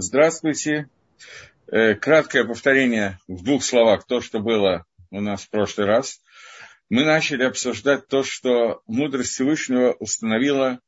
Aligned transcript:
Здравствуйте. 0.00 0.88
Э, 1.66 1.96
краткое 1.96 2.44
повторение 2.44 3.18
в 3.26 3.42
двух 3.42 3.64
словах 3.64 4.06
то, 4.06 4.20
что 4.20 4.38
было 4.38 4.86
у 5.10 5.20
нас 5.20 5.42
в 5.42 5.50
прошлый 5.50 5.88
раз. 5.88 6.20
Мы 6.88 7.04
начали 7.04 7.42
обсуждать 7.42 8.06
то, 8.06 8.22
что 8.22 8.80
мудрость 8.86 9.32
Всевышнего 9.32 9.96
установила, 9.98 10.78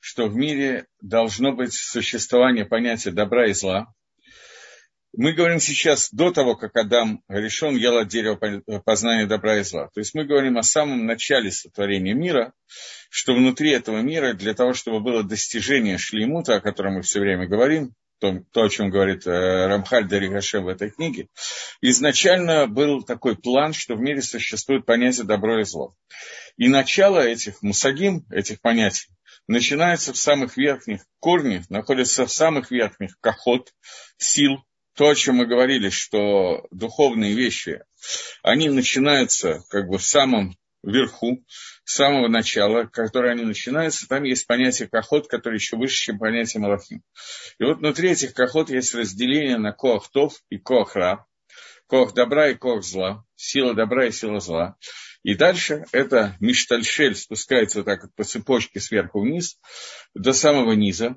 что 0.00 0.26
в 0.26 0.36
мире 0.36 0.84
должно 1.00 1.52
быть 1.52 1.72
существование 1.72 2.66
понятия 2.66 3.10
добра 3.10 3.46
и 3.46 3.54
зла. 3.54 3.86
Мы 5.16 5.32
говорим 5.32 5.60
сейчас 5.60 6.10
до 6.12 6.30
того, 6.30 6.54
как 6.54 6.76
Адам 6.76 7.22
решен 7.26 7.74
ел 7.74 7.96
от 7.96 8.08
дерева 8.08 8.38
познания 8.84 9.24
добра 9.24 9.60
и 9.60 9.62
зла. 9.62 9.88
То 9.94 10.00
есть 10.00 10.12
мы 10.12 10.26
говорим 10.26 10.58
о 10.58 10.62
самом 10.62 11.06
начале 11.06 11.50
сотворения 11.50 12.12
мира, 12.12 12.52
что 13.08 13.32
внутри 13.32 13.70
этого 13.70 14.02
мира, 14.02 14.34
для 14.34 14.52
того, 14.52 14.74
чтобы 14.74 15.00
было 15.00 15.22
достижение 15.22 15.96
шлеймута, 15.96 16.56
о 16.56 16.60
котором 16.60 16.96
мы 16.96 17.00
все 17.00 17.20
время 17.20 17.48
говорим, 17.48 17.94
то, 18.18 18.42
то 18.52 18.62
о 18.62 18.68
чем 18.68 18.90
говорит 18.90 19.26
э, 19.26 19.66
Рамхаль 19.66 20.08
Даригаше 20.08 20.60
в 20.60 20.68
этой 20.68 20.90
книге, 20.90 21.28
изначально 21.80 22.66
был 22.66 23.02
такой 23.02 23.36
план, 23.36 23.72
что 23.72 23.94
в 23.94 24.00
мире 24.00 24.22
существует 24.22 24.86
понятие 24.86 25.26
добро 25.26 25.60
и 25.60 25.64
зло. 25.64 25.94
И 26.56 26.68
начало 26.68 27.20
этих 27.20 27.62
мусагим, 27.62 28.24
этих 28.30 28.60
понятий, 28.60 29.08
начинается 29.46 30.12
в 30.12 30.18
самых 30.18 30.56
верхних 30.56 31.04
корнях, 31.20 31.70
находится 31.70 32.26
в 32.26 32.32
самых 32.32 32.70
верхних 32.70 33.18
кахот, 33.20 33.72
сил, 34.18 34.64
то, 34.94 35.08
о 35.08 35.14
чем 35.14 35.36
мы 35.36 35.46
говорили, 35.46 35.90
что 35.90 36.66
духовные 36.72 37.34
вещи, 37.34 37.82
они 38.42 38.68
начинаются 38.68 39.62
как 39.70 39.88
бы 39.88 39.98
в 39.98 40.04
самом 40.04 40.56
вверху, 40.88 41.44
с 41.84 41.94
самого 41.94 42.28
начала, 42.28 42.84
которые 42.84 43.32
они 43.32 43.44
начинаются, 43.44 44.08
там 44.08 44.24
есть 44.24 44.46
понятие 44.46 44.88
кахот, 44.88 45.28
которое 45.28 45.56
еще 45.56 45.76
выше, 45.76 45.96
чем 45.96 46.18
понятие 46.18 46.60
малахим. 46.60 47.02
И 47.58 47.64
вот 47.64 47.78
внутри 47.78 48.10
этих 48.10 48.34
кахот 48.34 48.70
есть 48.70 48.94
разделение 48.94 49.58
на 49.58 49.72
коахтов 49.72 50.34
и 50.50 50.58
коахра, 50.58 51.26
коах 51.86 52.14
добра 52.14 52.48
и 52.48 52.54
коах 52.54 52.82
зла, 52.84 53.24
сила 53.36 53.74
добра 53.74 54.06
и 54.06 54.12
сила 54.12 54.40
зла. 54.40 54.76
И 55.22 55.34
дальше 55.34 55.84
это 55.92 56.36
миштальшель 56.40 57.14
спускается 57.14 57.78
вот 57.78 57.86
так 57.86 58.14
по 58.14 58.24
цепочке 58.24 58.80
сверху 58.80 59.20
вниз 59.20 59.58
до 60.14 60.32
самого 60.32 60.72
низа. 60.72 61.16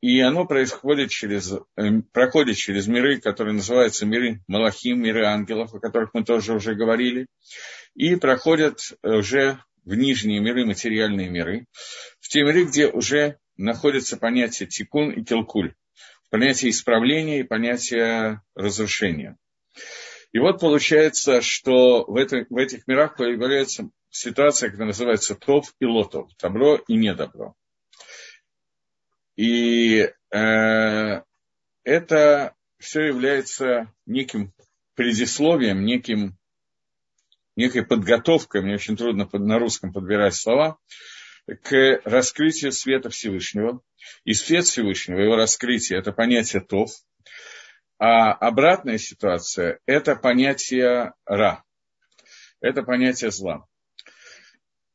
И 0.00 0.20
оно 0.20 0.46
происходит 0.46 1.10
через, 1.10 1.52
э, 1.52 2.02
проходит 2.12 2.56
через 2.56 2.86
миры, 2.86 3.20
которые 3.20 3.54
называются 3.54 4.06
миры 4.06 4.40
Малахим, 4.46 5.02
миры 5.02 5.24
ангелов, 5.24 5.74
о 5.74 5.80
которых 5.80 6.10
мы 6.14 6.24
тоже 6.24 6.54
уже 6.54 6.74
говорили, 6.74 7.26
и 7.94 8.14
проходят 8.14 8.78
уже 9.02 9.58
в 9.84 9.94
нижние 9.94 10.40
миры, 10.40 10.64
материальные 10.66 11.30
миры, 11.30 11.66
в 12.20 12.28
те 12.28 12.42
миры, 12.42 12.64
где 12.64 12.86
уже 12.86 13.38
находятся 13.56 14.16
понятия 14.16 14.66
тикун 14.66 15.10
и 15.10 15.24
килкуль, 15.24 15.74
понятие 16.30 16.70
исправления 16.70 17.40
и 17.40 17.44
понятие 17.44 18.42
разрушения. 18.54 19.36
И 20.32 20.38
вот 20.38 20.60
получается, 20.60 21.40
что 21.40 22.04
в, 22.04 22.16
это, 22.16 22.46
в 22.50 22.56
этих 22.56 22.86
мирах 22.86 23.16
появляется 23.16 23.90
ситуация, 24.10 24.68
которая 24.68 24.88
называется 24.88 25.34
тов 25.34 25.74
и 25.80 25.86
лотов, 25.86 26.30
добро 26.40 26.76
и 26.86 26.94
недобро. 26.94 27.54
И 29.38 30.00
э, 30.32 31.22
это 31.84 32.54
все 32.80 33.06
является 33.06 33.94
неким 34.04 34.52
предисловием, 34.96 35.84
неким 35.84 36.36
некой 37.54 37.86
подготовкой, 37.86 38.62
мне 38.62 38.74
очень 38.74 38.96
трудно 38.96 39.28
на 39.32 39.58
русском 39.60 39.92
подбирать 39.92 40.34
слова, 40.34 40.78
к 41.62 42.00
раскрытию 42.04 42.72
света 42.72 43.10
Всевышнего. 43.10 43.80
И 44.24 44.34
свет 44.34 44.64
Всевышнего, 44.64 45.20
его 45.20 45.36
раскрытие, 45.36 46.00
это 46.00 46.10
понятие 46.10 46.60
Тов, 46.60 46.90
а 47.96 48.32
обратная 48.32 48.98
ситуация– 48.98 49.78
это 49.86 50.16
понятие 50.16 51.14
Ра, 51.26 51.62
это 52.60 52.82
понятие 52.82 53.30
зла. 53.30 53.68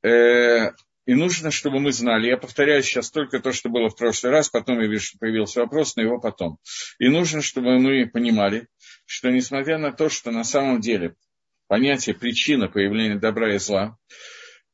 Э, 0.03 0.71
и 1.05 1.13
нужно, 1.13 1.51
чтобы 1.51 1.79
мы 1.79 1.91
знали, 1.91 2.27
я 2.27 2.37
повторяю 2.37 2.81
сейчас 2.83 3.11
только 3.11 3.39
то, 3.39 3.51
что 3.51 3.69
было 3.69 3.89
в 3.89 3.95
прошлый 3.95 4.31
раз, 4.31 4.49
потом 4.49 4.79
я 4.79 4.87
вижу, 4.87 5.17
появился 5.19 5.61
вопрос, 5.61 5.95
но 5.95 6.03
его 6.03 6.19
потом. 6.19 6.57
И 6.99 7.09
нужно, 7.09 7.41
чтобы 7.41 7.79
мы 7.79 8.07
понимали, 8.07 8.67
что 9.05 9.29
несмотря 9.29 9.77
на 9.77 9.91
то, 9.91 10.09
что 10.09 10.31
на 10.31 10.43
самом 10.43 10.79
деле 10.79 11.15
понятие 11.67 12.15
причина 12.15 12.69
появления 12.69 13.19
добра 13.19 13.53
и 13.53 13.57
зла, 13.57 13.97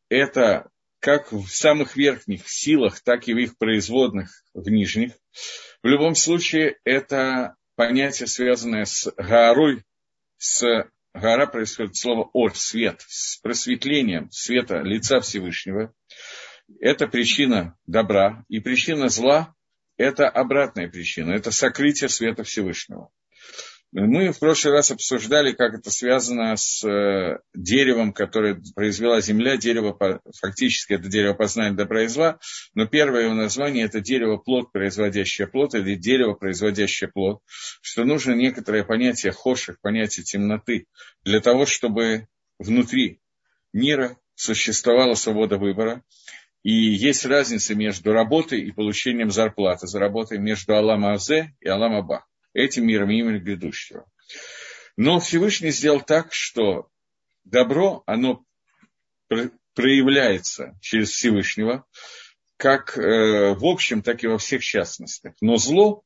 это 0.09 0.69
как 0.99 1.31
в 1.31 1.47
самых 1.47 1.95
верхних 1.95 2.47
силах, 2.47 2.99
так 3.01 3.27
и 3.27 3.33
в 3.33 3.37
их 3.37 3.57
производных 3.57 4.43
в 4.53 4.69
нижних. 4.69 5.13
В 5.81 5.87
любом 5.87 6.13
случае, 6.13 6.77
это 6.83 7.55
понятие, 7.75 8.27
связанное 8.27 8.85
с 8.85 9.11
Гаарой, 9.15 9.83
с 10.37 10.89
Гара 11.19 11.47
происходит 11.47 11.97
слово 11.97 12.29
ор, 12.33 12.55
свет, 12.55 13.03
с 13.07 13.37
просветлением 13.37 14.29
света 14.31 14.79
лица 14.81 15.19
Всевышнего. 15.19 15.93
Это 16.79 17.07
причина 17.07 17.77
добра. 17.85 18.45
И 18.47 18.59
причина 18.59 19.09
зла– 19.09 19.55
это 19.97 20.29
обратная 20.29 20.87
причина, 20.87 21.31
это 21.31 21.51
сокрытие 21.51 22.09
света 22.09 22.43
Всевышнего. 22.43 23.11
Мы 23.91 24.31
в 24.31 24.37
прошлый 24.37 24.75
раз 24.75 24.91
обсуждали, 24.91 25.51
как 25.51 25.73
это 25.73 25.89
связано 25.89 26.55
с 26.55 26.83
э, 26.87 27.39
деревом, 27.55 28.13
которое 28.13 28.61
произвела 28.75 29.19
земля. 29.19 29.57
Дерево, 29.57 29.97
фактически, 30.39 30.93
это 30.93 31.07
дерево 31.07 31.33
познания 31.33 31.75
добра 31.75 32.03
и 32.03 32.07
зла, 32.07 32.37
но 32.75 32.85
первое 32.85 33.23
его 33.23 33.33
название– 33.33 33.85
это 33.85 33.99
дерево 33.99 34.37
плод, 34.37 34.71
производящее 34.71 35.47
плод, 35.47 35.73
или 35.73 35.95
дерево, 35.95 36.33
производящее 36.33 37.09
плод, 37.09 37.41
что 37.81 38.03
нужно 38.03 38.33
некоторое 38.33 38.83
понятие 38.83 39.31
хоших, 39.31 39.81
понятие 39.81 40.23
темноты, 40.23 40.85
для 41.23 41.39
того, 41.39 41.65
чтобы 41.65 42.27
внутри 42.59 43.21
мира 43.73 44.17
существовала 44.35 45.15
свобода 45.15 45.57
выбора, 45.57 46.03
и 46.61 46.71
есть 46.71 47.25
разница 47.25 47.73
между 47.73 48.13
работой 48.13 48.61
и 48.61 48.71
получением 48.71 49.31
зарплаты, 49.31 49.87
за 49.87 49.97
работой 49.97 50.37
между 50.37 50.75
Алам 50.75 51.05
Азе 51.05 51.55
и 51.59 51.67
Алам 51.67 51.95
Аба 51.95 52.28
этим 52.53 52.87
миром, 52.87 53.09
миром 53.09 53.39
грядущего. 53.39 54.05
Но 54.97 55.19
Всевышний 55.19 55.71
сделал 55.71 56.01
так, 56.01 56.33
что 56.33 56.89
добро, 57.43 58.03
оно 58.05 58.43
проявляется 59.73 60.77
через 60.81 61.11
Всевышнего, 61.11 61.85
как 62.57 62.97
э, 62.97 63.53
в 63.53 63.65
общем, 63.65 64.01
так 64.01 64.23
и 64.23 64.27
во 64.27 64.37
всех 64.37 64.61
частностях. 64.61 65.33
Но 65.39 65.55
зло, 65.55 66.03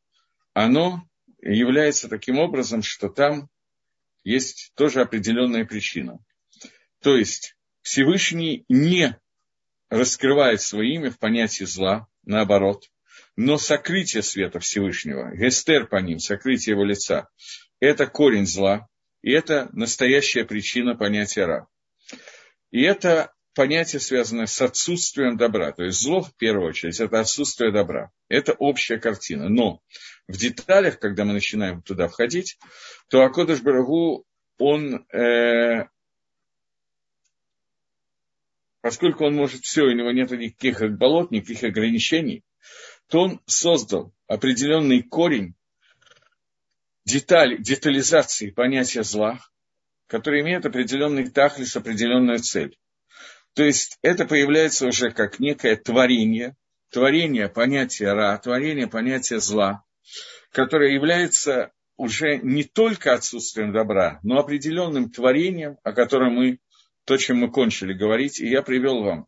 оно 0.54 1.04
является 1.42 2.08
таким 2.08 2.38
образом, 2.38 2.84
что 2.84 3.10
там 3.10 3.50
есть 4.24 4.72
тоже 4.76 5.02
определенная 5.02 5.66
причина. 5.66 6.20
То 7.02 7.18
есть 7.18 7.56
Всевышний 7.82 8.66
не 8.70 9.20
раскрывает 9.90 10.62
свое 10.62 10.94
имя 10.96 11.12
в 11.12 11.20
понятии 11.20 11.66
зла, 11.66 12.08
наоборот, 12.24 12.90
но 13.36 13.58
сокрытие 13.58 14.24
света 14.24 14.60
Всевышнего, 14.60 15.36
гестер 15.36 15.88
по 15.88 15.98
ним, 15.98 16.20
сокрытие 16.20 16.74
его 16.74 16.84
лица, 16.84 17.30
это 17.80 18.08
корень 18.08 18.46
зла, 18.46 18.88
и 19.22 19.32
это 19.32 19.70
настоящая 19.74 20.46
причина 20.46 20.96
понятия 20.96 21.46
ра. 21.46 21.68
И 22.72 22.82
это 22.82 23.34
понятие, 23.56 24.00
связанное 24.00 24.46
с 24.46 24.62
отсутствием 24.62 25.38
добра. 25.38 25.72
То 25.72 25.84
есть 25.84 26.02
зло, 26.02 26.22
в 26.22 26.36
первую 26.36 26.70
очередь, 26.70 27.00
это 27.00 27.20
отсутствие 27.20 27.72
добра. 27.72 28.12
Это 28.30 28.54
общая 28.54 29.00
картина. 29.00 29.50
Но 29.50 29.82
в 30.28 30.38
деталях, 30.38 31.00
когда 31.00 31.26
мы 31.26 31.34
начинаем 31.34 31.82
туда 31.82 32.08
входить, 32.08 32.58
то 33.10 33.24
Акодыш 33.24 33.62
Барагу, 33.62 34.26
он, 34.58 35.06
э, 35.14 35.88
поскольку 38.82 39.26
он 39.26 39.36
может 39.36 39.64
все, 39.64 39.84
у 39.84 39.92
него 39.92 40.12
нет 40.12 40.32
никаких 40.32 40.98
болот, 40.98 41.32
никаких 41.32 41.64
ограничений, 41.64 42.44
то 43.14 43.20
он 43.20 43.40
создал 43.46 44.12
определенный 44.26 45.04
корень 45.04 45.54
детали, 47.06 47.58
детализации 47.58 48.50
понятия 48.50 49.04
зла, 49.04 49.40
который 50.08 50.42
имеет 50.42 50.66
определенный 50.66 51.30
тахлис, 51.30 51.76
определенную 51.76 52.40
цель. 52.40 52.76
То 53.54 53.64
есть 53.64 54.00
это 54.02 54.26
появляется 54.26 54.88
уже 54.88 55.12
как 55.12 55.40
некое 55.40 55.76
творение, 55.76 56.56
творение 56.90 57.50
понятия 57.50 58.14
ра, 58.14 58.36
творение 58.40 58.88
понятия 58.88 59.40
зла, 59.40 59.84
которое 60.52 60.96
является 60.96 61.72
уже 61.98 62.38
не 62.38 62.64
только 62.64 63.14
отсутствием 63.14 63.72
добра, 63.74 64.22
но 64.24 64.40
определенным 64.40 65.12
творением, 65.12 65.78
о 65.84 65.92
котором 65.92 66.34
мы, 66.34 66.58
то, 67.06 67.18
чем 67.18 67.38
мы 67.38 67.52
кончили 67.52 67.94
говорить, 67.94 68.40
и 68.40 68.50
я 68.50 68.64
привел 68.64 69.04
вам 69.04 69.28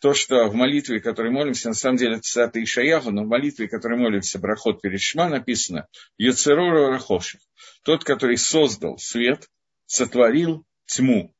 то, 0.00 0.14
что 0.14 0.48
в 0.48 0.54
молитве, 0.54 1.00
которой 1.00 1.30
молимся, 1.30 1.68
на 1.68 1.74
самом 1.74 1.96
деле 1.96 2.14
это 2.14 2.22
цитата 2.22 2.62
Ишаяху, 2.62 3.10
но 3.10 3.24
в 3.24 3.28
молитве, 3.28 3.68
которой 3.68 3.98
молимся, 3.98 4.38
Брахот 4.38 4.80
перед 4.80 5.00
Шма, 5.00 5.28
написано 5.28 5.88
Йоцерора 6.18 6.90
Рахошев, 6.90 7.40
тот, 7.82 8.04
который 8.04 8.36
создал 8.36 8.98
свет, 8.98 9.48
сотворил 9.86 10.64
тьму. 10.86 11.34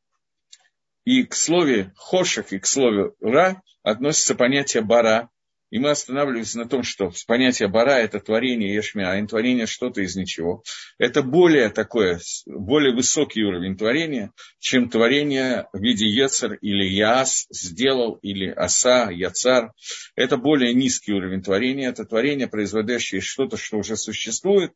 И 1.04 1.24
к 1.24 1.34
слову 1.34 1.90
хошек 1.96 2.52
и 2.52 2.58
к 2.58 2.66
слову 2.66 3.14
ра 3.20 3.62
относится 3.82 4.34
понятие 4.34 4.82
бара, 4.82 5.30
и 5.70 5.78
мы 5.78 5.90
останавливаемся 5.90 6.58
на 6.58 6.68
том, 6.68 6.82
что 6.82 7.12
понятие 7.26 7.68
бара– 7.68 7.90
это 7.98 8.20
творение 8.20 8.74
ешмя, 8.74 9.12
а 9.12 9.26
творение 9.26 9.66
что-то 9.66 10.00
из 10.00 10.16
ничего. 10.16 10.62
Это 10.98 11.22
более 11.22 11.68
такое, 11.68 12.20
более 12.46 12.94
высокий 12.94 13.42
уровень 13.42 13.76
творения, 13.76 14.32
чем 14.58 14.88
творение 14.88 15.66
в 15.72 15.80
виде 15.80 16.06
ецер 16.06 16.54
или 16.54 16.84
яс 16.84 17.46
сделал, 17.50 18.14
или 18.22 18.48
аса, 18.48 19.10
яцар. 19.10 19.72
Это 20.16 20.36
более 20.36 20.72
низкий 20.72 21.12
уровень 21.12 21.42
творения, 21.42 21.90
это 21.90 22.04
творение, 22.04 22.48
производящее 22.48 23.20
что-то, 23.20 23.56
что 23.56 23.78
уже 23.78 23.96
существует, 23.96 24.72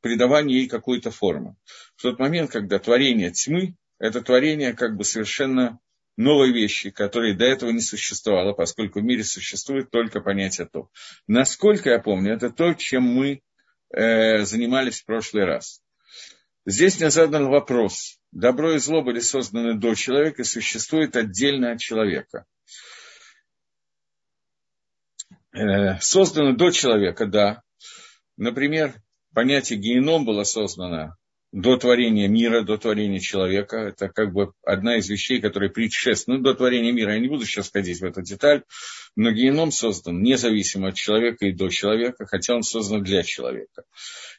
придавание 0.00 0.60
ей 0.60 0.68
какой-то 0.68 1.10
формы. 1.10 1.56
В 1.96 2.02
тот 2.02 2.18
момент, 2.18 2.50
когда 2.50 2.78
творение 2.78 3.32
тьмы, 3.32 3.74
это 3.98 4.20
творение 4.20 4.74
как 4.74 4.96
бы 4.96 5.04
совершенно 5.04 5.80
новой 6.16 6.52
вещи, 6.52 6.90
которые 6.90 7.34
до 7.34 7.44
этого 7.44 7.70
не 7.70 7.80
существовало, 7.80 8.52
поскольку 8.52 9.00
в 9.00 9.04
мире 9.04 9.24
существует 9.24 9.90
только 9.90 10.20
понятие 10.20 10.68
то. 10.70 10.88
Насколько 11.26 11.90
я 11.90 11.98
помню, 11.98 12.34
это 12.34 12.50
то, 12.50 12.74
чем 12.74 13.02
мы 13.02 13.42
э, 13.90 14.44
занимались 14.44 15.02
в 15.02 15.04
прошлый 15.04 15.44
раз. 15.44 15.82
Здесь 16.64 16.98
мне 16.98 17.10
задан 17.10 17.48
вопрос. 17.48 18.18
Добро 18.32 18.74
и 18.74 18.78
зло 18.78 19.02
были 19.02 19.20
созданы 19.20 19.78
до 19.78 19.94
человека 19.94 20.42
и 20.42 20.44
существует 20.44 21.14
отдельно 21.16 21.72
от 21.72 21.80
человека. 21.80 22.46
Э, 25.52 25.98
созданы 26.00 26.56
до 26.56 26.70
человека, 26.70 27.26
да. 27.26 27.62
Например, 28.36 28.94
понятие 29.32 29.78
геном 29.78 30.24
было 30.24 30.44
создано 30.44 31.16
до 31.52 31.76
творения 31.76 32.28
мира, 32.28 32.62
до 32.62 32.76
творения 32.76 33.20
человека. 33.20 33.76
Это 33.76 34.08
как 34.08 34.32
бы 34.32 34.52
одна 34.64 34.96
из 34.96 35.08
вещей, 35.08 35.40
которая 35.40 35.70
предшествует. 35.70 36.38
Ну, 36.38 36.44
до 36.44 36.54
творения 36.54 36.92
мира 36.92 37.14
я 37.14 37.20
не 37.20 37.28
буду 37.28 37.44
сейчас 37.46 37.70
ходить 37.70 38.00
в 38.00 38.04
эту 38.04 38.22
деталь, 38.22 38.62
но 39.14 39.30
геном 39.30 39.70
создан 39.70 40.22
независимо 40.22 40.88
от 40.88 40.94
человека 40.94 41.46
и 41.46 41.52
до 41.52 41.68
человека, 41.68 42.26
хотя 42.26 42.54
он 42.54 42.62
создан 42.62 43.02
для 43.02 43.22
человека. 43.22 43.84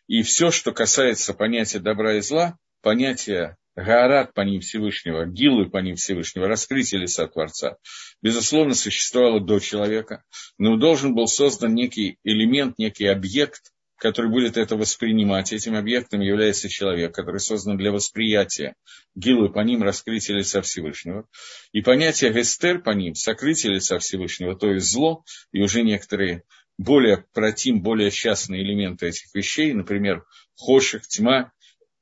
И 0.07 0.21
все, 0.21 0.51
что 0.51 0.71
касается 0.71 1.33
понятия 1.33 1.79
добра 1.79 2.17
и 2.17 2.21
зла, 2.21 2.57
понятие 2.81 3.57
Гаарат 3.77 4.33
по 4.33 4.41
ним 4.41 4.61
Всевышнего, 4.61 5.27
Гилу 5.27 5.69
по 5.69 5.77
ним 5.77 5.97
Всевышнего, 5.97 6.47
раскрытие 6.47 7.01
лица 7.01 7.27
Творца, 7.27 7.77
безусловно, 8.23 8.73
существовало 8.73 9.39
до 9.39 9.59
человека, 9.59 10.23
но 10.57 10.77
должен 10.77 11.13
был 11.13 11.27
создан 11.27 11.75
некий 11.75 12.17
элемент, 12.23 12.79
некий 12.79 13.05
объект, 13.05 13.71
который 13.97 14.29
будет 14.29 14.57
это 14.57 14.75
воспринимать. 14.75 15.51
Этим 15.51 15.75
объектом 15.75 16.21
является 16.21 16.69
человек, 16.69 17.13
который 17.13 17.39
создан 17.39 17.77
для 17.77 17.91
восприятия 17.91 18.75
гилы 19.15 19.49
по 19.49 19.59
ним 19.59 19.83
раскрытия 19.83 20.35
лица 20.35 20.61
Всевышнего. 20.61 21.27
И 21.71 21.81
понятие 21.81 22.31
гестер 22.31 22.81
по 22.81 22.91
ним, 22.91 23.15
сокрытие 23.15 23.73
лица 23.73 23.97
Всевышнего, 23.99 24.55
то 24.55 24.71
есть 24.71 24.91
зло, 24.91 25.23
и 25.51 25.61
уже 25.61 25.81
некоторые 25.81 26.43
более 26.77 27.25
протим, 27.33 27.81
более 27.81 28.11
частные 28.11 28.61
элементы 28.61 29.07
этих 29.07 29.33
вещей, 29.33 29.73
например, 29.73 30.25
хоших, 30.55 31.07
тьма, 31.07 31.51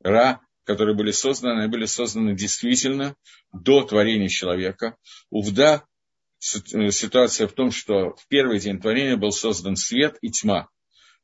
ра, 0.04 0.42
которые 0.66 0.96
были 0.96 1.12
созданы, 1.12 1.62
они 1.62 1.72
были 1.72 1.86
созданы 1.86 2.36
действительно 2.36 3.16
до 3.54 3.84
творения 3.84 4.28
человека. 4.28 4.98
Увда 5.30 5.86
ситуация 6.40 7.48
в 7.48 7.54
том, 7.54 7.72
что 7.72 8.16
в 8.16 8.28
первый 8.28 8.60
день 8.60 8.80
творения 8.80 9.16
был 9.16 9.32
создан 9.32 9.76
свет 9.76 10.18
и 10.22 10.30
тьма. 10.30 10.68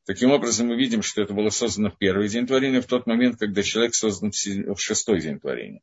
Таким 0.06 0.32
образом, 0.32 0.68
мы 0.68 0.78
видим, 0.78 1.04
что 1.04 1.22
это 1.22 1.34
было 1.34 1.50
создано 1.50 1.92
в 1.92 1.98
первый 1.98 2.28
день 2.28 2.48
творения, 2.48 2.82
в 2.82 2.88
тот 2.88 3.06
момент, 3.06 3.38
когда 3.40 3.62
человек 3.62 3.94
создан 3.94 4.32
в 4.32 4.80
шестой 4.80 5.22
день 5.22 5.40
творения. 5.40 5.82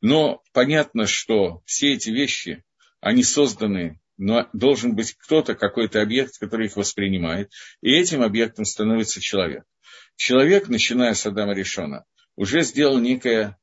Но 0.00 0.42
понятно, 0.52 1.06
что 1.06 1.62
все 1.64 1.94
эти 1.94 2.10
вещи, 2.10 2.62
они 3.00 3.24
созданы, 3.24 4.00
но 4.16 4.48
должен 4.52 4.94
быть 4.94 5.14
кто-то, 5.14 5.54
какой-то 5.54 6.00
объект, 6.00 6.38
который 6.38 6.66
их 6.66 6.76
воспринимает, 6.76 7.50
и 7.82 7.90
этим 7.90 8.22
объектом 8.22 8.64
становится 8.64 9.20
человек. 9.20 9.64
Человек, 10.16 10.68
начиная 10.68 11.14
с 11.14 11.26
Адама 11.26 11.52
Решона, 11.52 12.04
уже 12.36 12.62
сделал 12.62 12.98
некое 12.98 13.58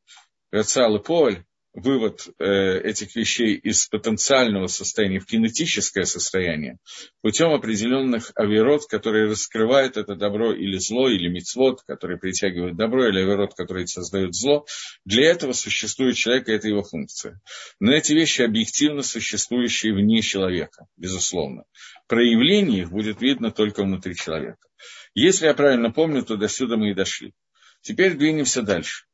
Рациал 0.51 0.97
и 0.97 1.03
Поль, 1.03 1.45
вывод 1.75 2.29
э, 2.39 2.79
этих 2.79 3.15
вещей 3.15 3.55
из 3.55 3.87
потенциального 3.87 4.67
состояния 4.67 5.19
в 5.19 5.25
кинетическое 5.25 6.05
состояние 6.05 6.77
путем 7.21 7.51
определенных 7.51 8.31
авирот, 8.35 8.87
которые 8.87 9.27
раскрывают 9.27 9.97
это 9.97 10.15
добро 10.15 10.53
или 10.53 10.77
зло, 10.77 11.09
или 11.09 11.27
мицвод, 11.27 11.81
которые 11.85 12.17
притягивают 12.17 12.77
добро, 12.77 13.09
или 13.09 13.19
авирот, 13.19 13.55
которые 13.55 13.87
создают 13.87 14.33
зло. 14.35 14.65
Для 15.03 15.29
этого 15.29 15.51
существует 15.51 16.15
человек, 16.15 16.47
и 16.47 16.53
это 16.53 16.69
его 16.69 16.81
функция. 16.81 17.41
Но 17.79 17.91
эти 17.91 18.13
вещи 18.13 18.41
объективно 18.41 19.03
существующие 19.03 19.93
вне 19.93 20.21
человека, 20.21 20.85
безусловно. 20.95 21.65
Проявление 22.07 22.83
их 22.83 22.91
будет 22.91 23.21
видно 23.21 23.51
только 23.51 23.83
внутри 23.83 24.15
человека. 24.15 24.65
Если 25.13 25.45
я 25.45 25.53
правильно 25.53 25.91
помню, 25.91 26.23
то 26.23 26.37
до 26.37 26.47
сюда 26.47 26.77
мы 26.77 26.91
и 26.91 26.93
дошли. 26.93 27.33
Теперь 27.81 28.15
двинемся 28.15 28.61
дальше. 28.61 29.05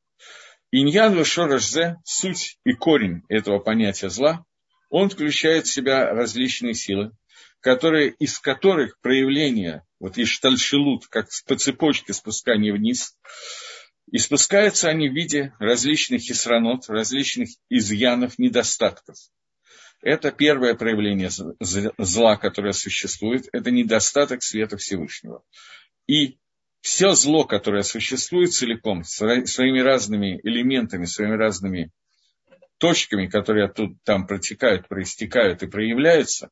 Иньян 0.72 1.14
Вешорашзе, 1.14 1.98
суть 2.06 2.58
и 2.64 2.74
корень 2.74 3.24
этого 3.28 3.60
понятия 3.60 4.10
зла, 4.10 4.46
он 4.90 5.10
включает 5.10 5.68
в 5.68 5.72
себя 5.72 6.10
различные 6.14 6.74
силы, 6.74 7.12
которые, 7.60 8.10
из 8.10 8.40
которых 8.40 9.00
проявление, 9.02 9.84
вот 10.00 10.18
и 10.18 10.24
штальшилут, 10.26 11.08
как 11.08 11.28
по 11.46 11.56
цепочке 11.56 12.14
спускания 12.14 12.74
вниз, 12.74 13.18
и 14.12 14.18
спускаются 14.18 14.90
они 14.90 15.10
в 15.10 15.14
виде 15.14 15.54
различных 15.60 16.22
хисранот, 16.22 16.90
различных 16.90 17.50
изъянов, 17.70 18.40
недостатков. 18.40 19.18
Это 20.02 20.32
первое 20.32 20.74
проявление 20.74 21.30
зла, 21.98 22.38
которое 22.38 22.74
существует, 22.74 23.46
это 23.52 23.72
недостаток 23.72 24.42
света 24.42 24.78
Всевышнего. 24.78 25.44
И 26.08 26.40
все 26.82 27.14
зло, 27.14 27.46
которое 27.46 27.84
существует 27.84 28.54
целиком, 28.54 29.04
своими 29.04 29.80
разными 29.80 30.40
элементами, 30.44 31.06
своими 31.06 31.36
разными 31.36 31.92
точками, 32.78 33.28
которые 33.28 33.70
тут 33.70 33.98
там 34.04 34.26
протекают, 34.26 34.88
проистекают 34.88 35.62
и 35.62 35.68
проявляются, 35.68 36.50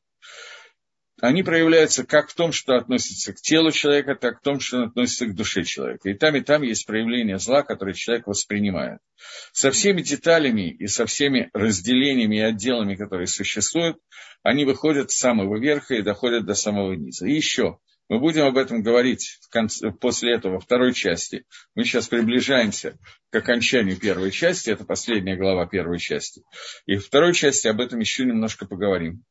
они 1.20 1.42
проявляются 1.42 2.04
как 2.06 2.30
в 2.30 2.34
том, 2.34 2.52
что 2.52 2.76
относится 2.76 3.32
к 3.32 3.36
телу 3.36 3.72
человека, 3.72 4.14
так 4.14 4.38
в 4.38 4.42
том, 4.42 4.58
что 4.58 4.84
относится 4.84 5.26
к 5.26 5.34
душе 5.34 5.64
человека. 5.64 6.08
И 6.08 6.14
там, 6.14 6.34
и 6.34 6.40
там 6.40 6.62
есть 6.62 6.86
проявление 6.86 7.38
зла, 7.38 7.62
которое 7.62 7.92
человек 7.92 8.26
воспринимает. 8.26 9.00
Со 9.52 9.70
всеми 9.70 10.00
деталями 10.00 10.70
и 10.70 10.86
со 10.86 11.04
всеми 11.04 11.50
разделениями 11.52 12.36
и 12.36 12.40
отделами, 12.40 12.94
которые 12.94 13.26
существуют, 13.26 13.98
они 14.42 14.64
выходят 14.64 15.10
с 15.10 15.18
самого 15.18 15.58
верха 15.58 15.94
и 15.94 16.02
доходят 16.02 16.46
до 16.46 16.54
самого 16.54 16.94
низа. 16.94 17.26
И 17.26 17.34
еще, 17.34 17.78
мы 18.10 18.18
будем 18.18 18.42
об 18.42 18.58
этом 18.58 18.82
говорить 18.82 19.38
в 19.40 19.48
конце, 19.50 19.92
после 19.92 20.34
этого, 20.34 20.54
во 20.54 20.60
второй 20.60 20.92
части. 20.92 21.44
Мы 21.76 21.84
сейчас 21.84 22.08
приближаемся 22.08 22.98
к 23.30 23.36
окончанию 23.36 23.96
первой 23.96 24.32
части, 24.32 24.70
это 24.70 24.84
последняя 24.84 25.36
глава 25.36 25.66
первой 25.66 26.00
части. 26.00 26.42
И 26.86 26.96
в 26.96 27.06
второй 27.06 27.34
части 27.34 27.68
об 27.68 27.80
этом 27.80 28.00
еще 28.00 28.24
немножко 28.24 28.66
поговорим. 28.66 29.22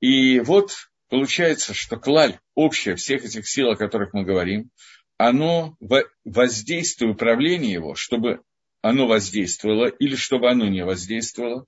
И 0.00 0.40
вот 0.40 0.72
получается, 1.10 1.74
что 1.74 1.98
клаль, 1.98 2.38
общая 2.54 2.96
всех 2.96 3.26
этих 3.26 3.46
сил, 3.46 3.68
о 3.68 3.76
которых 3.76 4.14
мы 4.14 4.24
говорим, 4.24 4.70
оно 5.18 5.76
воздействие, 6.24 7.10
управление 7.10 7.72
его, 7.72 7.94
чтобы 7.94 8.40
оно 8.80 9.06
воздействовало 9.06 9.88
или 9.88 10.16
чтобы 10.16 10.48
оно 10.48 10.66
не 10.66 10.82
воздействовало, 10.82 11.66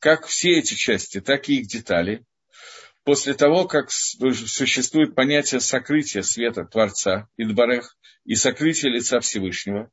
как 0.00 0.26
все 0.26 0.58
эти 0.58 0.74
части, 0.74 1.22
так 1.22 1.48
и 1.48 1.60
их 1.60 1.66
детали, 1.66 2.26
после 3.06 3.34
того, 3.34 3.68
как 3.68 3.92
существует 3.92 5.14
понятие 5.14 5.60
сокрытия 5.60 6.22
света 6.22 6.64
Творца, 6.64 7.28
Идбарех, 7.36 7.96
и 8.24 8.34
сокрытия 8.34 8.90
лица 8.90 9.20
Всевышнего, 9.20 9.92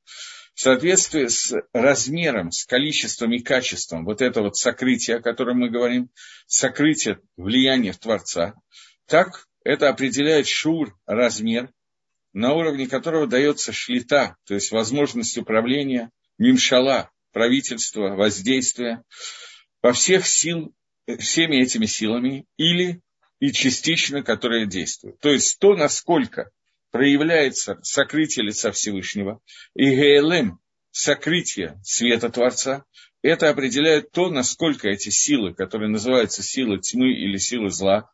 в 0.55 0.59
соответствии 0.59 1.27
с 1.27 1.55
размером, 1.73 2.49
с 2.51 2.65
количеством 2.65 3.31
и 3.33 3.39
качеством 3.39 4.03
вот 4.03 4.23
этого 4.23 4.45
вот 4.45 4.57
сокрытия, 4.57 5.17
о 5.17 5.21
котором 5.21 5.59
мы 5.59 5.69
говорим, 5.69 6.09
сокрытие 6.47 7.19
влияния 7.37 7.93
Творца, 7.93 8.55
так 9.05 9.45
это 9.63 9.89
определяет 9.89 10.47
шур, 10.47 10.97
размер, 11.05 11.69
на 12.33 12.53
уровне 12.53 12.87
которого 12.87 13.27
дается 13.27 13.73
шлита, 13.73 14.37
то 14.45 14.55
есть 14.55 14.71
возможность 14.71 15.37
управления, 15.37 16.09
мимшала, 16.39 17.11
правительства, 17.31 18.15
воздействия 18.15 19.03
по 19.81 19.93
всех 19.93 20.25
сил 20.25 20.73
всеми 21.19 21.57
этими 21.57 21.85
силами 21.85 22.45
или 22.57 23.01
и 23.39 23.51
частично, 23.51 24.23
которые 24.23 24.67
действуют. 24.67 25.19
То 25.19 25.29
есть 25.29 25.59
то, 25.59 25.75
насколько 25.75 26.51
проявляется 26.91 27.79
сокрытие 27.81 28.45
лица 28.45 28.71
Всевышнего 28.71 29.39
и 29.75 29.95
ГЛМ, 29.95 30.59
сокрытие 30.91 31.79
света 31.83 32.29
Творца, 32.29 32.85
это 33.21 33.49
определяет 33.49 34.11
то, 34.11 34.29
насколько 34.29 34.87
эти 34.87 35.09
силы, 35.09 35.53
которые 35.53 35.89
называются 35.89 36.43
силы 36.43 36.79
тьмы 36.79 37.13
или 37.13 37.37
силы 37.37 37.69
зла, 37.69 38.11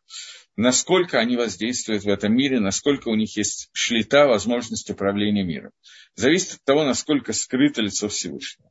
насколько 0.56 1.18
они 1.18 1.36
воздействуют 1.36 2.04
в 2.04 2.08
этом 2.08 2.34
мире, 2.34 2.60
насколько 2.60 3.08
у 3.08 3.14
них 3.14 3.36
есть 3.36 3.70
шлита, 3.72 4.26
возможность 4.26 4.90
управления 4.90 5.44
миром. 5.44 5.72
Зависит 6.14 6.54
от 6.54 6.64
того, 6.64 6.84
насколько 6.84 7.32
скрыто 7.32 7.82
лицо 7.82 8.08
Всевышнего. 8.08 8.70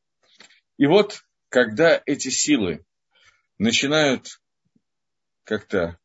И 0.77 0.87
вот, 0.87 1.21
когда 1.49 2.01
эти 2.05 2.29
силы 2.29 2.83
начинают 3.59 4.41
как-то 5.43 5.99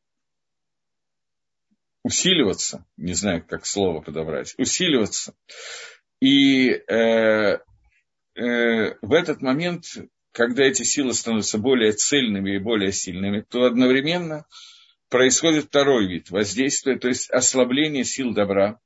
усиливаться, 2.02 2.84
не 2.96 3.14
знаю, 3.14 3.44
как 3.46 3.64
слово 3.64 4.00
подобрать, 4.00 4.54
усиливаться. 4.58 5.34
И 6.20 6.68
э, 6.68 7.58
э, 8.34 8.94
в 9.00 9.12
этот 9.12 9.40
момент, 9.40 9.84
когда 10.32 10.64
эти 10.64 10.82
силы 10.82 11.14
становятся 11.14 11.58
более 11.58 11.92
цельными 11.92 12.56
и 12.56 12.58
более 12.58 12.92
сильными, 12.92 13.40
то 13.40 13.64
одновременно 13.64 14.46
происходит 15.08 15.66
второй 15.66 16.06
вид 16.08 16.30
воздействия, 16.30 16.98
то 16.98 17.08
есть 17.08 17.30
ослабление 17.30 18.04
сил 18.04 18.34
добра. 18.34 18.80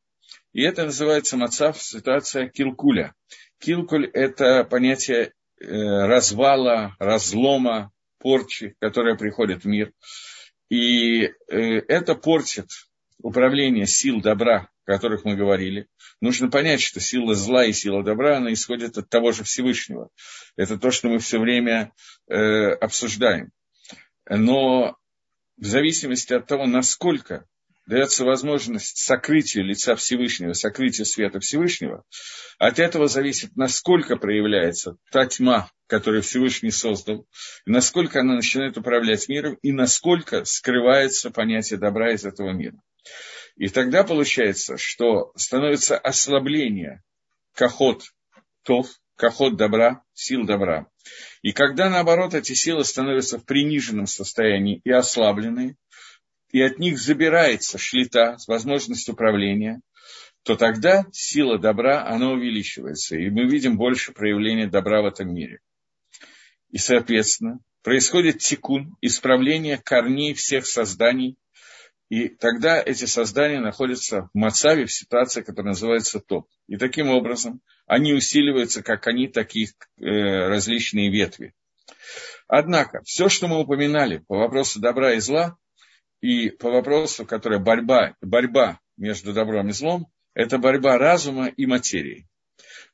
И 0.52 0.62
это 0.62 0.84
называется 0.84 1.36
мацав, 1.36 1.80
ситуация 1.82 2.48
килкуля. 2.48 3.14
Килкуль– 3.58 4.06
это 4.12 4.64
понятие 4.64 5.32
э, 5.60 5.66
развала, 5.66 6.94
разлома, 6.98 7.92
порчи, 8.18 8.74
которая 8.80 9.16
приходит 9.16 9.64
в 9.64 9.66
мир. 9.66 9.92
И 10.68 11.22
э, 11.22 11.32
это 11.48 12.14
портит 12.14 12.68
управление 13.20 13.86
сил 13.86 14.20
добра, 14.20 14.68
о 14.84 14.92
которых 14.92 15.24
мы 15.24 15.34
говорили. 15.34 15.88
Нужно 16.20 16.50
понять, 16.50 16.80
что 16.80 17.00
сила 17.00 17.34
зла 17.34 17.64
и 17.64 17.72
сила 17.72 18.02
добра, 18.02 18.38
она 18.38 18.52
исходит 18.52 18.98
от 18.98 19.08
того 19.08 19.32
же 19.32 19.44
Всевышнего. 19.44 20.10
Это 20.56 20.78
то, 20.78 20.90
что 20.90 21.08
мы 21.08 21.18
все 21.18 21.38
время 21.38 21.92
э, 22.28 22.70
обсуждаем. 22.72 23.50
Но 24.28 24.96
в 25.56 25.64
зависимости 25.64 26.32
от 26.34 26.46
того, 26.46 26.66
насколько 26.66 27.46
дается 27.88 28.24
возможность 28.24 28.98
сокрытию 28.98 29.64
лица 29.64 29.96
Всевышнего, 29.96 30.52
сокрытию 30.52 31.06
света 31.06 31.40
Всевышнего, 31.40 32.04
от 32.58 32.78
этого 32.78 33.08
зависит, 33.08 33.56
насколько 33.56 34.16
проявляется 34.16 34.98
та 35.10 35.24
тьма, 35.26 35.70
которую 35.86 36.22
Всевышний 36.22 36.70
создал, 36.70 37.26
насколько 37.64 38.20
она 38.20 38.34
начинает 38.34 38.76
управлять 38.76 39.26
миром, 39.28 39.58
и 39.62 39.72
насколько 39.72 40.44
скрывается 40.44 41.30
понятие 41.30 41.78
добра 41.78 42.12
из 42.12 42.26
этого 42.26 42.52
мира. 42.52 42.78
И 43.56 43.68
тогда 43.68 44.04
получается, 44.04 44.76
что 44.76 45.32
становится 45.34 45.96
ослабление 45.96 47.02
кахот 47.54 48.02
тов, 48.64 48.86
кахот 49.16 49.56
добра, 49.56 50.02
сил 50.12 50.44
добра. 50.44 50.88
И 51.40 51.52
когда, 51.52 51.88
наоборот, 51.88 52.34
эти 52.34 52.52
силы 52.52 52.84
становятся 52.84 53.38
в 53.38 53.46
приниженном 53.46 54.06
состоянии 54.06 54.82
и 54.84 54.90
ослабленные, 54.90 55.76
и 56.50 56.60
от 56.60 56.78
них 56.78 56.98
забирается 56.98 57.78
шлита, 57.78 58.36
возможность 58.46 59.08
управления, 59.08 59.80
то 60.42 60.56
тогда 60.56 61.04
сила 61.12 61.58
добра, 61.58 62.06
она 62.06 62.30
увеличивается, 62.30 63.16
и 63.16 63.28
мы 63.28 63.44
видим 63.44 63.76
больше 63.76 64.12
проявления 64.12 64.66
добра 64.66 65.02
в 65.02 65.06
этом 65.06 65.34
мире. 65.34 65.60
И, 66.70 66.78
соответственно, 66.78 67.60
происходит 67.82 68.38
тикун, 68.38 68.96
исправление 69.00 69.78
корней 69.78 70.34
всех 70.34 70.66
созданий, 70.66 71.36
и 72.08 72.28
тогда 72.28 72.82
эти 72.82 73.04
создания 73.04 73.60
находятся 73.60 74.30
в 74.32 74.38
Мацаве, 74.38 74.86
в 74.86 74.92
ситуации, 74.92 75.42
которая 75.42 75.72
называется 75.72 76.20
топ. 76.20 76.48
И 76.66 76.76
таким 76.78 77.10
образом 77.10 77.60
они 77.86 78.14
усиливаются, 78.14 78.82
как 78.82 79.06
они, 79.06 79.28
такие 79.28 79.68
э, 79.98 80.04
различные 80.48 81.10
ветви. 81.10 81.52
Однако, 82.46 83.02
все, 83.04 83.28
что 83.28 83.46
мы 83.46 83.60
упоминали 83.60 84.18
по 84.26 84.38
вопросу 84.38 84.80
добра 84.80 85.12
и 85.12 85.20
зла, 85.20 85.58
и 86.20 86.50
по 86.50 86.70
вопросу, 86.70 87.24
которая 87.24 87.58
борьба, 87.58 88.14
борьба 88.20 88.80
между 88.96 89.32
добром 89.32 89.68
и 89.68 89.72
злом, 89.72 90.08
это 90.34 90.58
борьба 90.58 90.98
разума 90.98 91.48
и 91.48 91.66
материи. 91.66 92.28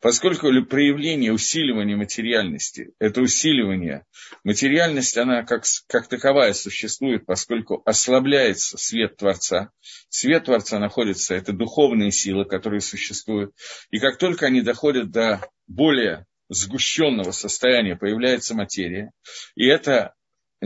Поскольку 0.01 0.49
проявление 0.65 1.33
усиливания 1.33 1.97
материальности, 1.97 2.93
это 2.99 3.23
усиливание, 3.23 4.05
материальность, 4.43 5.17
она 5.17 5.45
как, 5.45 5.65
как 5.87 6.09
таковая 6.09 6.53
существует, 6.53 7.25
поскольку 7.25 7.81
ослабляется 7.87 8.77
свет 8.77 9.17
Творца. 9.17 9.71
Свет 10.11 10.45
Творца 10.45 10.79
находится, 10.79 11.35
это 11.35 11.53
духовные 11.53 12.13
силы, 12.13 12.45
которые 12.45 12.81
существуют. 12.81 13.53
И 13.91 13.99
как 13.99 14.19
только 14.19 14.47
они 14.47 14.61
доходят 14.61 15.11
до 15.11 15.41
более 15.67 16.27
сгущенного 16.51 17.31
состояния, 17.31 17.97
появляется 17.97 18.55
материя. 18.55 19.11
И 19.55 19.67
это 19.67 20.15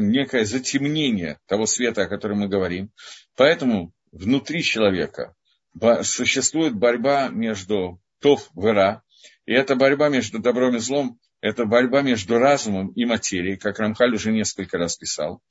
некое 0.00 0.45
затемнение 0.45 1.38
того 1.47 1.67
света, 1.67 2.02
о 2.02 2.09
котором 2.09 2.40
мы 2.40 2.49
говорим. 2.49 2.90
Поэтому 3.37 3.93
внутри 4.12 4.62
человека 4.62 5.35
существует 6.02 6.75
борьба 6.75 7.28
между 7.28 8.00
тов 8.21 8.50
и 8.57 8.61
ра, 8.67 9.02
и 9.47 9.52
эта 9.52 9.76
борьба 9.76 10.09
между 10.09 10.38
добром 10.38 10.76
и 10.76 10.78
злом, 10.78 11.19
это 11.40 11.64
борьба 11.64 12.02
между 12.02 12.38
разумом 12.38 12.88
и 12.88 13.05
материей, 13.05 13.57
как 13.57 13.78
Рамхаль 13.78 14.14
уже 14.14 14.33
несколько 14.33 14.76
раз 14.76 14.97
писал. 14.97 15.43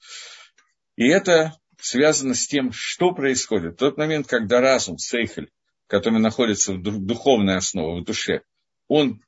И 0.95 1.07
это 1.07 1.53
связано 1.79 2.33
с 2.33 2.47
тем, 2.47 2.71
что 2.73 3.13
происходит. 3.13 3.73
В 3.73 3.77
тот 3.77 3.97
момент, 3.97 4.27
когда 4.27 4.59
разум, 4.59 4.97
сейхель, 4.97 5.49
который 5.87 6.19
находится 6.19 6.73
в 6.73 6.81
духовной 6.81 7.57
основе, 7.57 8.01
в 8.01 8.03
душе, 8.03 8.41
он 8.87 9.21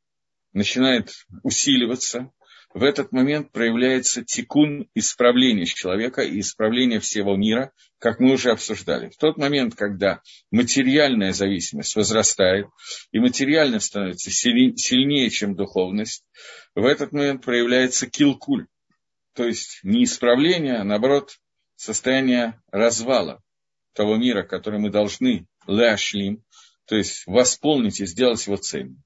начинает 0.52 1.14
усиливаться, 1.44 2.32
в 2.74 2.84
этот 2.84 3.12
момент 3.12 3.52
проявляется 3.52 4.24
тикун 4.24 4.88
исправления 4.94 5.66
человека 5.66 6.22
и 6.22 6.40
исправления 6.40 7.00
всего 7.00 7.36
мира, 7.36 7.72
как 7.98 8.20
мы 8.20 8.34
уже 8.34 8.52
обсуждали. 8.52 9.10
В 9.10 9.18
тот 9.18 9.38
момент, 9.38 9.76
когда 9.76 10.22
материальная 10.52 11.34
зависимость 11.34 11.96
возрастает, 11.96 12.68
и 13.12 13.20
материальность 13.20 13.88
становится 13.88 14.30
сильнее, 14.30 15.30
чем 15.32 15.56
духовность, 15.56 16.24
в 16.76 16.86
этот 16.86 17.12
момент 17.12 17.44
проявляется 17.44 18.08
килкуль, 18.08 18.68
то 19.34 19.46
есть 19.46 19.80
не 19.82 20.04
исправление, 20.04 20.78
а 20.78 20.84
наоборот 20.84 21.40
состояние 21.76 22.62
развала 22.72 23.42
того 23.94 24.16
мира, 24.16 24.44
который 24.44 24.80
мы 24.80 24.92
должны 24.92 25.48
леашлим, 25.66 26.44
то 26.86 26.96
есть 26.96 27.24
восполнить 27.26 28.00
и 28.00 28.06
сделать 28.06 28.46
его 28.46 28.58
цельным. 28.58 29.02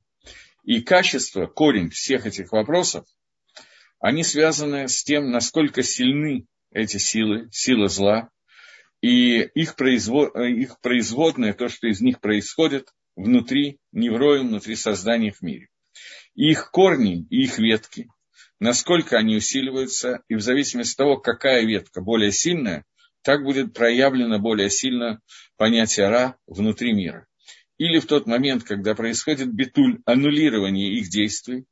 И 0.63 0.81
качество, 0.81 1.45
корень 1.45 1.89
всех 1.89 2.25
этих 2.25 2.51
вопросов– 2.51 3.05
они 4.03 4.25
связаны 4.25 4.89
с 4.89 5.01
тем, 5.05 5.31
насколько 5.31 5.81
сильны 5.81 6.45
эти 6.73 6.97
силы, 6.97 7.47
сила 7.53 7.87
зла, 7.87 8.29
и 9.01 9.39
их, 9.41 9.77
производ, 9.77 10.35
их 10.35 10.81
производное, 10.81 11.53
то, 11.53 11.69
что 11.69 11.87
из 11.87 12.01
них 12.01 12.19
происходит, 12.19 12.89
внутри 13.15 13.79
невроем, 13.93 14.49
внутри 14.49 14.75
создания 14.75 15.31
в 15.31 15.41
мире. 15.41 15.69
И 16.35 16.49
их 16.49 16.69
корни, 16.71 17.25
и 17.29 17.43
их 17.43 17.59
ветки, 17.59 18.09
насколько 18.59 19.17
они 19.17 19.37
усиливаются, 19.37 20.21
и 20.27 20.35
в 20.35 20.41
зависимости 20.41 20.95
от 20.95 20.97
того, 20.97 21.17
какая 21.17 21.65
ветка 21.65 22.01
более 22.01 22.33
сильная, 22.33 22.83
так 23.21 23.41
будет 23.45 23.73
проявлено 23.73 24.37
более 24.37 24.69
сильно 24.69 25.21
понятие 25.55 26.09
Ра 26.09 26.35
внутри 26.45 26.91
мира. 26.91 27.25
Или 27.77 27.99
в 27.99 28.05
тот 28.05 28.27
момент, 28.27 28.65
когда 28.65 28.95
происходит 28.95 29.53
битуль, 29.53 30.01
аннулирование 30.05 30.93
их 30.93 31.09
действий, 31.09 31.63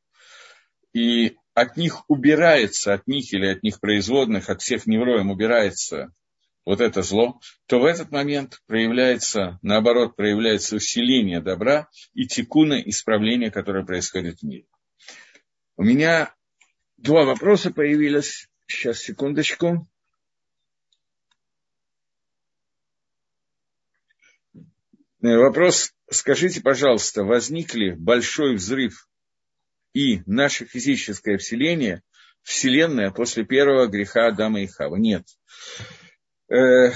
и 0.94 1.36
от 1.54 1.76
них 1.76 2.08
убирается, 2.08 2.94
от 2.94 3.06
них 3.06 3.32
или 3.32 3.46
от 3.46 3.62
них 3.62 3.80
производных, 3.80 4.48
от 4.48 4.62
всех 4.62 4.86
невроем 4.86 5.30
убирается 5.30 6.12
вот 6.64 6.80
это 6.80 7.02
зло, 7.02 7.40
то 7.66 7.80
в 7.80 7.84
этот 7.84 8.10
момент 8.10 8.62
проявляется, 8.66 9.58
наоборот, 9.62 10.16
проявляется 10.16 10.76
усиление 10.76 11.40
добра 11.40 11.88
и 12.14 12.26
текуна 12.26 12.80
исправления, 12.80 13.50
которое 13.50 13.84
происходит 13.84 14.38
в 14.40 14.42
мире. 14.44 14.66
У 15.76 15.82
меня 15.82 16.34
два 16.98 17.24
вопроса 17.24 17.72
появились. 17.72 18.48
Сейчас, 18.66 18.98
секундочку. 19.00 19.88
Вопрос, 25.20 25.92
скажите, 26.10 26.60
пожалуйста, 26.60 27.22
возник 27.24 27.74
ли 27.74 27.92
большой 27.92 28.56
взрыв 28.56 29.08
и 29.94 30.22
наше 30.26 30.64
физическое 30.64 31.38
вселение, 31.38 32.02
вселенная 32.42 33.10
после 33.10 33.44
первого 33.44 33.86
греха 33.86 34.28
Адама 34.28 34.62
и 34.62 34.66
Хава. 34.66 34.96
Нет. 34.96 35.24
Э, 36.48 36.92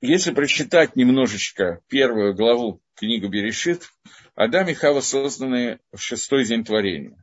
если 0.00 0.32
прочитать 0.32 0.96
немножечко 0.96 1.80
первую 1.88 2.34
главу 2.34 2.80
книгу 2.94 3.28
Берешит, 3.28 3.88
Адам 4.34 4.68
и 4.68 4.74
Хава 4.74 5.00
созданы 5.00 5.80
в 5.92 5.98
шестой 5.98 6.44
день 6.44 6.64
творения. 6.64 7.22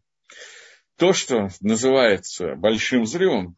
То, 0.98 1.14
что 1.14 1.50
называется 1.62 2.56
большим 2.56 3.04
взрывом, 3.04 3.58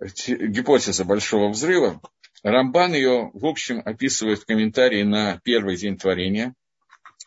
гипотеза 0.00 1.04
большого 1.04 1.48
взрыва, 1.50 2.00
Рамбан 2.42 2.94
ее, 2.94 3.30
в 3.32 3.46
общем, 3.46 3.82
описывает 3.84 4.40
в 4.40 4.46
комментарии 4.46 5.02
на 5.02 5.40
первый 5.42 5.76
день 5.76 5.96
творения– 5.96 6.54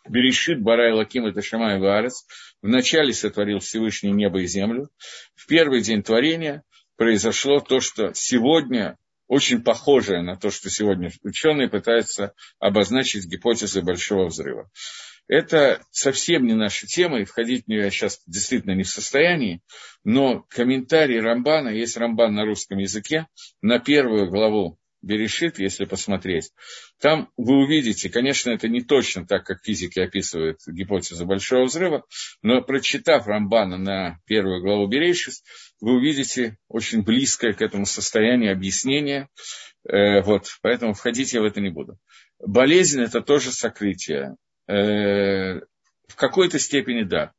Берешит 0.08 0.60
Барай 0.60 0.92
Лаким 0.92 1.26
это 1.26 1.42
Шамай 1.42 1.78
Варец. 1.78 2.26
Вначале 2.60 3.12
сотворил 3.12 3.60
Всевышний 3.60 4.12
небо 4.12 4.40
и 4.40 4.46
землю. 4.46 4.90
В 5.34 5.46
первый 5.46 5.80
день 5.80 6.02
творения 6.02 6.62
произошло 6.96 7.60
то, 7.60 7.80
что 7.80 8.12
сегодня 8.14 8.96
очень 9.28 9.62
похожее 9.62 10.22
на 10.22 10.36
то, 10.36 10.50
что 10.50 10.68
сегодня 10.68 11.10
ученые 11.22 11.68
пытаются 11.68 12.34
обозначить 12.58 13.26
гипотезы 13.26 13.80
Большого 13.80 14.26
взрыва. 14.26 14.70
Это 15.28 15.80
совсем 15.90 16.46
не 16.46 16.54
наша 16.54 16.86
тема, 16.86 17.20
и 17.20 17.24
входить 17.24 17.64
в 17.64 17.68
нее 17.68 17.84
я 17.84 17.90
сейчас 17.90 18.20
действительно 18.26 18.72
не 18.72 18.82
в 18.82 18.88
состоянии, 18.88 19.62
но 20.04 20.44
комментарий 20.50 21.20
Рамбана, 21.20 21.68
есть 21.70 21.96
Рамбан 21.96 22.34
на 22.34 22.44
русском 22.44 22.78
языке, 22.78 23.26
на 23.62 23.78
первую 23.78 24.28
главу 24.28 24.78
Берешит, 25.02 25.58
если 25.58 25.84
посмотреть, 25.84 26.52
там 27.00 27.30
вы 27.36 27.64
увидите, 27.64 28.08
конечно, 28.08 28.50
это 28.50 28.68
не 28.68 28.82
точно 28.82 29.26
так, 29.26 29.44
как 29.44 29.64
физики 29.64 29.98
описывают 29.98 30.60
гипотезу 30.66 31.26
Большого 31.26 31.64
Взрыва, 31.64 32.04
но 32.42 32.62
прочитав 32.62 33.26
Рамбана 33.26 33.78
на 33.78 34.20
первую 34.26 34.62
главу 34.62 34.86
Берешит, 34.86 35.34
вы 35.80 35.96
увидите 35.96 36.56
очень 36.68 37.02
близкое 37.02 37.52
к 37.52 37.62
этому 37.62 37.84
состоянию 37.84 38.52
объяснение. 38.52 39.28
Э, 39.88 40.22
вот, 40.22 40.46
поэтому 40.62 40.94
входить 40.94 41.32
я 41.32 41.40
в 41.40 41.44
это 41.44 41.60
не 41.60 41.70
буду. 41.70 41.98
Болезнь– 42.38 43.02
это 43.02 43.20
тоже 43.20 43.50
сокрытие. 43.50 44.36
Э, 44.68 45.60
в 46.06 46.14
какой-то 46.14 46.60
степени 46.60 47.02
да. 47.02 47.32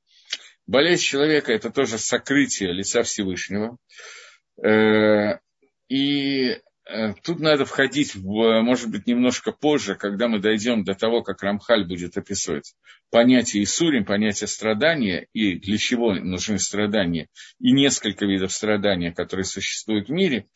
Болезнь 0.68 1.04
человека– 1.04 1.52
это 1.54 1.70
тоже 1.70 1.98
сокрытие 1.98 2.74
лица 2.74 3.04
Всевышнего. 3.04 3.78
Э, 4.62 5.40
и 5.88 6.60
тут 7.24 7.40
надо 7.40 7.66
входить, 7.66 8.16
в, 8.16 8.62
может 8.62 8.90
быть, 8.90 9.08
немножко 9.08 9.52
позже, 9.52 9.96
когда 9.96 10.28
мы 10.28 10.40
дойдем 10.40 10.84
до 10.84 10.94
того, 10.94 11.22
как 11.22 11.42
Рамхаль 11.42 11.86
будет 11.86 12.18
описывать 12.18 12.76
понятие 13.10 13.64
Исурим, 13.64 14.06
понятие 14.06 14.48
страдания, 14.48 15.28
и 15.34 15.56
для 15.60 15.78
чего 15.78 16.14
нужны 16.14 16.60
страдания, 16.60 17.30
и 17.60 17.72
несколько 17.72 18.26
видов 18.26 18.52
страдания, 18.52 19.12
которые 19.12 19.46
существуют 19.46 20.10
в 20.10 20.12
мире, 20.12 20.48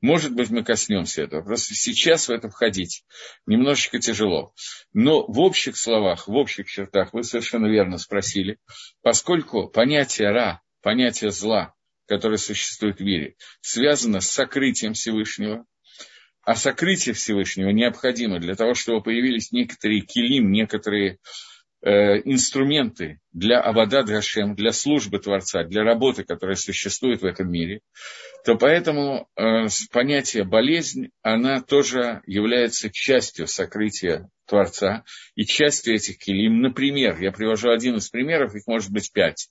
может 0.00 0.34
быть, 0.34 0.50
мы 0.50 0.62
коснемся 0.62 1.22
этого. 1.22 1.42
Просто 1.42 1.74
сейчас 1.74 2.28
в 2.28 2.30
это 2.30 2.50
входить 2.50 3.04
немножечко 3.46 3.98
тяжело. 3.98 4.52
Но 4.92 5.26
в 5.26 5.40
общих 5.40 5.78
словах, 5.78 6.28
в 6.28 6.34
общих 6.34 6.66
чертах 6.66 7.14
вы 7.14 7.24
совершенно 7.24 7.66
верно 7.66 7.96
спросили, 7.96 8.58
поскольку 9.00 9.68
понятие 9.68 10.30
Ра, 10.30 10.60
понятие 10.82 11.30
зла, 11.30 11.74
которое 12.06 12.36
существует 12.36 12.98
в 12.98 13.02
мире, 13.02 13.36
связано 13.62 14.20
с 14.20 14.28
сокрытием 14.28 14.92
Всевышнего, 14.92 15.64
а 16.44 16.54
сокрытие 16.54 17.14
Всевышнего 17.14 17.70
необходимо 17.70 18.38
для 18.38 18.54
того, 18.54 18.74
чтобы 18.74 19.02
появились 19.02 19.52
некоторые 19.52 20.00
килим, 20.00 20.50
некоторые 20.50 21.18
э, 21.82 22.18
инструменты 22.24 23.20
для 23.32 23.60
Абада 23.60 24.02
Драшем, 24.02 24.54
для 24.54 24.72
службы 24.72 25.18
Творца, 25.18 25.64
для 25.64 25.82
работы, 25.82 26.24
которая 26.24 26.56
существует 26.56 27.22
в 27.22 27.26
этом 27.26 27.50
мире, 27.50 27.80
то 28.44 28.56
поэтому 28.56 29.28
э, 29.36 29.66
понятие 29.90 30.44
болезнь, 30.44 31.10
она 31.22 31.62
тоже 31.62 32.22
является 32.26 32.90
частью 32.90 33.46
сокрытия 33.46 34.28
Творца 34.46 35.04
и 35.34 35.44
частью 35.46 35.94
этих 35.94 36.18
килим. 36.18 36.60
Например, 36.60 37.18
я 37.20 37.32
привожу 37.32 37.70
один 37.70 37.96
из 37.96 38.10
примеров, 38.10 38.54
их 38.54 38.66
может 38.66 38.90
быть 38.90 39.10
пять 39.12 39.48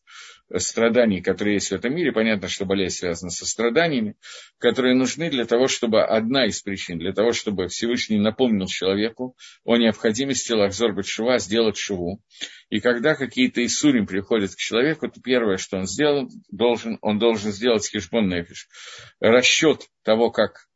страданий, 0.60 1.22
которые 1.22 1.56
есть 1.56 1.70
в 1.70 1.74
этом 1.74 1.96
мире. 1.96 2.12
Понятно, 2.12 2.48
что 2.48 2.66
болезнь 2.66 2.98
связана 2.98 3.32
со 3.32 3.46
страданиями, 3.46 4.16
которые 4.60 4.96
нужны 4.96 5.30
для 5.30 5.46
того, 5.46 5.68
чтобы 5.68 6.04
одна 6.04 6.46
из 6.46 6.62
причин, 6.62 7.00
для 7.00 7.14
того, 7.14 7.32
чтобы 7.32 7.68
Всевышний 7.68 8.20
напомнил 8.20 8.68
человеку 8.68 9.36
о 9.64 9.78
необходимости 9.78 10.52
лахзор 10.52 10.94
шува, 11.04 11.40
сделать 11.40 11.78
шуву. 11.78 12.22
И 12.70 12.80
когда 12.80 13.16
какие-то 13.16 13.66
Исурим 13.66 14.06
приходят 14.06 14.52
к 14.52 14.58
человеку, 14.58 15.10
то 15.10 15.22
первое, 15.22 15.58
что 15.58 15.78
он 15.78 15.86
сделал, 15.86 16.30
должен, 16.52 16.98
он 17.02 17.20
должен 17.20 17.52
сделать 17.52 17.90
хешбон 17.90 18.30
нефиш, 18.30 18.68
расчет 19.20 19.88
того, 20.04 20.32
как 20.32 20.68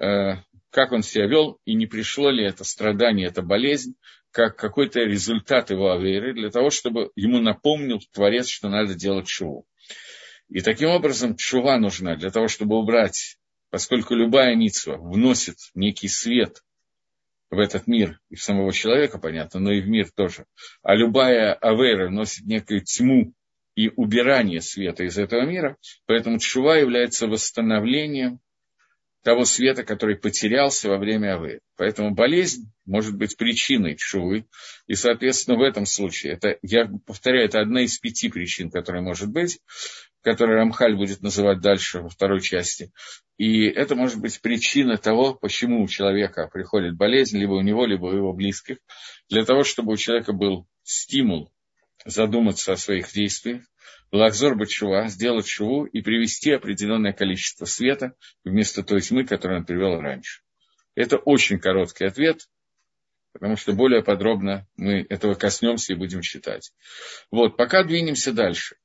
э, 0.00 0.36
как 0.76 0.92
он 0.92 1.02
себя 1.02 1.26
вел, 1.26 1.58
и 1.64 1.74
не 1.74 1.86
пришло 1.86 2.28
ли 2.28 2.44
это 2.44 2.62
страдание, 2.62 3.28
это 3.28 3.40
болезнь, 3.40 3.94
как 4.36 4.54
какой-то 4.54 5.00
результат 5.00 5.70
его 5.70 5.92
аверы, 5.92 6.34
для 6.34 6.50
того, 6.50 6.68
чтобы 6.68 7.10
ему 7.16 7.40
напомнил 7.40 8.02
Творец, 8.12 8.48
что 8.48 8.68
надо 8.68 8.94
делать 8.94 9.30
шуву. 9.30 9.66
И 10.50 10.60
таким 10.60 10.90
образом 10.90 11.38
шува 11.38 11.78
нужна 11.78 12.16
для 12.16 12.30
того, 12.30 12.46
чтобы 12.46 12.76
убрать, 12.76 13.38
поскольку 13.70 14.14
любая 14.14 14.54
ницва 14.54 14.98
вносит 14.98 15.56
некий 15.72 16.08
свет 16.08 16.62
в 17.48 17.58
этот 17.58 17.86
мир 17.86 18.20
и 18.28 18.34
в 18.34 18.42
самого 18.42 18.74
человека, 18.74 19.18
понятно, 19.18 19.58
но 19.58 19.72
и 19.72 19.80
в 19.80 19.88
мир 19.88 20.10
тоже. 20.14 20.44
А 20.82 20.94
любая 20.94 21.54
авера 21.54 22.08
вносит 22.08 22.44
некую 22.44 22.82
тьму 22.84 23.32
и 23.74 23.88
убирание 23.88 24.60
света 24.60 25.04
из 25.04 25.16
этого 25.16 25.46
мира, 25.46 25.78
поэтому 26.04 26.38
чува 26.40 26.76
является 26.76 27.26
восстановлением 27.26 28.40
того 29.26 29.44
света, 29.44 29.82
который 29.82 30.14
потерялся 30.14 30.88
во 30.88 30.98
время 30.98 31.34
Авы. 31.34 31.58
Поэтому 31.76 32.14
болезнь 32.14 32.70
может 32.84 33.16
быть 33.16 33.36
причиной 33.36 33.96
чувы. 33.96 34.46
И, 34.86 34.94
соответственно, 34.94 35.58
в 35.58 35.62
этом 35.62 35.84
случае, 35.84 36.34
это, 36.34 36.58
я 36.62 36.88
повторяю, 37.04 37.46
это 37.46 37.58
одна 37.58 37.80
из 37.80 37.98
пяти 37.98 38.28
причин, 38.28 38.70
которая 38.70 39.02
может 39.02 39.28
быть, 39.28 39.58
которую 40.22 40.58
Рамхаль 40.58 40.94
будет 40.94 41.22
называть 41.22 41.60
дальше 41.60 42.02
во 42.02 42.08
второй 42.08 42.40
части. 42.40 42.92
И 43.36 43.64
это 43.64 43.96
может 43.96 44.20
быть 44.20 44.40
причина 44.40 44.96
того, 44.96 45.34
почему 45.34 45.82
у 45.82 45.88
человека 45.88 46.48
приходит 46.52 46.96
болезнь, 46.96 47.36
либо 47.36 47.54
у 47.54 47.62
него, 47.62 47.84
либо 47.84 48.04
у 48.04 48.16
его 48.16 48.32
близких, 48.32 48.76
для 49.28 49.44
того, 49.44 49.64
чтобы 49.64 49.94
у 49.94 49.96
человека 49.96 50.34
был 50.34 50.68
стимул 50.84 51.50
задуматься 52.04 52.74
о 52.74 52.76
своих 52.76 53.10
действиях, 53.12 53.64
Лахзор 54.12 54.56
Бачува, 54.56 55.08
сделать 55.08 55.48
шуву 55.48 55.84
и 55.84 56.00
привести 56.00 56.52
определенное 56.52 57.12
количество 57.12 57.64
света 57.64 58.14
вместо 58.44 58.82
той 58.82 59.00
тьмы, 59.00 59.24
которую 59.24 59.60
он 59.60 59.66
привел 59.66 60.00
раньше. 60.00 60.42
Это 60.94 61.16
очень 61.16 61.58
короткий 61.58 62.04
ответ, 62.04 62.48
потому 63.32 63.56
что 63.56 63.72
более 63.72 64.02
подробно 64.02 64.66
мы 64.76 65.04
этого 65.08 65.34
коснемся 65.34 65.92
и 65.92 65.96
будем 65.96 66.22
читать. 66.22 66.72
Вот, 67.30 67.56
пока 67.56 67.82
двинемся 67.84 68.32
дальше. 68.32 68.76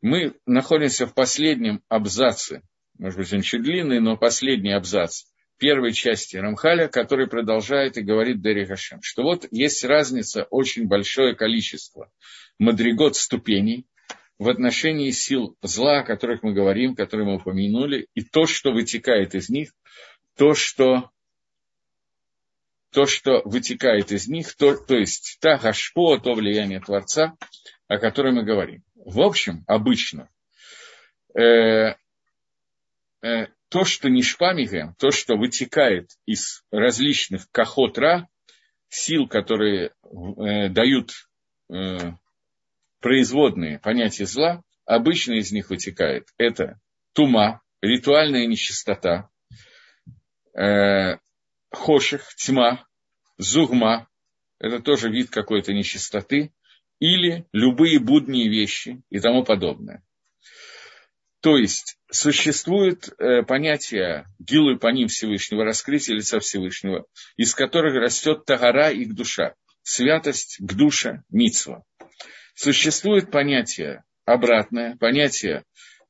Мы 0.00 0.34
находимся 0.46 1.06
в 1.06 1.14
последнем 1.14 1.82
абзаце, 1.88 2.62
может 2.98 3.18
быть, 3.18 3.32
он 3.32 3.42
чуть 3.42 3.62
длинный, 3.62 4.00
но 4.00 4.16
последний 4.16 4.72
абзац 4.72 5.24
первой 5.58 5.92
части 5.92 6.36
Рамхаля, 6.36 6.88
который 6.88 7.26
продолжает 7.26 7.96
и 7.96 8.02
говорит 8.02 8.42
Дери 8.42 8.64
Хашем, 8.64 9.00
что 9.02 9.22
вот 9.22 9.46
есть 9.50 9.84
разница, 9.84 10.44
очень 10.50 10.86
большое 10.86 11.34
количество 11.34 12.10
мадригот 12.58 13.16
ступеней, 13.16 13.86
в 14.38 14.48
отношении 14.48 15.10
сил 15.10 15.56
зла, 15.62 16.00
о 16.00 16.04
которых 16.04 16.42
мы 16.42 16.52
говорим, 16.52 16.94
которые 16.94 17.26
мы 17.26 17.36
упомянули, 17.36 18.08
и 18.14 18.22
то, 18.22 18.46
что 18.46 18.72
вытекает 18.72 19.34
из 19.34 19.48
них, 19.48 19.72
то, 20.36 20.54
что, 20.54 21.10
то, 22.90 23.06
что 23.06 23.42
вытекает 23.44 24.12
из 24.12 24.26
них, 24.26 24.54
то, 24.56 24.76
то 24.76 24.96
есть 24.96 25.38
та 25.40 25.58
гашпо, 25.58 26.18
то 26.18 26.34
влияние 26.34 26.80
Творца, 26.80 27.36
о 27.86 27.98
котором 27.98 28.36
мы 28.36 28.44
говорим. 28.44 28.82
В 28.94 29.20
общем, 29.20 29.64
обычно, 29.66 30.28
э, 31.38 31.94
э, 33.22 33.46
то, 33.68 33.84
что 33.84 34.08
не 34.08 34.22
шпамигем, 34.22 34.94
то, 34.98 35.10
что 35.10 35.36
вытекает 35.36 36.10
из 36.26 36.64
различных 36.70 37.50
кахотра, 37.50 38.28
сил, 38.88 39.28
которые 39.28 39.90
э, 39.90 40.68
дают 40.68 41.10
э, 41.68 42.12
производные 43.04 43.78
понятия 43.78 44.24
зла, 44.24 44.62
обычно 44.86 45.34
из 45.34 45.52
них 45.52 45.68
вытекает 45.68 46.28
это 46.38 46.80
тума, 47.12 47.60
ритуальная 47.82 48.46
нечистота, 48.46 49.28
э, 50.58 51.18
хоших, 51.70 52.34
тьма, 52.36 52.86
зугма, 53.36 54.08
это 54.58 54.80
тоже 54.80 55.10
вид 55.10 55.28
какой-то 55.28 55.74
нечистоты, 55.74 56.54
или 56.98 57.44
любые 57.52 57.98
будние 57.98 58.48
вещи 58.48 59.02
и 59.10 59.20
тому 59.20 59.44
подобное. 59.44 60.02
То 61.42 61.58
есть 61.58 61.98
существует 62.10 63.10
э, 63.18 63.42
понятие 63.42 64.24
гилу 64.38 64.78
по 64.78 64.86
ним 64.86 65.08
Всевышнего, 65.08 65.62
раскрытие 65.62 66.16
лица 66.16 66.40
Всевышнего, 66.40 67.04
из 67.36 67.54
которых 67.54 67.96
растет 67.96 68.46
тагара 68.46 68.88
и 68.88 69.04
душа, 69.04 69.56
святость 69.82 70.56
к 70.58 70.72
душе, 70.72 71.22
мицва. 71.28 71.84
Существует 72.54 73.30
понятие 73.30 74.04
обратное, 74.24 74.96
понятие, 74.96 75.64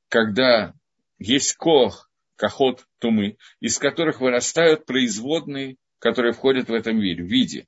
когда 0.08 0.74
есть 1.18 1.56
кох, 1.56 2.10
кахот, 2.36 2.86
тумы, 2.98 3.38
из 3.60 3.78
которых 3.78 4.20
вырастают 4.20 4.84
производные, 4.84 5.76
которые 5.98 6.32
входят 6.32 6.68
в 6.68 6.74
этом 6.74 6.98
мире, 6.98 7.24
в 7.24 7.28
виде. 7.28 7.66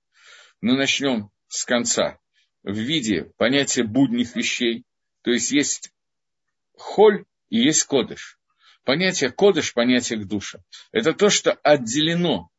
Ну, 0.60 0.76
начнем 0.76 1.30
с 1.48 1.64
конца. 1.64 2.18
В 2.62 2.76
виде 2.76 3.30
понятия 3.36 3.84
будних 3.84 4.34
вещей, 4.34 4.84
то 5.22 5.30
есть 5.30 5.52
есть 5.52 5.92
холь 6.76 7.24
и 7.48 7.58
есть 7.58 7.84
кодыш. 7.84 8.38
Понятие 8.84 9.30
кодыш, 9.30 9.72
понятие 9.72 10.18
к 10.20 10.26
душе. 10.26 10.60
Это 10.92 11.12
то, 11.12 11.30
что 11.30 11.52
отделено 11.52 12.50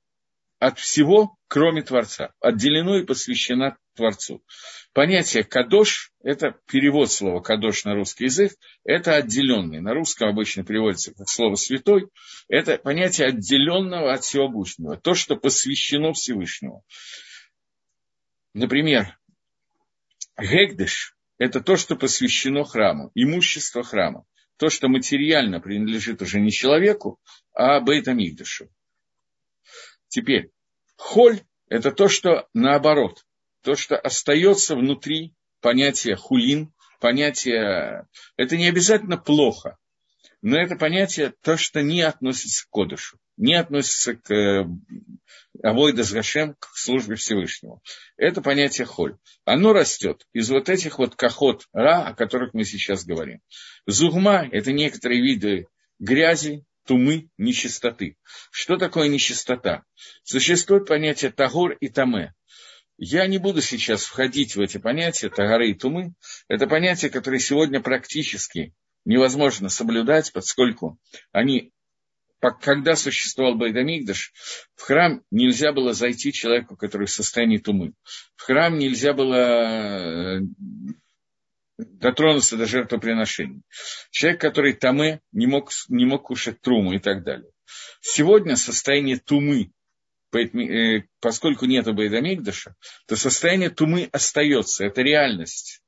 от 0.60 0.80
всего, 0.80 1.38
кроме 1.48 1.84
Творца. 1.84 2.34
Отделено 2.40 2.98
и 2.98 3.06
посвящено 3.06 3.78
Творцу. 3.98 4.42
Понятие 4.94 5.44
«кадош»– 5.44 6.12
это 6.24 6.56
перевод 6.68 7.12
слова 7.12 7.42
«кадош» 7.42 7.84
на 7.84 7.96
русский 7.96 8.26
язык, 8.26 8.54
это 8.86 9.16
отделенный. 9.16 9.82
На 9.82 9.94
русском 9.94 10.30
обычно 10.30 10.64
переводится 10.64 11.14
как 11.14 11.28
слово 11.28 11.56
«святой». 11.56 12.10
Это 12.48 12.78
понятие 12.78 13.28
отделенного 13.28 14.14
от 14.14 14.24
всего 14.24 14.46
обычного, 14.46 14.98
то, 14.98 15.14
что 15.14 15.36
посвящено 15.36 16.14
Всевышнему. 16.14 16.84
Например, 18.54 19.20
гегдеш– 20.40 21.16
это 21.38 21.60
то, 21.60 21.76
что 21.76 21.96
посвящено 21.96 22.64
храму, 22.64 23.12
имущество 23.14 23.84
храма. 23.84 24.26
То, 24.58 24.70
что 24.70 24.88
материально 24.88 25.60
принадлежит 25.60 26.22
уже 26.24 26.40
не 26.40 26.50
человеку, 26.50 27.20
а 27.54 27.80
Бейтамигдашу. 27.80 28.70
Теперь, 30.08 30.50
холь– 30.96 31.42
это 31.70 31.92
то, 31.92 32.08
что 32.08 32.48
наоборот, 32.54 33.27
то, 33.62 33.76
что 33.76 33.98
остается 33.98 34.76
внутри 34.76 35.34
понятия 35.62 36.16
хулин, 36.16 36.72
понятие, 37.00 38.08
это 38.36 38.58
не 38.58 38.68
обязательно 38.68 39.18
плохо, 39.18 39.78
но 40.42 40.58
это 40.58 40.76
понятие 40.76 41.34
то, 41.42 41.58
что 41.58 41.82
не 41.82 42.02
относится 42.02 42.66
к 42.66 42.70
кодышу, 42.70 43.18
не 43.38 43.56
относится 43.56 44.16
к 44.16 44.32
э, 44.32 44.66
Авойда 45.64 46.04
Згашем, 46.04 46.56
к 46.60 46.70
службе 46.76 47.16
Всевышнему. 47.16 47.82
Это 48.16 48.42
понятие 48.42 48.86
холь. 48.86 49.18
Оно 49.46 49.74
растет 49.74 50.26
из 50.34 50.50
вот 50.50 50.70
этих 50.70 51.00
вот 51.00 51.16
кахот 51.16 51.68
ра, 51.74 52.08
о 52.08 52.14
которых 52.14 52.54
мы 52.54 52.66
сейчас 52.66 53.06
говорим. 53.06 53.42
Зугма– 53.86 54.48
это 54.52 54.72
некоторые 54.72 55.22
виды 55.22 55.68
грязи, 56.00 56.64
тумы, 56.86 57.30
нечистоты. 57.38 58.18
Что 58.52 58.78
такое 58.78 59.10
нечистота? 59.10 59.84
Существует 60.24 60.88
понятие 60.88 61.32
тагор 61.32 61.72
и 61.74 61.90
таме. 61.90 62.34
Я 62.98 63.28
не 63.28 63.38
буду 63.38 63.62
сейчас 63.62 64.06
входить 64.06 64.56
в 64.56 64.62
эти 64.62 64.80
понятия, 64.80 65.30
тагары 65.30 65.70
и 65.70 65.76
тумы. 65.76 66.14
Это 66.48 66.66
понятия, 66.66 67.10
которые 67.10 67.40
сегодня 67.40 67.80
практически 67.80 68.74
невозможно 69.06 69.70
соблюдать, 69.70 70.34
поскольку 70.34 70.98
они, 71.32 71.72
когда 72.40 72.96
существовал 72.96 73.56
Байдамигдаш, 73.56 74.34
в 74.76 74.82
храм 74.82 75.22
нельзя 75.30 75.74
было 75.74 75.94
зайти 75.94 76.34
человеку, 76.34 76.76
который 76.76 77.06
в 77.06 77.12
состоянии 77.12 77.60
тумы. 77.60 77.94
В 78.36 78.42
храм 78.42 78.76
нельзя 78.80 79.14
было 79.14 80.40
э, 80.40 80.40
дотронуться 81.78 82.58
до 82.58 82.66
жертвоприношений. 82.66 83.62
Человек, 84.10 84.42
который 84.42 84.74
тамы, 84.74 85.22
не 85.32 85.46
мог, 85.46 85.70
не 85.88 86.06
мог 86.06 86.24
кушать 86.24 86.62
труму 86.62 86.94
и 86.94 87.00
так 87.00 87.24
далее. 87.24 87.52
Сегодня 88.02 88.56
состояние 88.56 89.20
тумы 89.20 89.72
поскольку 91.20 91.66
нет 91.66 91.86
Байдамикдаша, 91.86 92.76
то 93.08 93.16
состояние 93.16 93.70
тумы 93.70 94.10
остается, 94.12 94.86
это 94.86 95.02
реальность. 95.02 95.82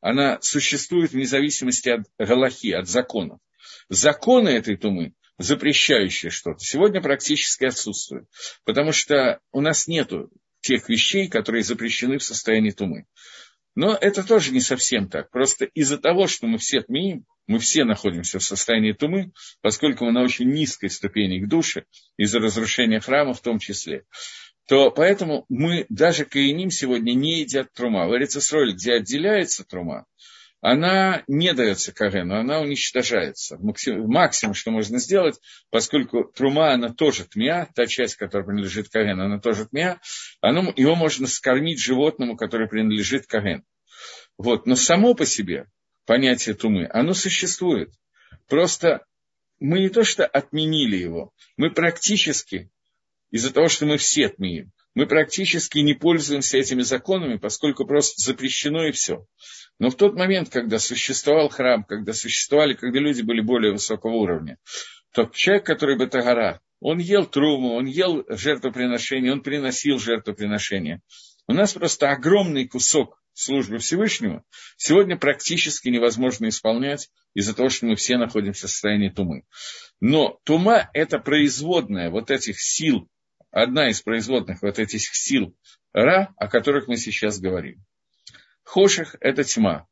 Она 0.00 0.38
существует 0.40 1.12
вне 1.12 1.24
зависимости 1.24 1.88
от 1.88 2.02
галахи, 2.18 2.72
от 2.72 2.88
законов. 2.88 3.38
Законы 3.88 4.48
этой 4.48 4.76
тумы, 4.76 5.14
запрещающие 5.38 6.30
что-то, 6.30 6.58
сегодня 6.58 7.00
практически 7.00 7.64
отсутствуют, 7.64 8.28
потому 8.64 8.92
что 8.92 9.40
у 9.52 9.60
нас 9.60 9.86
нет 9.86 10.10
тех 10.60 10.88
вещей, 10.88 11.28
которые 11.28 11.62
запрещены 11.62 12.18
в 12.18 12.24
состоянии 12.24 12.70
тумы. 12.70 13.06
Но 13.74 13.96
это 13.98 14.22
тоже 14.26 14.52
не 14.52 14.60
совсем 14.60 15.08
так. 15.08 15.30
Просто 15.30 15.64
из-за 15.64 15.98
того, 15.98 16.26
что 16.26 16.46
мы 16.46 16.58
все 16.58 16.82
тмиим, 16.82 17.24
мы 17.46 17.58
все 17.58 17.84
находимся 17.84 18.38
в 18.38 18.44
состоянии 18.44 18.92
тумы, 18.92 19.32
поскольку 19.60 20.04
мы 20.04 20.12
на 20.12 20.22
очень 20.22 20.50
низкой 20.50 20.90
ступени 20.90 21.40
к 21.40 21.48
душе, 21.48 21.84
из-за 22.16 22.38
разрушения 22.38 23.00
храма 23.00 23.34
в 23.34 23.40
том 23.40 23.58
числе, 23.58 24.04
то 24.68 24.90
поэтому 24.90 25.44
мы 25.48 25.86
даже 25.88 26.24
каиним 26.24 26.70
сегодня 26.70 27.12
не 27.14 27.40
едят 27.40 27.72
трума. 27.72 28.06
В 28.06 28.14
Эрицесроле, 28.14 28.74
где 28.74 28.94
отделяется 28.94 29.64
трума, 29.64 30.06
она 30.62 31.24
не 31.26 31.52
дается 31.54 31.92
Кагену, 31.92 32.36
она 32.36 32.60
уничтожается. 32.60 33.58
Максимум, 33.60 34.54
что 34.54 34.70
можно 34.70 34.98
сделать, 34.98 35.40
поскольку 35.70 36.24
трума, 36.24 36.72
она 36.72 36.94
тоже 36.94 37.24
тмя, 37.24 37.68
та 37.74 37.86
часть, 37.86 38.14
которая 38.14 38.46
принадлежит 38.46 38.88
Кагену, 38.88 39.24
она 39.24 39.40
тоже 39.40 39.66
тмя, 39.66 40.00
оно, 40.40 40.72
его 40.76 40.94
можно 40.94 41.26
скормить 41.26 41.80
животному, 41.80 42.36
который 42.36 42.68
принадлежит 42.68 43.26
Кагену. 43.26 43.64
Вот. 44.38 44.64
Но 44.66 44.76
само 44.76 45.14
по 45.14 45.26
себе 45.26 45.66
понятие 46.06 46.54
тумы, 46.54 46.88
оно 46.92 47.12
существует. 47.12 47.90
Просто 48.46 49.04
мы 49.58 49.80
не 49.80 49.88
то 49.88 50.04
что 50.04 50.24
отменили 50.24 50.96
его, 50.96 51.32
мы 51.56 51.72
практически, 51.72 52.70
из-за 53.32 53.52
того, 53.52 53.68
что 53.68 53.84
мы 53.84 53.96
все 53.96 54.26
отменим, 54.26 54.70
мы 54.94 55.06
практически 55.06 55.78
не 55.78 55.94
пользуемся 55.94 56.58
этими 56.58 56.82
законами, 56.82 57.36
поскольку 57.36 57.84
просто 57.84 58.22
запрещено 58.22 58.86
и 58.86 58.92
все. 58.92 59.26
Но 59.78 59.90
в 59.90 59.96
тот 59.96 60.14
момент, 60.14 60.48
когда 60.50 60.78
существовал 60.78 61.48
храм, 61.48 61.84
когда 61.84 62.12
существовали, 62.12 62.74
когда 62.74 63.00
люди 63.00 63.22
были 63.22 63.40
более 63.40 63.72
высокого 63.72 64.12
уровня, 64.12 64.58
то 65.12 65.30
человек, 65.34 65.66
который 65.66 65.96
бы 65.96 66.06
Тагара, 66.06 66.60
он 66.80 66.98
ел 66.98 67.26
труму, 67.26 67.74
он 67.74 67.86
ел 67.86 68.24
жертвоприношение, 68.28 69.32
он 69.32 69.42
приносил 69.42 69.98
жертвоприношение. 69.98 71.00
У 71.46 71.52
нас 71.52 71.72
просто 71.72 72.10
огромный 72.10 72.66
кусок 72.66 73.22
службы 73.34 73.78
Всевышнего 73.78 74.44
сегодня 74.76 75.16
практически 75.16 75.88
невозможно 75.88 76.48
исполнять 76.48 77.10
из-за 77.34 77.54
того, 77.54 77.68
что 77.68 77.86
мы 77.86 77.96
все 77.96 78.16
находимся 78.16 78.66
в 78.66 78.70
состоянии 78.70 79.08
тумы. 79.08 79.44
Но 80.00 80.40
тума– 80.44 80.90
это 80.92 81.18
производная 81.18 82.10
вот 82.10 82.30
этих 82.30 82.60
сил, 82.60 83.08
одна 83.50 83.88
из 83.88 84.02
производных 84.02 84.62
вот 84.62 84.78
этих 84.78 85.00
сил 85.14 85.56
Ра, 85.92 86.32
о 86.36 86.48
которых 86.48 86.88
мы 86.88 86.96
сейчас 86.96 87.38
говорим. 87.38 87.84
Хоших– 88.64 89.16
это 89.20 89.44
тьма. 89.44 89.86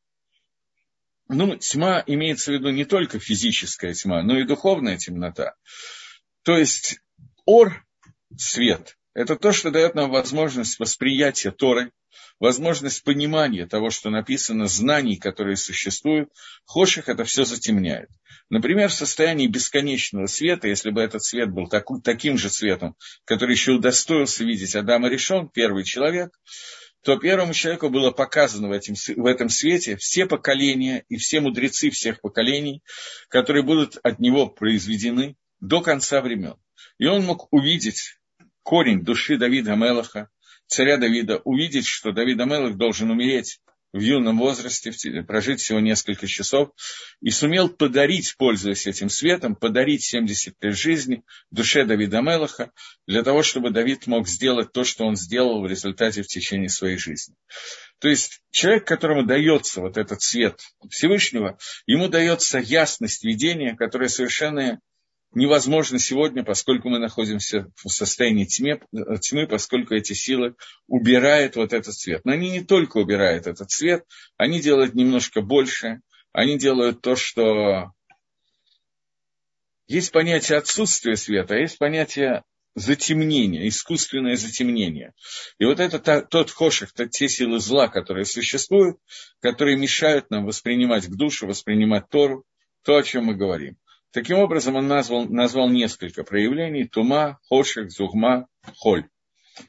Ну, 1.29 1.57
тьма 1.57 2.03
имеется 2.07 2.51
в 2.51 2.55
виду 2.55 2.71
не 2.71 2.85
только 2.85 3.19
физическая 3.19 3.95
тьма, 3.95 4.23
но 4.23 4.39
и 4.39 4.45
духовная 4.45 4.97
темнота. 4.97 5.55
То 6.43 6.57
есть 6.57 7.01
ор, 7.45 7.85
свет, 8.37 8.97
это 9.15 9.37
то, 9.37 9.53
что 9.53 9.71
дает 9.71 9.95
нам 9.95 10.11
возможность 10.11 10.79
восприятия 10.79 11.51
Торы, 11.51 11.93
возможность 12.41 13.05
понимания 13.05 13.67
того, 13.67 13.91
что 13.91 14.11
написано, 14.11 14.67
знаний, 14.67 15.17
которые 15.17 15.57
существуют. 15.57 16.31
Хоших 16.65 17.09
это 17.09 17.25
все 17.25 17.45
затемняет. 17.45 18.09
Например, 18.49 18.89
в 18.89 18.95
состоянии 18.95 19.47
бесконечного 19.47 20.27
света, 20.27 20.69
если 20.69 20.91
бы 20.91 21.01
этот 21.03 21.23
свет 21.23 21.51
был 21.51 21.69
так, 21.69 21.87
таким 22.03 22.39
же 22.39 22.51
светом, 22.51 22.97
который 23.25 23.53
еще 23.53 23.73
удостоился 23.73 24.45
видеть 24.45 24.75
Адама 24.75 25.09
Решон, 25.09 25.49
первый 25.49 25.85
человек, 25.85 26.37
то 27.03 27.17
первому 27.17 27.55
человеку 27.55 27.89
было 27.89 28.11
показано 28.11 28.69
в, 28.69 28.73
этим, 28.73 28.95
в 28.95 29.27
этом 29.27 29.49
свете 29.49 29.97
все 29.97 30.27
поколения 30.27 31.05
и 31.09 31.17
все 31.17 31.41
мудрецы 31.41 31.91
всех 31.91 32.21
поколений, 32.21 32.83
которые 33.29 33.63
будут 33.63 33.97
от 34.03 34.19
него 34.19 34.49
произведены 34.49 35.37
до 35.61 35.81
конца 35.81 36.21
времен. 36.21 36.57
И 36.99 37.07
он 37.07 37.25
мог 37.25 37.49
увидеть 37.53 38.19
корень 38.63 39.03
души 39.03 39.39
Давида 39.39 39.77
Мелаха, 39.77 40.29
царя 40.67 40.99
Давида, 40.99 41.39
увидеть, 41.45 41.87
что 41.87 42.13
Давид 42.13 42.41
Амелах 42.41 42.77
должен 42.77 43.11
умереть 43.11 43.61
в 43.93 44.01
юном 44.01 44.39
возрасте, 44.39 44.93
прожить 45.23 45.61
всего 45.61 45.81
несколько 45.81 46.27
часов, 46.27 46.71
и 47.21 47.31
сумел 47.31 47.69
подарить, 47.69 48.35
пользуясь 48.37 48.87
этим 48.87 49.09
светом, 49.09 49.57
подарить 49.57 50.05
70 50.05 50.55
лет 50.61 50.77
жизни 50.77 51.23
душе 51.51 51.85
Давида 51.85 52.21
Мелаха, 52.21 52.71
для 53.07 53.23
того, 53.23 53.43
чтобы 53.43 53.71
Давид 53.71 54.07
мог 54.07 54.29
сделать 54.29 54.73
то, 54.73 54.85
что 54.85 55.05
он 55.05 55.17
сделал 55.17 55.61
в 55.61 55.67
результате 55.67 56.23
в 56.23 56.29
течение 56.29 56.69
своей 56.69 56.99
жизни. 56.99 57.35
То 57.99 58.09
есть 58.09 58.41
человек, 58.51 58.87
которому 58.87 59.27
дается 59.27 59.81
вот 59.81 59.99
этот 59.99 60.23
свет 60.23 60.61
Всевышнего, 60.89 61.59
ему 61.87 62.09
дается 62.09 62.59
ясность 62.59 63.25
видения, 63.25 63.77
которая 63.77 64.09
совершенно 64.09 64.81
невозможно 65.33 65.99
сегодня, 65.99 66.45
поскольку 66.45 66.89
мы 66.89 66.99
находимся 66.99 67.71
в 67.77 67.89
состоянии 67.89 68.45
тьмы, 68.45 68.81
тьмы, 69.21 69.47
поскольку 69.47 69.95
эти 69.95 70.13
силы 70.13 70.55
убирают 70.87 71.57
вот 71.57 71.73
этот 71.73 71.95
свет. 71.95 72.23
Но 72.25 72.33
они 72.33 72.51
не 72.51 72.65
только 72.65 72.99
убирают 72.99 73.47
этот 73.47 73.71
свет, 73.71 74.05
они 74.37 74.61
делают 74.61 74.95
немножко 74.95 75.41
больше, 75.41 76.01
они 76.33 76.59
делают 76.59 77.01
то, 77.01 77.17
что... 77.17 77.93
Есть 79.87 80.13
понятие 80.13 80.59
отсутствия 80.59 81.17
света, 81.17 81.55
а 81.55 81.59
есть 81.59 81.79
понятие 81.79 82.45
затемнения, 82.77 83.67
искусственное 83.67 84.37
затемнение. 84.37 85.13
И 85.59 85.65
вот 85.65 85.81
это 85.81 86.23
тот 86.23 86.51
хошек, 86.53 86.91
те 87.11 87.29
силы 87.29 87.59
зла, 87.59 87.89
которые 87.89 88.25
существуют, 88.25 88.99
которые 89.41 89.77
мешают 89.77 90.31
нам 90.31 90.47
воспринимать 90.47 91.07
к 91.07 91.17
душе, 91.17 91.47
воспринимать 91.47 92.09
Тору, 92.09 92.45
то, 92.85 92.97
о 92.97 93.03
чем 93.03 93.25
мы 93.25 93.35
говорим. 93.35 93.77
Таким 94.13 94.39
образом, 94.39 94.77
он 94.77 94.89
назвал, 94.89 95.27
назвал 95.27 95.69
несколько 95.69 96.25
проявлений 96.25 96.85
тума, 96.87 97.39
хошек, 97.49 97.91
зугма, 97.91 98.49
холь, 98.77 99.09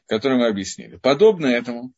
которые 0.07 0.39
мы 0.39 0.47
объяснили. 0.47 0.97
Подобно 0.97 1.45
этому, 1.45 1.93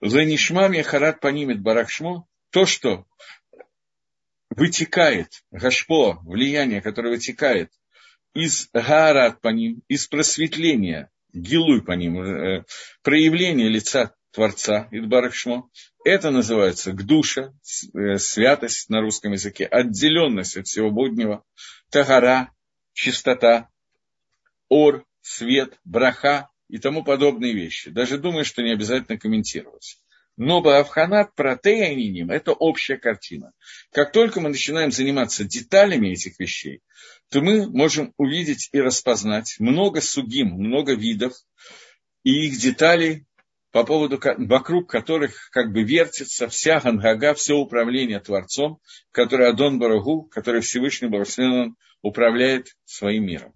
Ленишмами 0.00 0.82
Харат 0.82 1.20
Панимит 1.20 1.60
Барахшмо, 1.60 2.26
то, 2.50 2.66
что 2.66 3.06
вытекает, 4.50 5.42
гашпо, 5.50 6.20
влияние, 6.22 6.82
которое 6.82 7.10
вытекает 7.10 7.72
из 8.34 8.68
Гарат 8.72 9.40
по 9.40 9.48
ним, 9.48 9.82
из 9.88 10.06
просветления, 10.06 11.10
гилуй 11.32 11.82
по 11.82 11.92
ним, 11.92 12.22
э, 12.22 12.64
проявления 13.02 13.68
лица 13.68 14.14
Творца, 14.32 14.88
Идбарахшмо, 14.92 15.68
это 16.04 16.30
называется 16.30 16.92
гдуша, 16.92 17.52
э, 17.94 18.16
святость 18.18 18.88
на 18.88 19.00
русском 19.00 19.32
языке, 19.32 19.66
отделенность 19.66 20.56
от 20.56 20.66
всего 20.66 20.90
буднего, 20.90 21.44
тагара, 21.90 22.52
чистота, 22.92 23.68
ор, 24.68 25.04
свет, 25.20 25.78
браха 25.84 26.48
и 26.68 26.78
тому 26.78 27.02
подобные 27.02 27.54
вещи. 27.54 27.90
Даже 27.90 28.18
думаю, 28.18 28.44
что 28.44 28.62
не 28.62 28.72
обязательно 28.72 29.18
комментировать. 29.18 29.98
Но 30.36 30.62
Баавханат 30.62 31.34
протеининим– 31.34 32.30
это 32.30 32.52
общая 32.52 32.96
картина. 32.96 33.52
Как 33.92 34.12
только 34.12 34.40
мы 34.40 34.48
начинаем 34.48 34.90
заниматься 34.90 35.44
деталями 35.44 36.12
этих 36.12 36.38
вещей, 36.38 36.80
то 37.30 37.42
мы 37.42 37.68
можем 37.68 38.14
увидеть 38.16 38.70
и 38.72 38.80
распознать 38.80 39.56
много 39.58 40.00
сугим, 40.00 40.52
много 40.52 40.94
видов 40.94 41.34
и 42.22 42.46
их 42.46 42.58
деталей, 42.58 43.26
по 43.72 43.84
поводу, 43.84 44.20
вокруг 44.38 44.90
которых 44.90 45.48
как 45.50 45.72
бы 45.72 45.82
вертится 45.82 46.48
вся 46.48 46.80
Гангага, 46.80 47.34
все 47.34 47.54
управление 47.54 48.20
Творцом, 48.20 48.80
который 49.12 49.48
Адон 49.48 49.78
Барагу, 49.78 50.24
который 50.24 50.60
Всевышний 50.60 51.08
Благословен 51.08 51.76
управляет 52.02 52.76
своим 52.84 53.26
миром. 53.26 53.54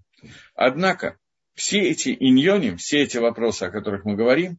Однако, 0.55 1.19
все 1.55 1.81
эти 1.81 2.17
иньони, 2.19 2.77
все 2.77 3.03
эти 3.03 3.19
вопросы, 3.19 3.65
о 3.65 3.71
которых 3.71 4.05
мы 4.05 4.15
говорим, 4.15 4.59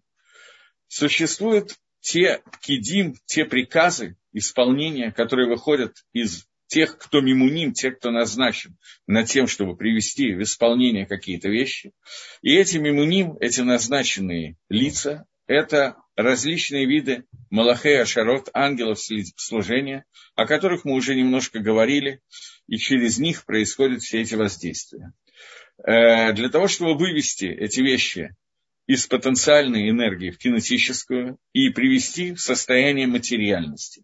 существуют 0.88 1.76
те 2.02 2.42
кидим, 2.62 3.16
те 3.26 3.46
приказы 3.46 4.18
исполнения, 4.32 5.12
которые 5.12 5.50
выходят 5.50 5.96
из 6.14 6.46
тех, 6.68 6.98
кто 6.98 7.22
мимуним, 7.22 7.74
тех, 7.74 7.98
кто 7.98 8.12
назначен 8.12 8.78
над 9.08 9.28
тем, 9.28 9.48
чтобы 9.48 9.78
привести 9.78 10.34
в 10.34 10.42
исполнение 10.42 11.06
какие-то 11.06 11.50
вещи. 11.50 11.94
И 12.42 12.56
эти 12.56 12.78
мимуним, 12.78 13.38
эти 13.40 13.62
назначенные 13.62 14.58
лица, 14.70 15.26
это 15.48 15.96
различные 16.16 16.86
виды 16.86 17.26
Малахея 17.50 18.04
Ашарот, 18.04 18.50
ангелов 18.54 19.00
служения, 19.00 20.06
о 20.36 20.46
которых 20.46 20.86
мы 20.86 20.94
уже 20.94 21.16
немножко 21.16 21.60
говорили, 21.60 22.22
и 22.68 22.78
через 22.78 23.18
них 23.20 23.46
происходят 23.46 24.02
все 24.02 24.22
эти 24.22 24.36
воздействия. 24.36 25.14
Э, 25.86 26.34
для 26.34 26.50
того, 26.50 26.68
чтобы 26.68 26.98
вывести 26.98 27.46
эти 27.46 27.82
вещи 27.82 28.36
из 28.88 29.08
потенциальной 29.08 29.90
энергии 29.90 30.32
в 30.32 30.38
кинетическую 30.38 31.38
и 31.54 31.70
привести 31.70 32.34
в 32.34 32.42
состояние 32.42 33.08
материальности. 33.08 34.04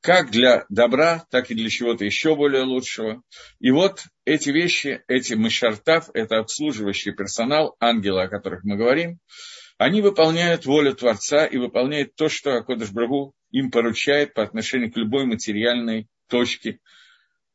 Как 0.00 0.30
для 0.30 0.66
добра, 0.68 1.24
так 1.30 1.50
и 1.50 1.54
для 1.54 1.70
чего-то 1.70 2.04
еще 2.04 2.36
более 2.36 2.62
лучшего. 2.62 3.22
И 3.58 3.70
вот 3.70 4.04
эти 4.26 4.50
вещи, 4.50 5.02
эти 5.08 5.32
мышартав, 5.32 6.10
это 6.12 6.38
обслуживающий 6.38 7.12
персонал, 7.12 7.74
ангелы, 7.80 8.24
о 8.24 8.28
которых 8.28 8.64
мы 8.64 8.76
говорим, 8.76 9.18
они 9.84 10.00
выполняют 10.00 10.64
волю 10.64 10.94
Творца 10.94 11.44
и 11.44 11.58
выполняют 11.58 12.14
то, 12.14 12.30
что 12.30 12.56
Акодыш 12.56 12.90
Брагу 12.90 13.34
им 13.50 13.70
поручает 13.70 14.32
по 14.32 14.42
отношению 14.42 14.90
к 14.90 14.96
любой 14.96 15.26
материальной 15.26 16.08
точке, 16.26 16.78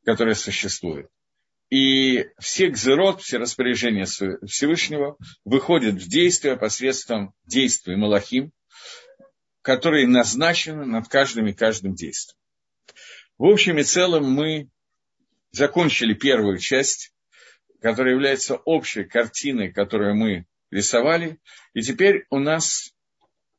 которая 0.05 0.35
существует. 0.35 1.09
И 1.71 2.27
все 2.39 2.69
гзерот, 2.69 3.23
все 3.23 3.39
распоряжения 3.39 4.05
Всевышнего 4.05 5.17
выходят 5.43 5.95
в 5.95 6.07
действие 6.07 6.55
посредством 6.55 7.33
действий 7.45 7.95
Малахим, 7.95 8.51
которые 9.63 10.05
назначены 10.05 10.85
над 10.85 11.07
каждым 11.07 11.47
и 11.47 11.53
каждым 11.53 11.95
действием. 11.95 12.37
В 13.39 13.45
общем 13.45 13.79
и 13.79 13.83
целом 13.83 14.31
мы 14.31 14.69
закончили 15.49 16.13
первую 16.13 16.59
часть, 16.59 17.11
которая 17.81 18.13
является 18.13 18.55
общей 18.55 19.03
картиной, 19.03 19.73
которую 19.73 20.15
мы 20.15 20.45
рисовали. 20.71 21.39
И 21.73 21.81
теперь 21.81 22.25
у 22.29 22.39
нас 22.39 22.93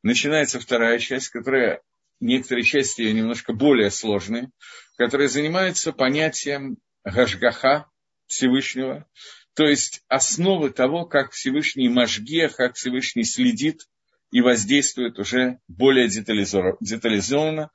начинается 0.02 0.60
вторая 0.60 0.98
часть, 0.98 1.28
которая 1.28 1.82
некоторые 2.20 2.64
части 2.64 3.02
ее 3.02 3.12
немножко 3.12 3.52
более 3.52 3.90
сложные, 3.90 4.50
которая 4.96 5.28
занимается 5.28 5.92
понятием 5.92 6.78
гашгаха, 7.04 7.86
Всевышнего, 8.26 9.08
то 9.54 9.64
есть 9.64 10.02
основы 10.08 10.70
того, 10.70 11.04
как 11.04 11.32
Всевышний 11.32 11.88
Машге, 11.88 12.48
как 12.48 12.76
Всевышний 12.76 13.24
следит 13.24 13.86
и 14.30 14.40
воздействует 14.40 15.18
уже 15.18 15.58
более 15.66 16.08
детализованно, 16.08 17.70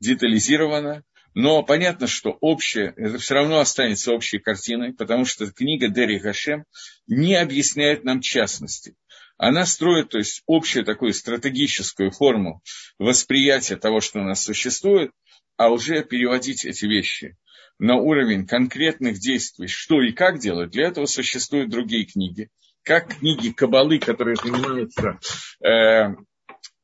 детализированно, 0.00 1.04
но 1.40 1.62
понятно, 1.62 2.08
что 2.08 2.36
общее, 2.40 2.94
это 2.96 3.18
все 3.18 3.34
равно 3.34 3.60
останется 3.60 4.12
общей 4.12 4.40
картиной, 4.40 4.92
потому 4.92 5.24
что 5.24 5.46
книга 5.52 5.86
Дери 5.86 6.18
Хашем 6.18 6.64
не 7.06 7.36
объясняет 7.36 8.02
нам 8.02 8.20
частности. 8.20 8.96
Она 9.36 9.64
строит, 9.64 10.08
то 10.08 10.18
есть, 10.18 10.42
общую 10.48 10.84
такую 10.84 11.12
стратегическую 11.12 12.10
форму 12.10 12.60
восприятия 12.98 13.76
того, 13.76 14.00
что 14.00 14.18
у 14.18 14.24
нас 14.24 14.42
существует, 14.42 15.12
а 15.56 15.68
уже 15.68 16.02
переводить 16.02 16.64
эти 16.64 16.86
вещи 16.86 17.36
на 17.78 17.94
уровень 17.94 18.44
конкретных 18.44 19.20
действий, 19.20 19.68
что 19.68 20.02
и 20.02 20.10
как 20.10 20.40
делать, 20.40 20.70
для 20.70 20.88
этого 20.88 21.06
существуют 21.06 21.70
другие 21.70 22.04
книги. 22.04 22.48
Как 22.82 23.16
книги 23.16 23.50
Кабалы, 23.50 24.00
которые 24.00 24.34
занимаются 24.34 25.20
э, 25.64 26.16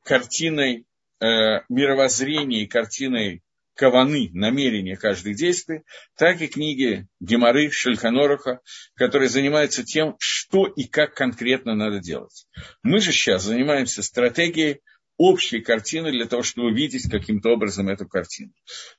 картиной 0.04 0.86
э, 1.18 1.24
мировоззрения 1.68 2.62
и 2.62 2.68
картиной 2.68 3.42
каваны, 3.74 4.30
намерения 4.32 4.96
каждых 4.96 5.36
действий, 5.36 5.82
так 6.16 6.40
и 6.40 6.46
книги 6.46 7.06
Геморы, 7.20 7.70
Шельханоруха, 7.70 8.60
которые 8.94 9.28
занимаются 9.28 9.84
тем, 9.84 10.16
что 10.18 10.66
и 10.66 10.84
как 10.84 11.14
конкретно 11.14 11.74
надо 11.74 12.00
делать. 12.00 12.46
Мы 12.82 13.00
же 13.00 13.12
сейчас 13.12 13.44
занимаемся 13.44 14.02
стратегией 14.02 14.80
общей 15.16 15.60
картины 15.60 16.10
для 16.10 16.26
того, 16.26 16.42
чтобы 16.42 16.68
увидеть 16.68 17.10
каким-то 17.10 17.50
образом 17.50 17.88
эту 17.88 18.06
картину. 18.06 18.52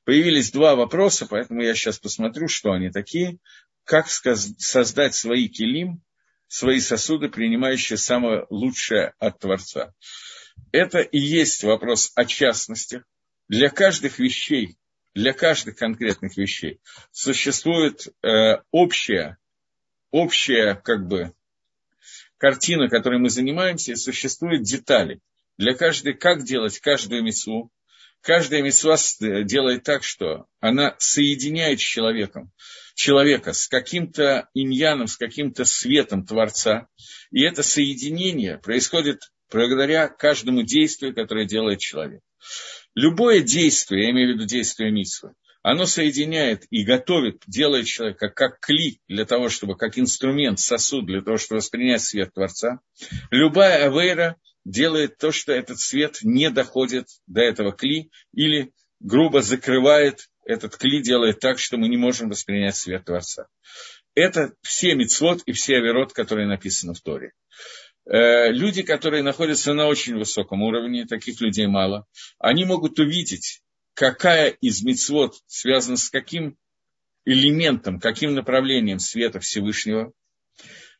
Появились 0.04 0.52
два 0.52 0.76
вопроса, 0.76 1.26
поэтому 1.30 1.62
я 1.62 1.74
сейчас 1.74 2.00
посмотрю, 2.00 2.48
что 2.48 2.72
они 2.72 2.90
такие. 2.90 3.40
Как 3.84 4.08
создать 4.10 5.14
свои 5.14 5.48
килим, 5.48 6.02
свои 6.48 6.80
сосуды, 6.80 7.30
принимающие 7.30 7.98
самое 7.98 8.46
лучшее 8.50 9.14
от 9.20 9.40
Творца. 9.40 9.94
Это 10.72 11.00
и 11.00 11.20
есть 11.20 11.64
вопрос 11.64 12.12
о 12.16 12.26
частностях. 12.26 13.04
Для 13.48 13.70
каждых 13.70 14.20
вещей, 14.20 14.78
для 15.14 15.34
каждых 15.34 15.78
конкретных 15.78 16.38
вещей 16.38 16.80
существует 17.12 18.08
э, 18.24 18.62
общая, 18.72 19.38
общая 20.12 20.76
как 20.76 21.08
бы, 21.08 21.34
картина, 22.38 22.90
которой 22.90 23.20
мы 23.20 23.30
занимаемся, 23.30 23.92
и 23.92 23.96
существуют 23.96 24.64
детали– 24.64 25.20
для 25.58 25.74
каждой, 25.74 26.14
как 26.14 26.44
делать 26.44 26.80
каждую 26.80 27.24
мецву. 27.24 27.72
Каждая 28.22 28.62
мецва 28.64 28.98
делает 29.44 29.84
так, 29.84 30.04
что 30.04 30.48
она 30.60 30.96
соединяет 30.98 31.80
с 31.80 31.84
человеком, 31.84 32.52
человека 32.96 33.54
с 33.54 33.68
каким-то 33.68 34.50
иньяном, 34.54 35.08
с 35.08 35.16
каким-то 35.16 35.64
светом 35.64 36.26
Творца. 36.26 36.88
И 37.30 37.44
это 37.44 37.62
соединение 37.62 38.58
происходит 38.58 39.32
благодаря 39.52 40.08
каждому 40.08 40.64
действию, 40.64 41.14
которое 41.14 41.46
делает 41.46 41.80
человек. 41.80 42.22
Любое 42.96 43.42
действие, 43.42 44.06
я 44.06 44.12
имею 44.12 44.32
в 44.32 44.36
виду 44.36 44.46
действие 44.46 44.90
митсвы, 44.90 45.34
оно 45.62 45.86
соединяет 45.86 46.66
и 46.70 46.84
готовит, 46.84 47.42
делает 47.48 47.88
человека 47.88 48.30
как 48.30 48.60
кли 48.60 49.02
для 49.08 49.26
того, 49.26 49.50
чтобы, 49.50 49.76
как 49.76 49.98
инструмент, 49.98 50.60
сосуд 50.60 51.06
для 51.06 51.22
того, 51.22 51.38
чтобы 51.38 51.58
воспринять 51.58 52.02
свет 52.02 52.34
Творца. 52.34 52.80
Любая 53.32 53.88
авейра 53.88 54.38
делает 54.64 55.18
то, 55.18 55.32
что 55.32 55.52
этот 55.52 55.80
свет 55.80 56.20
не 56.22 56.50
доходит 56.50 57.08
до 57.28 57.42
этого 57.42 57.72
кли, 57.72 58.12
или 58.32 58.72
грубо 59.00 59.42
закрывает 59.42 60.30
этот 60.46 60.78
кли, 60.78 61.02
делает 61.02 61.40
так, 61.40 61.60
что 61.60 61.78
мы 61.78 61.90
не 61.90 61.98
можем 61.98 62.30
воспринять 62.30 62.76
свет 62.76 63.06
Творца. 63.06 63.48
Это 64.14 64.54
все 64.62 64.96
мицвод 64.96 65.42
и 65.46 65.52
все 65.52 65.78
аверот, 65.78 66.14
которые 66.14 66.48
написаны 66.48 66.94
в 66.94 67.02
Торе. 67.02 67.34
Э, 68.08 68.52
люди, 68.52 68.84
которые 68.84 69.24
находятся 69.24 69.74
на 69.74 69.88
очень 69.88 70.16
высоком 70.16 70.62
уровне, 70.62 71.06
таких 71.06 71.42
людей 71.42 71.66
мало, 71.68 72.06
они 72.38 72.64
могут 72.66 73.00
увидеть, 73.00 73.62
какая 73.94 74.50
из 74.50 74.84
мицвод 74.84 75.36
связана 75.48 75.98
с 75.98 76.10
каким 76.10 76.58
элементом, 77.26 78.00
каким 78.00 78.36
направлением 78.36 79.00
света 79.00 79.40
Всевышнего, 79.40 80.14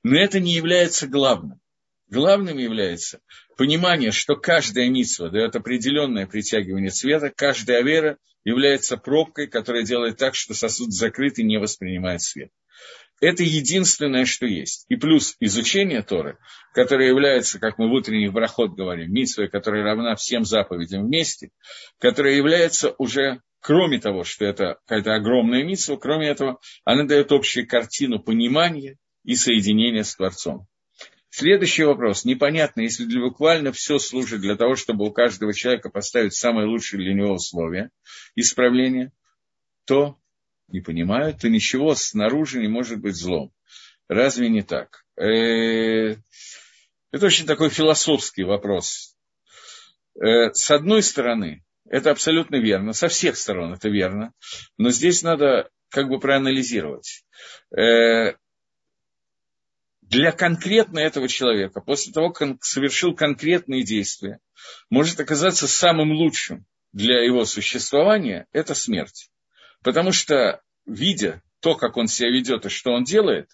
но 0.02 0.18
это 0.18 0.40
не 0.40 0.54
является 0.54 1.08
главным. 1.08 1.60
Главным 2.08 2.58
является 2.58 3.20
понимание, 3.58 4.12
что 4.12 4.36
каждая 4.36 4.90
митсва 4.90 5.30
дает 5.30 5.56
определенное 5.56 6.28
притягивание 6.28 6.92
цвета, 6.92 7.32
каждая 7.36 7.84
вера 7.84 8.18
является 8.44 8.98
пробкой, 8.98 9.48
которая 9.48 9.84
делает 9.84 10.18
так, 10.18 10.36
что 10.36 10.54
сосуд 10.54 10.92
закрыт 10.92 11.40
и 11.40 11.44
не 11.44 11.58
воспринимает 11.58 12.22
свет. 12.22 12.52
Это 13.22 13.44
единственное, 13.44 14.26
что 14.26 14.46
есть. 14.46 14.86
И 14.90 14.98
плюс 14.98 15.36
изучение 15.40 16.02
Торы, 16.02 16.38
которое 16.74 17.08
является, 17.08 17.60
как 17.60 17.78
мы 17.78 17.90
в 17.90 17.94
утренних 17.94 18.34
брахот 18.34 18.76
говорим, 18.76 19.12
митсвой, 19.12 19.48
которая 19.48 19.84
равна 19.84 20.16
всем 20.16 20.44
заповедям 20.44 21.06
вместе, 21.06 21.52
которая 21.98 22.34
является 22.34 22.94
уже, 22.98 23.42
кроме 23.62 24.00
того, 24.00 24.26
что 24.26 24.46
это 24.46 24.80
какая-то 24.86 25.16
огромная 25.16 25.64
митсва, 25.64 25.96
кроме 25.96 26.28
этого, 26.28 26.60
она 26.84 27.06
дает 27.06 27.32
общую 27.32 27.68
картину 27.68 28.20
понимания 28.20 28.98
и 29.24 29.36
соединения 29.36 30.04
с 30.04 30.16
Творцом. 30.16 30.68
Следующий 31.30 31.84
вопрос. 31.84 32.24
Непонятно, 32.24 32.82
если 32.82 33.06
для 33.06 33.22
буквально 33.22 33.72
все 33.74 33.98
служит 34.00 34.42
для 34.42 34.56
того, 34.56 34.76
чтобы 34.76 35.06
у 35.06 35.12
каждого 35.12 35.54
человека 35.54 35.90
поставить 35.90 36.34
самые 36.34 36.68
лучшие 36.68 37.02
для 37.02 37.14
него 37.14 37.34
условия 37.34 37.92
исправления, 38.36 39.12
то 39.86 40.18
не 40.68 40.82
понимаю, 40.82 41.34
то 41.34 41.50
ничего 41.50 41.96
снаружи 41.96 42.60
не 42.60 42.68
может 42.68 43.00
быть 43.00 43.16
злом. 43.16 43.52
Разве 44.08 44.50
не 44.50 44.62
так? 44.62 45.06
Э, 45.18 46.16
это 47.12 47.26
очень 47.26 47.46
такой 47.46 47.70
философский 47.70 48.44
вопрос. 48.44 49.16
Э, 50.16 50.52
с 50.54 50.70
одной 50.72 51.02
стороны, 51.04 51.64
это 51.88 52.12
абсолютно 52.12 52.58
верно, 52.58 52.94
со 52.94 53.08
всех 53.08 53.38
сторон 53.38 53.74
это 53.74 53.90
верно, 53.90 54.34
но 54.78 54.90
здесь 54.90 55.24
надо 55.24 55.70
как 55.90 56.10
бы 56.10 56.20
проанализировать. 56.20 57.26
Э, 57.78 58.34
для 60.02 60.32
конкретно 60.32 61.00
этого 61.00 61.28
человека, 61.28 61.82
после 61.82 62.14
того, 62.14 62.32
как 62.32 62.48
он 62.48 62.60
совершил 62.62 63.16
конкретные 63.16 63.84
действия, 63.84 64.40
может 64.90 65.20
оказаться 65.20 65.68
самым 65.68 66.12
лучшим 66.12 66.66
для 66.94 67.24
его 67.24 67.46
существования– 67.46 68.48
это 68.52 68.76
смерть. 68.76 69.30
Потому 69.86 70.12
что, 70.12 70.64
видя 70.88 71.44
то, 71.60 71.76
как 71.76 71.96
он 71.96 72.08
себя 72.08 72.32
ведет 72.32 72.66
и 72.66 72.70
что 72.70 72.92
он 72.92 73.04
делает, 73.04 73.52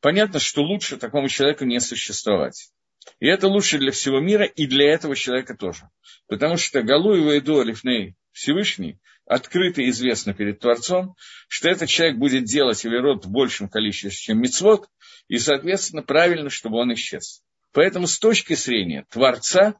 понятно, 0.00 0.38
что 0.38 0.62
лучше 0.62 0.96
такому 0.96 1.28
человеку 1.28 1.64
не 1.64 1.80
существовать. 1.80 2.70
И 3.18 3.26
это 3.26 3.48
лучше 3.48 3.78
для 3.78 3.90
всего 3.90 4.20
мира 4.20 4.44
и 4.44 4.68
для 4.68 4.92
этого 4.92 5.16
человека 5.16 5.56
тоже. 5.56 5.90
Потому 6.28 6.56
что 6.56 6.84
Галуева 6.84 7.32
и 7.32 7.40
Дуалифней 7.40 8.14
Всевышний 8.30 9.00
открыто 9.26 9.82
и 9.82 9.90
известно 9.90 10.34
перед 10.34 10.60
Творцом, 10.60 11.16
что 11.48 11.68
этот 11.68 11.88
человек 11.88 12.16
будет 12.16 12.44
делать 12.44 12.86
Аверот 12.86 13.24
в 13.24 13.30
большем 13.30 13.68
количестве, 13.68 14.10
чем 14.10 14.40
Мицвод, 14.40 14.86
и, 15.26 15.38
соответственно, 15.38 16.02
правильно, 16.02 16.48
чтобы 16.48 16.78
он 16.78 16.94
исчез. 16.94 17.42
Поэтому 17.72 18.06
с 18.06 18.20
точки 18.20 18.54
зрения 18.54 19.04
Творца, 19.10 19.74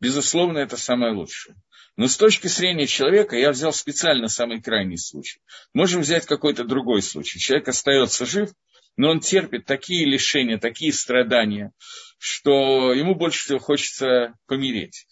безусловно, 0.00 0.58
это 0.58 0.76
самое 0.76 1.14
лучшее. 1.14 1.56
Но 1.98 2.06
с 2.06 2.16
точки 2.16 2.46
зрения 2.46 2.86
человека 2.86 3.36
я 3.36 3.50
взял 3.50 3.72
специально 3.72 4.28
самый 4.28 4.62
крайний 4.62 4.96
случай. 4.96 5.40
Можем 5.74 6.02
взять 6.02 6.26
какой-то 6.26 6.62
другой 6.62 7.02
случай. 7.02 7.40
Человек 7.40 7.66
остается 7.66 8.24
жив, 8.24 8.50
но 8.96 9.10
он 9.10 9.18
терпит 9.18 9.64
такие 9.64 10.06
лишения, 10.06 10.58
такие 10.58 10.92
страдания, 10.92 11.72
что 12.16 12.92
ему 12.92 13.16
больше 13.16 13.44
всего 13.44 13.58
хочется 13.58 14.34
помереть. 14.46 15.08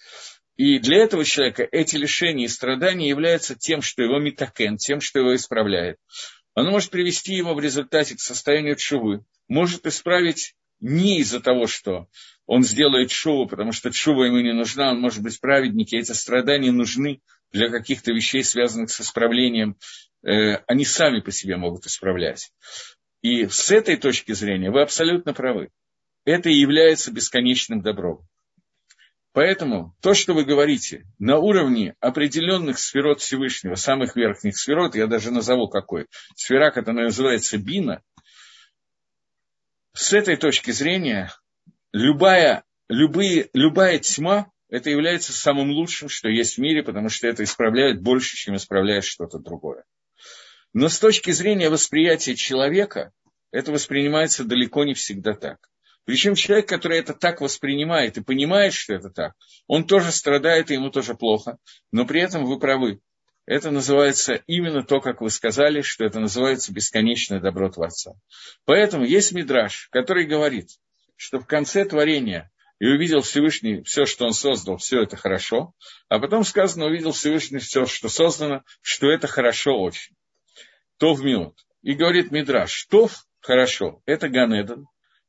И 0.54 0.78
для 0.78 0.98
этого 0.98 1.24
человека 1.24 1.66
эти 1.72 1.96
лишения 1.96 2.44
и 2.44 2.48
страдания 2.48 3.08
являются 3.08 3.56
тем, 3.56 3.82
что 3.82 4.04
его 4.04 4.20
метакен, 4.20 4.76
тем, 4.76 5.00
что 5.00 5.18
его 5.18 5.34
исправляет. 5.34 5.98
Оно 6.54 6.70
может 6.70 6.90
привести 6.90 7.34
его 7.34 7.54
в 7.54 7.60
результате 7.60 8.14
к 8.14 8.20
состоянию 8.20 8.76
чувы, 8.76 9.24
может 9.48 9.86
исправить 9.86 10.54
не 10.80 11.20
из-за 11.20 11.40
того, 11.40 11.66
что 11.66 12.08
он 12.46 12.62
сделает 12.62 13.10
шоу, 13.10 13.48
потому 13.48 13.72
что 13.72 13.92
шува 13.92 14.24
ему 14.24 14.38
не 14.38 14.52
нужна, 14.52 14.90
он 14.90 15.00
может 15.00 15.22
быть 15.22 15.40
праведник, 15.40 15.92
и 15.92 15.98
эти 15.98 16.12
страдания 16.12 16.70
нужны 16.70 17.20
для 17.52 17.68
каких-то 17.70 18.12
вещей, 18.12 18.44
связанных 18.44 18.90
с 18.90 19.00
исправлением. 19.00 19.76
Э, 20.24 20.56
они 20.66 20.84
сами 20.84 21.20
по 21.20 21.32
себе 21.32 21.56
могут 21.56 21.86
исправлять. 21.86 22.52
И 23.22 23.46
с 23.46 23.70
этой 23.70 23.96
точки 23.96 24.32
зрения 24.32 24.70
вы 24.70 24.82
абсолютно 24.82 25.32
правы. 25.34 25.70
Это 26.24 26.48
и 26.48 26.54
является 26.54 27.12
бесконечным 27.12 27.82
добром. 27.82 28.26
Поэтому 29.32 29.94
то, 30.00 30.14
что 30.14 30.32
вы 30.32 30.44
говорите, 30.44 31.04
на 31.18 31.38
уровне 31.38 31.94
определенных 32.00 32.78
сферот 32.78 33.20
Всевышнего, 33.20 33.74
самых 33.74 34.16
верхних 34.16 34.56
сферот, 34.56 34.94
я 34.94 35.06
даже 35.06 35.30
назову 35.30 35.68
какой, 35.68 36.06
сфера, 36.34 36.70
которая 36.70 37.04
называется 37.04 37.58
Бина, 37.58 38.02
с 39.96 40.12
этой 40.12 40.36
точки 40.36 40.70
зрения 40.70 41.32
любая, 41.92 42.64
любые, 42.88 43.48
любая 43.54 43.98
тьма, 43.98 44.50
это 44.68 44.90
является 44.90 45.32
самым 45.32 45.70
лучшим, 45.70 46.08
что 46.08 46.28
есть 46.28 46.56
в 46.56 46.60
мире, 46.60 46.82
потому 46.82 47.08
что 47.08 47.26
это 47.26 47.42
исправляет 47.44 48.02
больше, 48.02 48.36
чем 48.36 48.56
исправляет 48.56 49.04
что-то 49.04 49.38
другое. 49.38 49.84
Но 50.74 50.88
с 50.88 50.98
точки 50.98 51.30
зрения 51.30 51.70
восприятия 51.70 52.34
человека, 52.34 53.12
это 53.52 53.72
воспринимается 53.72 54.44
далеко 54.44 54.84
не 54.84 54.92
всегда 54.92 55.34
так. 55.34 55.58
Причем 56.04 56.34
человек, 56.34 56.68
который 56.68 56.98
это 56.98 57.14
так 57.14 57.40
воспринимает 57.40 58.18
и 58.18 58.22
понимает, 58.22 58.74
что 58.74 58.92
это 58.92 59.08
так, 59.10 59.32
он 59.66 59.86
тоже 59.86 60.12
страдает, 60.12 60.70
и 60.70 60.74
ему 60.74 60.90
тоже 60.90 61.14
плохо. 61.14 61.56
Но 61.90 62.04
при 62.04 62.20
этом 62.20 62.44
вы 62.44 62.58
правы. 62.58 63.00
Это 63.46 63.70
называется 63.70 64.42
именно 64.46 64.82
то, 64.82 65.00
как 65.00 65.20
вы 65.20 65.30
сказали, 65.30 65.80
что 65.80 66.04
это 66.04 66.18
называется 66.20 66.72
бесконечное 66.72 67.40
добро 67.40 67.70
Творца. 67.70 68.14
Поэтому 68.64 69.04
есть 69.04 69.32
мидраж, 69.32 69.88
который 69.92 70.26
говорит, 70.26 70.68
что 71.16 71.38
в 71.38 71.46
конце 71.46 71.84
творения 71.84 72.50
и 72.78 72.86
увидел 72.86 73.22
Всевышний 73.22 73.82
все, 73.84 74.04
что 74.04 74.26
он 74.26 74.32
создал, 74.32 74.76
все 74.76 75.02
это 75.02 75.16
хорошо, 75.16 75.72
а 76.08 76.18
потом 76.18 76.44
сказано, 76.44 76.86
увидел 76.86 77.12
Всевышний 77.12 77.60
все, 77.60 77.86
что 77.86 78.08
создано, 78.08 78.62
что 78.82 79.10
это 79.10 79.28
хорошо 79.28 79.80
очень. 79.80 80.14
То 80.98 81.14
в 81.14 81.24
миот. 81.24 81.56
И 81.82 81.94
говорит 81.94 82.32
Мидраш, 82.32 82.86
то 82.90 83.08
хорошо, 83.40 84.02
это 84.06 84.28
Ганедан, 84.28 84.86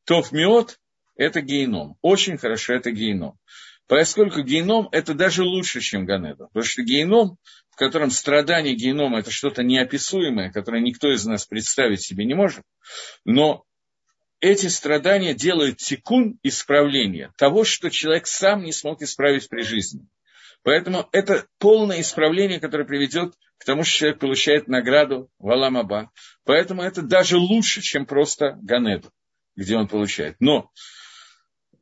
Тов 0.08 0.32
миот– 0.32 0.80
это 1.18 1.42
геном. 1.42 1.98
Очень 2.02 2.38
хорошо, 2.38 2.74
это 2.74 2.92
геном. 2.92 3.38
Поскольку 3.88 4.41
геном– 4.41 4.89
это 4.91 5.13
даже 5.13 5.43
лучше, 5.43 5.80
чем 5.80 6.06
Ганеда. 6.06 6.47
Потому 6.47 6.63
что 6.63 6.84
геном, 6.84 7.38
в 7.69 7.76
котором 7.76 8.12
страдание 8.12 8.76
генома– 8.76 9.19
это 9.19 9.32
что-то 9.32 9.63
неописуемое, 9.63 10.52
которое 10.52 10.82
никто 10.82 11.12
из 11.12 11.26
нас 11.26 11.45
представить 11.45 12.02
себе 12.02 12.26
не 12.26 12.34
может. 12.34 12.63
Но 13.23 13.63
эти 14.39 14.67
страдания 14.67 15.34
делают 15.34 15.78
тикун 15.78 16.38
исправления 16.43 17.32
того, 17.38 17.63
что 17.63 17.89
человек 17.89 18.28
сам 18.28 18.63
не 18.63 18.73
смог 18.73 19.02
исправить 19.02 19.47
при 19.50 19.63
жизни. 19.63 20.06
Поэтому 20.63 21.08
это 21.12 21.45
полное 21.60 22.02
исправление, 22.02 22.60
которое 22.60 22.84
приведет 22.84 23.36
к 23.58 23.63
тому, 23.63 23.84
что 23.84 24.00
человек 24.00 24.19
получает 24.19 24.67
награду 24.67 25.30
в 25.39 25.50
Аламаба. 25.50 26.12
Поэтому 26.43 26.82
это 26.82 27.02
даже 27.02 27.38
лучше, 27.38 27.82
чем 27.82 28.06
просто 28.06 28.58
Ганеду 28.62 29.12
где 29.58 29.76
он 29.76 29.88
получает. 29.88 30.38
Но 30.39 30.71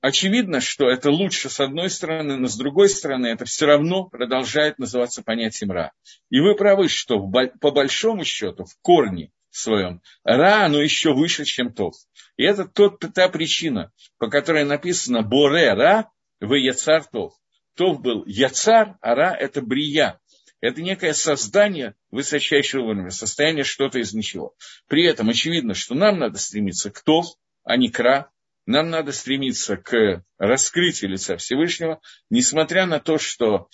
очевидно, 0.06 0.62
что 0.62 0.88
это 0.88 1.10
лучше 1.10 1.50
с 1.50 1.60
одной 1.60 1.90
стороны, 1.90 2.38
но 2.38 2.48
с 2.48 2.56
другой 2.56 2.90
стороны 2.90 3.28
это 3.28 3.46
все 3.46 3.66
равно 3.66 4.06
продолжает 4.06 4.78
называться 4.78 5.24
понятием 5.24 5.72
Ра. 5.72 5.94
И 6.30 6.40
вы 6.40 6.56
правы, 6.56 6.90
что 6.90 7.20
по 7.20 7.72
большому 7.72 8.24
счету 8.24 8.66
в 8.66 8.78
корне 8.82 9.32
своем 9.50 10.02
Ра, 10.24 10.66
оно 10.66 10.80
еще 10.80 11.14
выше, 11.14 11.44
чем 11.46 11.74
Тов. 11.74 11.96
И 12.38 12.44
это 12.44 12.66
тот, 12.66 13.00
та 13.00 13.30
причина, 13.30 13.92
по 14.20 14.30
которой 14.30 14.64
написано 14.64 15.24
Боре 15.24 15.74
Ра, 15.74 16.12
вы 16.40 16.60
Яцар 16.60 17.04
Тов. 17.06 17.34
Тов 17.76 18.00
был 18.02 18.24
Яцар, 18.28 18.98
а 19.02 19.16
Ра– 19.16 19.36
это 19.40 19.62
Брия. 19.62 20.20
Это 20.62 20.84
некое 20.84 21.14
создание 21.14 21.96
высочайшего 22.12 22.84
уровня, 22.84 23.10
состояние 23.10 23.64
что-то 23.64 24.00
из 24.00 24.14
ничего. 24.14 24.54
При 24.88 25.04
этом 25.06 25.30
очевидно, 25.30 25.74
что 25.74 25.96
нам 25.96 26.20
надо 26.20 26.38
стремиться 26.38 26.92
к 26.92 27.02
Тов, 27.02 27.26
а 27.64 27.76
не 27.76 27.90
кра. 27.90 28.30
Нам 28.66 28.90
надо 28.90 29.12
стремиться 29.12 29.78
к 29.78 30.24
раскрытию 30.38 31.12
лица 31.12 31.38
Всевышнего, 31.38 32.02
несмотря 32.30 32.86
на 32.86 33.00
то, 33.00 33.18
что 33.18 33.70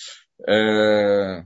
э, 0.46 1.46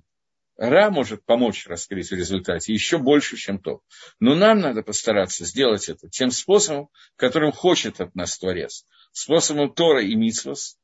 Ра 0.57 0.89
может 0.89 1.25
помочь 1.25 1.67
раскрыть 1.67 2.09
в 2.09 2.15
результате 2.15 2.73
еще 2.73 2.97
больше, 2.97 3.35
чем 3.35 3.59
то. 3.59 3.81
Но 4.19 4.35
нам 4.35 4.59
надо 4.59 4.83
постараться 4.83 5.45
сделать 5.45 5.89
это 5.89 6.09
тем 6.09 6.31
способом, 6.31 6.89
которым 7.17 7.51
хочет 7.51 7.99
от 7.99 8.15
нас 8.15 8.37
Творец. 8.37 8.85
Способом 9.11 9.73
Тора 9.73 10.01
и 10.01 10.15
Митсвос. 10.15 10.77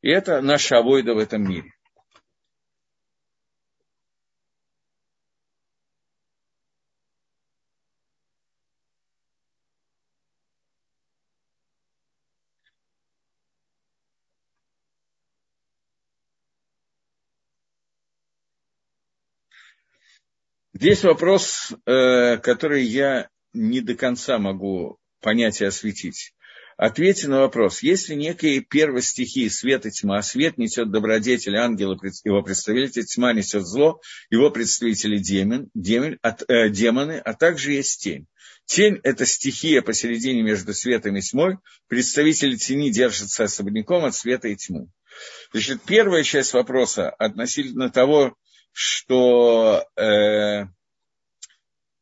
И 0.00 0.08
это 0.08 0.40
наша 0.40 0.78
авойда 0.78 1.14
в 1.14 1.18
этом 1.18 1.48
мире. 1.48 1.73
Здесь 20.74 21.04
вопрос, 21.04 21.72
э, 21.86 22.36
который 22.38 22.82
я 22.82 23.28
не 23.52 23.80
до 23.80 23.94
конца 23.94 24.38
могу 24.38 24.98
понять 25.20 25.60
и 25.60 25.64
осветить. 25.64 26.34
Ответьте 26.76 27.28
на 27.28 27.42
вопрос. 27.42 27.84
Если 27.84 28.14
некие 28.14 28.60
первые 28.60 29.02
стихии 29.02 29.46
свет 29.46 29.86
и 29.86 29.92
тьма, 29.92 30.20
свет 30.22 30.58
несет 30.58 30.90
добродетель, 30.90 31.56
ангел 31.56 31.96
его 32.24 32.42
представитель, 32.42 33.04
тьма 33.04 33.32
несет 33.32 33.64
зло, 33.64 34.00
его 34.30 34.50
представители 34.50 35.18
демон, 35.18 35.70
демон, 35.74 36.18
э, 36.22 36.68
демоны, 36.70 37.18
а 37.24 37.34
также 37.34 37.72
есть 37.72 38.02
тень. 38.02 38.26
Тень– 38.66 38.98
это 39.04 39.26
стихия 39.26 39.80
посередине 39.80 40.42
между 40.42 40.74
светом 40.74 41.14
и 41.16 41.20
тьмой. 41.20 41.58
Представители 41.86 42.56
тени 42.56 42.90
держатся 42.90 43.44
особняком 43.44 44.04
от 44.04 44.16
света 44.16 44.48
и 44.48 44.56
тьмы. 44.56 44.88
Значит, 45.52 45.82
первая 45.82 46.24
часть 46.24 46.52
вопроса 46.52 47.10
относительно 47.10 47.90
того, 47.90 48.36
что 48.74 49.86
э, 49.96 50.66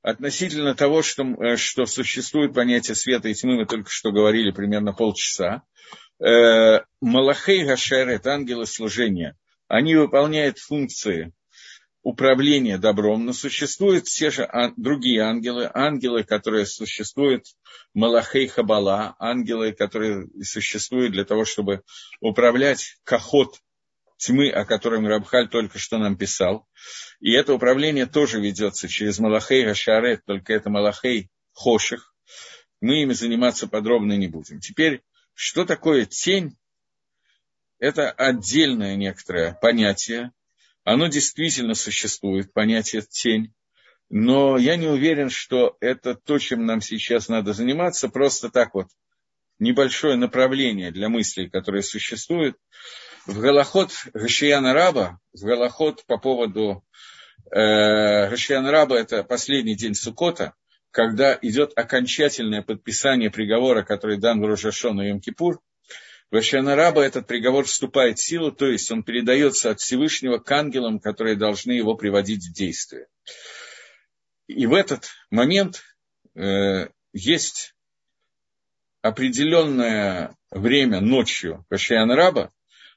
относительно 0.01 0.75
того, 0.75 1.03
что, 1.03 1.23
э, 1.23 1.57
что 1.57 1.85
существует 1.85 2.55
понятие 2.55 2.95
света 2.95 3.29
и 3.29 3.35
тьмы, 3.35 3.57
мы 3.57 3.67
только 3.67 3.91
что 3.91 4.11
говорили 4.11 4.51
примерно 4.53 4.95
полчаса. 4.95 5.63
Э, 6.19 6.81
Малахей 7.03 7.65
Гашерет, 7.65 8.27
ангелы 8.27 8.67
служения, 8.67 9.37
они 9.69 9.95
выполняют 9.95 10.59
функции 10.59 11.33
управления 12.03 12.79
добром, 12.79 13.27
но 13.27 13.35
существуют 13.35 14.07
все 14.07 14.31
же 14.31 14.49
другие 14.79 15.21
ангелы, 15.21 15.71
ангелы, 15.73 16.25
которые 16.25 16.65
существуют, 16.65 17.45
Малахей 17.93 18.49
Хабала, 18.49 19.15
ангелы, 19.19 19.73
которые 19.73 20.27
существуют 20.43 21.13
для 21.13 21.27
того, 21.27 21.45
чтобы 21.45 21.83
управлять 22.21 22.97
кохот 23.05 23.59
тьмы, 24.23 24.51
о 24.51 24.65
котором 24.65 25.07
Рабхаль 25.07 25.49
только 25.49 25.79
что 25.79 25.99
нам 25.99 26.17
писал. 26.17 26.69
И 27.21 27.33
это 27.33 27.55
управление 27.55 28.07
тоже 28.07 28.41
ведется 28.41 28.89
через 28.89 29.19
Малахей 29.19 29.65
Гашарет, 29.65 30.25
только 30.25 30.53
это 30.53 30.71
Малахей 30.71 31.29
Хоших. 31.53 32.15
Мы 32.81 33.03
ими 33.03 33.15
заниматься 33.15 33.67
подробно 33.67 34.13
не 34.15 34.29
будем. 34.29 34.61
Теперь, 34.61 35.03
что 35.35 35.65
такое 35.65 36.05
тень? 36.05 36.57
Это 37.79 38.11
отдельное 38.13 38.95
некоторое 38.95 39.59
понятие. 39.61 40.31
Оно 40.85 41.09
действительно 41.09 41.75
существует, 41.75 42.53
понятие 42.53 43.03
тень. 43.03 43.53
Но 44.09 44.57
я 44.57 44.77
не 44.77 44.87
уверен, 44.87 45.31
что 45.31 45.77
это 45.81 46.15
то, 46.15 46.39
чем 46.39 46.65
нам 46.67 46.81
сейчас 46.81 47.29
надо 47.29 47.55
заниматься. 47.55 48.09
Просто 48.09 48.51
так 48.51 48.75
вот 48.75 48.89
небольшое 49.63 50.17
направление 50.17 50.91
для 50.91 51.09
мыслей, 51.09 51.49
которые 51.49 51.83
существуют. 51.83 52.57
В 53.27 53.41
Галахот 53.41 53.93
Гашияна 54.13 54.75
Раба, 54.75 55.21
в 55.33 55.45
Галахот 55.45 56.05
по 56.07 56.19
поводу 56.19 56.85
э, 57.51 58.29
Гашияна 58.29 58.73
Раба, 58.73 58.99
это 58.99 59.23
последний 59.23 59.77
день 59.77 59.95
Сукота, 59.95 60.55
когда 60.91 61.39
идет 61.41 61.73
окончательное 61.77 62.63
подписание 62.63 63.31
приговора, 63.31 63.85
который 63.85 64.19
дан 64.19 64.41
в 64.41 64.47
Рожашон 64.47 65.01
и 65.01 65.13
Йом-Кипур, 65.13 65.59
в 66.31 66.35
Гашияна 66.35 66.75
Раба 66.75 67.05
этот 67.05 67.29
приговор 67.29 67.65
вступает 67.65 68.19
в 68.19 68.25
силу, 68.25 68.51
то 68.51 68.67
есть 68.67 68.91
он 68.91 69.05
передается 69.05 69.71
от 69.71 69.81
Всевышнего 69.81 70.39
к 70.39 70.51
ангелам, 70.51 70.99
которые 70.99 71.37
должны 71.37 71.73
его 71.73 71.95
приводить 71.95 72.45
в 72.45 72.53
действие. 72.53 73.07
И 74.49 74.67
в 74.67 74.75
этот 74.75 75.11
момент 75.31 75.83
э, 76.35 76.89
есть 77.13 77.75
определенное 79.03 80.35
время 80.51 81.01
ночью 81.01 81.67
Кашаян 81.69 82.11
Раба, 82.11 82.53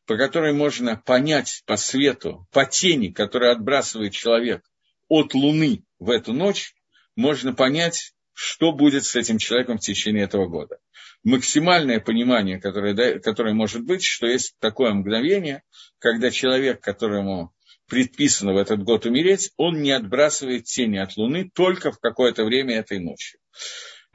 по 0.06 0.18
которой 0.18 0.54
можно 0.54 0.96
понять 0.96 1.64
по 1.66 1.76
свету, 1.78 2.48
по 2.52 2.66
тени, 2.66 3.10
которую 3.10 3.52
отбрасывает 3.52 4.14
человек 4.14 4.64
от 5.08 5.34
Луны 5.34 5.84
в 6.00 6.12
эту 6.12 6.32
ночь, 6.32 6.74
можно 7.16 7.54
понять, 7.54 8.14
что 8.34 8.72
будет 8.72 9.04
с 9.04 9.16
этим 9.16 9.40
человеком 9.40 9.78
в 9.78 9.82
течение 9.82 10.24
этого 10.26 10.48
года. 10.48 10.78
Максимальное 11.24 12.00
понимание, 12.00 12.60
которое, 12.60 13.20
которое 13.20 13.56
может 13.56 13.84
быть, 13.84 14.04
что 14.04 14.28
есть 14.28 14.56
такое 14.60 14.94
мгновение, 14.94 15.64
когда 15.98 16.30
человек, 16.30 16.82
которому 16.82 17.52
предписано 17.88 18.54
в 18.54 18.58
этот 18.58 18.84
год 18.84 19.06
умереть, 19.06 19.52
он 19.58 19.82
не 19.82 19.92
отбрасывает 19.92 20.66
тени 20.66 20.98
от 20.98 21.18
Луны 21.18 21.50
только 21.54 21.92
в 21.92 22.00
какое-то 22.00 22.44
время 22.44 22.76
этой 22.76 23.00
ночи. 23.00 23.38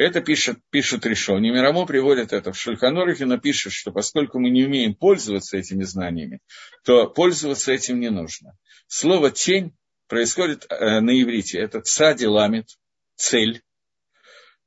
Это 0.01 0.23
пишет, 0.23 0.57
пишет 0.71 1.05
Решон. 1.05 1.43
Мирамо 1.43 1.85
приводит 1.85 2.33
это 2.33 2.53
в 2.53 2.59
Шульханорихе, 2.59 3.27
но 3.27 3.37
пишет, 3.37 3.75
что 3.75 3.93
поскольку 3.93 4.39
мы 4.39 4.49
не 4.49 4.65
умеем 4.65 4.95
пользоваться 4.95 5.59
этими 5.59 5.83
знаниями, 5.83 6.41
то 6.85 7.07
пользоваться 7.07 7.71
этим 7.71 8.01
не 8.01 8.09
нужно. 8.09 8.57
Слово 8.87 9.31
«тень» 9.31 9.77
происходит 10.09 10.65
э, 10.71 11.01
на 11.01 11.11
иврите. 11.11 11.59
Это 11.59 11.83
цади 11.83 12.25
ламит, 12.25 12.79
цель. 13.17 13.61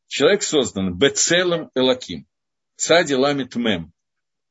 Человек 0.05 0.43
создан 0.43 0.95
бецелом 0.99 1.71
элаким. 1.73 2.27
Цади 2.75 3.15
ламит 3.15 3.55
мем. 3.55 3.91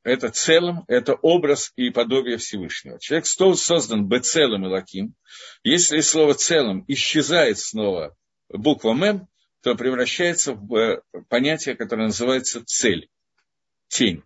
Это 0.03 0.31
целым, 0.31 0.83
это 0.89 1.15
образ 1.15 1.71
и 1.77 1.91
подобие 1.91 2.39
Всевышнего. 2.39 2.99
Человек 2.99 3.27
создан 3.27 4.09
бецелом 4.09 4.67
элаким. 4.67 5.15
Если 5.63 6.01
слово 6.01 6.35
целым 6.35 6.85
исчезает 6.89 7.61
снова 7.61 8.17
буква 8.49 8.95
мем, 8.95 9.29
то 9.63 9.75
превращается 9.75 10.55
в 10.55 10.75
э, 10.75 11.03
понятие, 11.29 11.77
которое 11.77 12.07
называется 12.07 12.65
цель, 12.65 13.09
тень. 13.89 14.23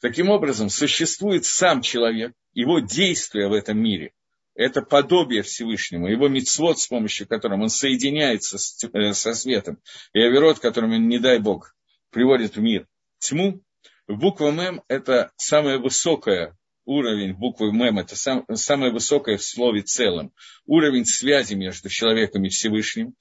Таким 0.00 0.30
образом, 0.30 0.68
существует 0.68 1.44
сам 1.44 1.82
человек, 1.82 2.32
его 2.52 2.78
действия 2.80 3.48
в 3.48 3.52
этом 3.52 3.78
мире– 3.78 4.12
это 4.54 4.82
подобие 4.82 5.42
Всевышнему, 5.42 6.08
его 6.08 6.28
мицвод, 6.28 6.78
с 6.78 6.86
помощью 6.86 7.26
которым 7.26 7.62
он 7.62 7.70
соединяется 7.70 8.58
с, 8.58 8.84
э, 8.92 9.12
со 9.12 9.34
светом, 9.34 9.78
и 10.12 10.20
оверот, 10.20 10.58
которым 10.58 10.92
он, 10.92 11.08
не 11.08 11.18
дай 11.18 11.38
Бог, 11.38 11.74
приводит 12.10 12.56
в 12.56 12.60
мир 12.60 12.86
тьму, 13.18 13.62
буква 14.06 14.50
Мем– 14.50 14.82
это 14.88 15.32
самое 15.36 15.78
высокое 15.78 16.56
уровень 16.84 17.34
буквы 17.34 17.72
МЭМ– 17.72 17.98
это 18.00 18.16
сам, 18.16 18.44
самое 18.54 18.92
высокое 18.92 19.36
в 19.36 19.44
слове 19.44 19.82
целом. 19.82 20.32
Уровень 20.66 21.04
связи 21.04 21.54
между 21.54 21.88
человеком 21.88 22.44
и 22.44 22.48
Всевышним. 22.48 23.14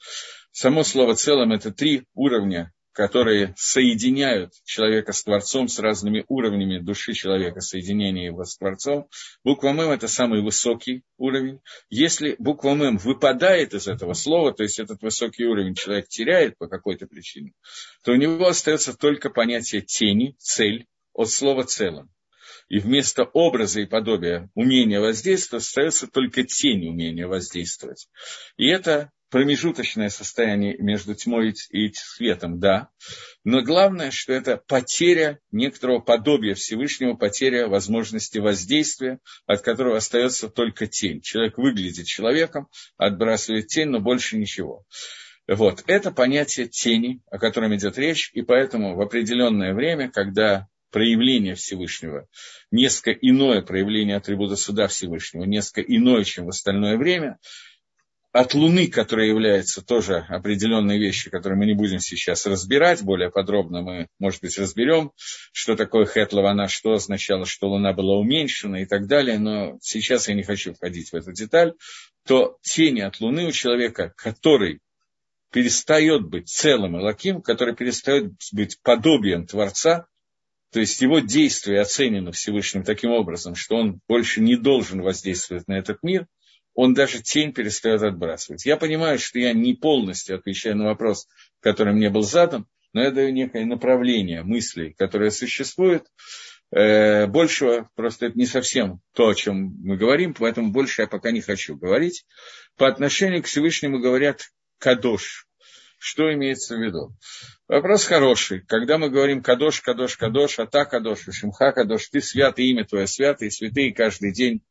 Само 0.52 0.84
слово 0.84 1.16
целом– 1.16 1.52
это 1.54 1.72
три 1.72 2.04
уровня, 2.14 2.74
которые 2.92 3.54
соединяют 3.58 4.52
человека 4.66 5.14
с 5.14 5.24
Творцом, 5.24 5.70
с 5.70 5.80
разными 5.80 6.26
уровнями 6.28 6.80
души 6.80 7.14
человека, 7.14 7.62
соединения 7.62 8.26
его 8.26 8.44
с 8.44 8.58
Творцом. 8.58 9.08
Буква 9.46 9.72
МЭМ– 9.72 9.92
это 9.92 10.08
самый 10.10 10.42
высокий 10.42 11.04
уровень. 11.18 11.62
Если 11.90 12.36
буква 12.38 12.74
МЭМ 12.74 12.98
выпадает 12.98 13.74
из 13.74 13.88
этого 13.88 14.14
слова, 14.14 14.54
то 14.54 14.64
есть 14.64 14.80
этот 14.80 15.02
высокий 15.02 15.46
уровень 15.46 15.74
человек 15.74 16.10
теряет 16.10 16.58
по 16.58 16.68
какой-то 16.68 17.08
причине, 17.08 17.54
то 18.04 18.12
у 18.12 18.16
него 18.16 18.46
остается 18.46 18.94
только 18.94 19.30
понятие 19.30 19.82
тени, 19.82 20.36
цель 20.38 20.86
от 21.14 21.30
слова 21.30 21.64
целом 21.64 22.10
и 22.72 22.80
вместо 22.80 23.26
образа 23.26 23.82
и 23.82 23.86
подобия 23.86 24.50
умения 24.56 25.02
воздействовать 25.02 25.66
остается 25.66 26.08
только 26.08 26.44
тень 26.44 26.88
умения 26.88 27.28
воздействовать. 27.28 28.08
И 28.56 28.66
это 28.68 29.12
промежуточное 29.32 30.10
состояние 30.10 30.78
между 30.78 31.16
тьмой 31.16 31.56
и 31.72 31.92
светом, 31.94 32.60
да. 32.60 32.90
Но 33.44 33.64
главное, 33.64 34.12
что 34.12 34.34
это 34.34 34.58
потеря 34.58 35.40
некоторого 35.52 36.00
подобия 36.00 36.54
Всевышнего, 36.54 37.16
потеря 37.16 37.68
возможности 37.68 38.38
воздействия, 38.38 39.20
от 39.48 39.62
которого 39.62 39.98
остается 39.98 40.50
только 40.50 40.86
тень. 40.86 41.22
Человек 41.22 41.58
выглядит 41.58 42.06
человеком, 42.06 42.68
отбрасывает 42.98 43.68
тень, 43.68 43.88
но 43.88 44.00
больше 44.02 44.38
ничего. 44.38 44.86
Вот, 45.48 45.84
это 45.88 46.12
понятие 46.12 46.68
тени, 46.68 47.22
о 47.32 47.40
котором 47.40 47.76
идет 47.76 47.98
речь, 47.98 48.30
и 48.34 48.42
поэтому 48.42 48.96
в 48.96 49.02
определенное 49.02 49.74
время, 49.74 50.12
когда 50.12 50.68
проявление 50.92 51.56
Всевышнего, 51.56 52.28
несколько 52.70 53.12
иное 53.12 53.62
проявление 53.62 54.18
атрибута 54.18 54.56
суда 54.56 54.88
Всевышнего, 54.88 55.46
несколько 55.46 55.82
иное, 55.82 56.24
чем 56.26 56.46
в 56.46 56.50
остальное 56.50 56.98
время, 56.98 57.38
от 58.32 58.54
Луны, 58.54 58.88
которая 58.88 59.28
является 59.28 59.82
тоже 59.82 60.26
определенной 60.30 60.98
вещью, 60.98 61.32
которую 61.32 61.60
мы 61.60 61.66
не 61.66 61.74
будем 61.74 62.00
сейчас 62.00 62.46
разбирать 62.46 63.04
более 63.04 63.30
подробно, 63.30 63.82
мы, 63.82 64.08
может 64.20 64.42
быть, 64.42 64.58
разберем, 64.58 65.12
что 65.52 65.76
такое 65.76 66.06
Хет 66.06 66.32
Лавана, 66.32 66.70
что 66.70 66.94
означало, 66.94 67.46
что 67.46 67.70
Луна 67.70 67.92
была 67.92 68.18
уменьшена 68.18 68.82
и 68.82 68.86
так 68.86 69.08
далее, 69.08 69.38
но 69.38 69.78
сейчас 69.82 70.30
я 70.30 70.34
не 70.34 70.44
хочу 70.44 70.74
входить 70.74 71.12
в 71.12 71.16
эту 71.16 71.34
деталь, 71.34 71.74
то 72.26 72.58
тени 72.62 73.02
от 73.02 73.20
Луны 73.20 73.48
у 73.48 73.52
человека, 73.52 74.14
который 74.16 74.80
перестает 75.52 76.22
быть 76.22 76.48
целым 76.48 76.98
и 76.98 77.02
лаким, 77.02 77.42
который 77.42 77.76
перестает 77.76 78.32
быть 78.54 78.80
подобием 78.82 79.46
Творца, 79.46 80.08
то 80.72 80.80
есть 80.80 81.02
его 81.02 81.20
действие 81.20 81.82
оценено 81.82 82.32
Всевышним 82.32 82.84
таким 82.84 83.12
образом, 83.12 83.56
что 83.56 83.76
он 83.76 84.00
больше 84.08 84.40
не 84.40 84.56
должен 84.56 85.02
воздействовать 85.02 85.68
на 85.68 85.74
этот 85.74 86.02
мир, 86.02 86.28
он 86.74 86.94
даже 86.94 87.22
тень 87.22 87.54
перестает 87.54 88.02
отбрасывать. 88.02 88.66
Я 88.66 88.78
понимаю, 88.78 89.20
что 89.20 89.40
я 89.40 89.54
не 89.54 89.74
полностью 89.74 90.38
отвечаю 90.38 90.78
на 90.78 90.86
вопрос, 90.86 91.28
который 91.60 91.94
мне 91.94 92.10
был 92.10 92.24
задан, 92.24 92.66
но 92.94 93.04
я 93.04 93.12
даю 93.12 93.32
некое 93.32 93.66
направление 93.66 94.44
мыслей, 94.44 94.94
которое 94.98 95.32
существует. 95.32 96.06
Э, 96.74 97.28
большего 97.28 97.90
просто 97.96 98.28
это 98.28 98.38
не 98.38 98.46
совсем 98.46 99.02
то, 99.14 99.28
о 99.28 99.36
чем 99.36 99.76
мы 99.84 99.98
говорим, 99.98 100.34
поэтому 100.34 100.72
больше 100.72 101.02
я 101.02 101.08
пока 101.08 101.32
не 101.32 101.42
хочу 101.42 101.76
говорить. 101.76 102.26
По 102.78 102.88
отношению 102.88 103.44
к 103.44 103.48
Всевышнему 103.48 104.00
говорят 104.00 104.52
«кадош», 104.78 105.48
что 106.00 106.34
имеется 106.34 106.76
в 106.76 106.80
виду? 106.80 107.14
Вопрос 107.68 108.06
хороший. 108.06 108.62
Когда 108.62 108.98
мы 108.98 109.10
говорим 109.10 109.44
«кадош, 109.44 109.82
кадош, 109.82 110.18
кадош», 110.18 110.60
«ата 110.60 110.86
кадош», 110.86 111.28
«шимха 111.32 111.74
кадош», 111.74 112.08
«ты 112.08 112.22
святый, 112.22 112.66
имя 112.68 112.86
твое 112.86 113.06
святое», 113.06 113.50
святые 113.50 113.94
каждый 113.94 114.32
день 114.34 114.64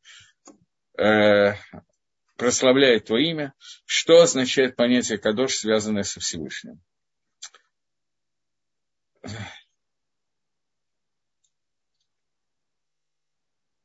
прославляют 2.41 3.05
твое 3.05 3.29
имя, 3.29 3.53
что 3.85 4.23
означает 4.23 4.75
понятие 4.75 5.19
«кадош», 5.19 5.57
связанное 5.57 6.01
со 6.01 6.19
Всевышним? 6.19 6.81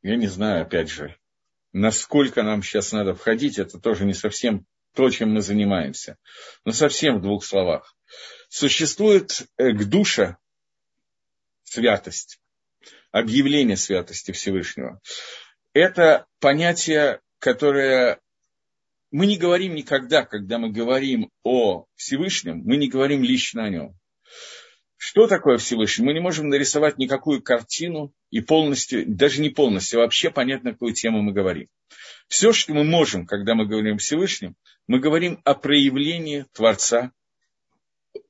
Я 0.01 0.17
не 0.17 0.27
знаю, 0.29 0.63
опять 0.63 0.89
же, 0.89 1.15
насколько 1.75 2.43
нам 2.43 2.63
сейчас 2.63 2.93
надо 2.93 3.15
входить, 3.15 3.59
это 3.59 3.79
тоже 3.79 4.07
не 4.07 4.15
совсем 4.15 4.65
то, 4.95 5.11
чем 5.11 5.35
мы 5.35 5.43
занимаемся. 5.43 6.17
Но 6.65 6.73
совсем 6.73 7.19
в 7.19 7.23
двух 7.23 7.45
словах. 7.45 7.95
Существует 8.49 9.47
э, 9.59 9.73
к 9.73 9.85
душе 9.85 10.39
святость, 11.65 12.41
объявление 13.11 13.77
святости 13.77 14.33
Всевышнего. 14.33 15.03
Это 15.75 16.27
понятие, 16.41 17.21
которое 17.39 18.19
мы 19.17 19.27
не 19.27 19.39
говорим 19.39 19.75
никогда, 19.75 20.27
когда 20.27 20.59
мы 20.59 20.69
говорим 20.71 21.31
о 21.43 21.87
Всевышнем, 21.95 22.61
мы 22.67 22.77
не 22.77 22.87
говорим 22.87 23.23
лично 23.23 23.65
о 23.65 23.71
нем. 23.71 23.95
Что 24.99 25.27
такое 25.27 25.57
Всевышний? 25.57 26.05
Мы 26.05 26.13
не 26.13 26.21
можем 26.21 26.51
нарисовать 26.51 26.99
никакую 26.99 27.41
картину 27.41 28.13
и 28.31 28.43
полностью, 28.43 29.05
даже 29.07 29.41
не 29.41 29.49
полностью, 29.49 30.01
вообще 30.01 30.29
понятно, 30.29 30.73
какую 30.73 30.93
тему 30.93 31.23
мы 31.23 31.33
говорим. 31.33 31.69
Все, 32.29 32.53
что 32.53 32.75
мы 32.75 32.85
можем, 32.85 33.25
когда 33.25 33.55
мы 33.55 33.65
говорим 33.65 33.95
о 33.95 33.99
Всевышнем, 33.99 34.55
мы 34.87 35.01
говорим 35.01 35.41
о 35.45 35.55
проявлении 35.55 36.45
Творца, 36.53 37.11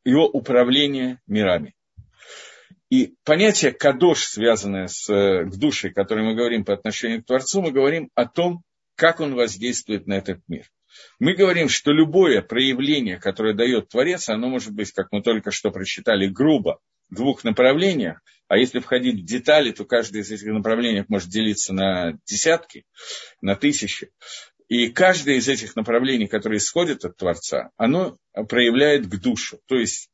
его 0.04 0.28
управления 0.28 1.20
мирами. 1.26 1.74
И 2.90 3.16
понятие 3.24 3.72
кадош, 3.72 4.22
связанное 4.22 4.86
с 4.86 5.12
э, 5.12 5.46
душей, 5.46 5.92
которое 5.92 6.22
мы 6.22 6.36
говорим 6.36 6.64
по 6.64 6.74
отношению 6.74 7.24
к 7.24 7.26
Творцу, 7.26 7.60
мы 7.60 7.72
говорим 7.72 8.08
о 8.14 8.24
том, 8.24 8.62
как 8.94 9.18
он 9.18 9.34
воздействует 9.34 10.06
на 10.06 10.14
этот 10.14 10.38
мир. 10.46 10.70
Мы 11.18 11.34
говорим, 11.34 11.68
что 11.68 11.92
любое 11.92 12.42
проявление, 12.42 13.18
которое 13.18 13.54
дает 13.54 13.88
Творец, 13.88 14.28
оно 14.28 14.48
может 14.48 14.72
быть, 14.72 14.92
как 14.92 15.08
мы 15.12 15.22
только 15.22 15.50
что 15.50 15.70
прочитали, 15.70 16.26
грубо, 16.26 16.78
в 17.08 17.14
двух 17.14 17.44
направлениях, 17.44 18.20
а 18.48 18.58
если 18.58 18.78
входить 18.78 19.22
в 19.22 19.24
детали, 19.24 19.72
то 19.72 19.84
каждое 19.84 20.22
из 20.22 20.30
этих 20.30 20.46
направлений 20.46 21.04
может 21.08 21.28
делиться 21.28 21.72
на 21.72 22.18
десятки, 22.26 22.84
на 23.40 23.56
тысячи. 23.56 24.10
И 24.68 24.88
каждое 24.88 25.36
из 25.36 25.48
этих 25.48 25.76
направлений, 25.76 26.26
которые 26.26 26.58
исходят 26.58 27.04
от 27.04 27.16
Творца, 27.16 27.70
оно 27.76 28.18
проявляет 28.48 29.06
к 29.06 29.20
душу. 29.20 29.60
То 29.66 29.76
есть 29.76 30.10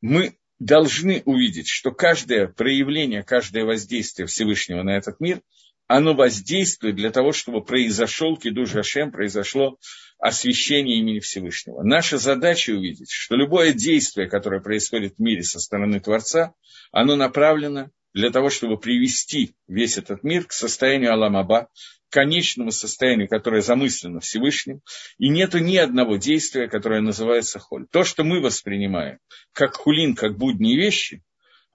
мы 0.00 0.36
должны 0.58 1.22
увидеть, 1.24 1.68
что 1.68 1.90
каждое 1.90 2.48
проявление, 2.48 3.22
каждое 3.22 3.64
воздействие 3.64 4.26
Всевышнего 4.26 4.82
на 4.82 4.96
этот 4.96 5.20
мир, 5.20 5.42
оно 5.86 6.14
воздействует 6.14 6.96
для 6.96 7.10
того, 7.10 7.32
чтобы 7.32 7.64
произошел 7.64 8.36
Кидуш 8.36 8.72
Хашем, 8.72 9.12
произошло 9.12 9.78
освящение 10.18 10.98
имени 10.98 11.20
Всевышнего. 11.20 11.82
Наша 11.82 12.18
задача 12.18 12.70
увидеть, 12.70 13.10
что 13.10 13.36
любое 13.36 13.72
действие, 13.72 14.28
которое 14.28 14.60
происходит 14.60 15.14
в 15.16 15.20
мире 15.20 15.42
со 15.42 15.60
стороны 15.60 16.00
Творца, 16.00 16.54
оно 16.90 17.16
направлено 17.16 17.90
для 18.14 18.30
того, 18.30 18.48
чтобы 18.48 18.78
привести 18.78 19.54
весь 19.68 19.98
этот 19.98 20.24
мир 20.24 20.46
к 20.46 20.52
состоянию 20.52 21.12
Аламаба, 21.12 21.68
к 22.08 22.12
конечному 22.12 22.70
состоянию, 22.70 23.28
которое 23.28 23.60
замыслено 23.60 24.20
Всевышним, 24.20 24.80
и 25.18 25.28
нету 25.28 25.58
ни 25.58 25.76
одного 25.76 26.16
действия, 26.16 26.66
которое 26.66 27.02
называется 27.02 27.58
холь. 27.58 27.86
То, 27.90 28.04
что 28.04 28.24
мы 28.24 28.40
воспринимаем 28.40 29.18
как 29.52 29.74
хулин, 29.74 30.14
как 30.14 30.38
будние 30.38 30.78
вещи, 30.78 31.22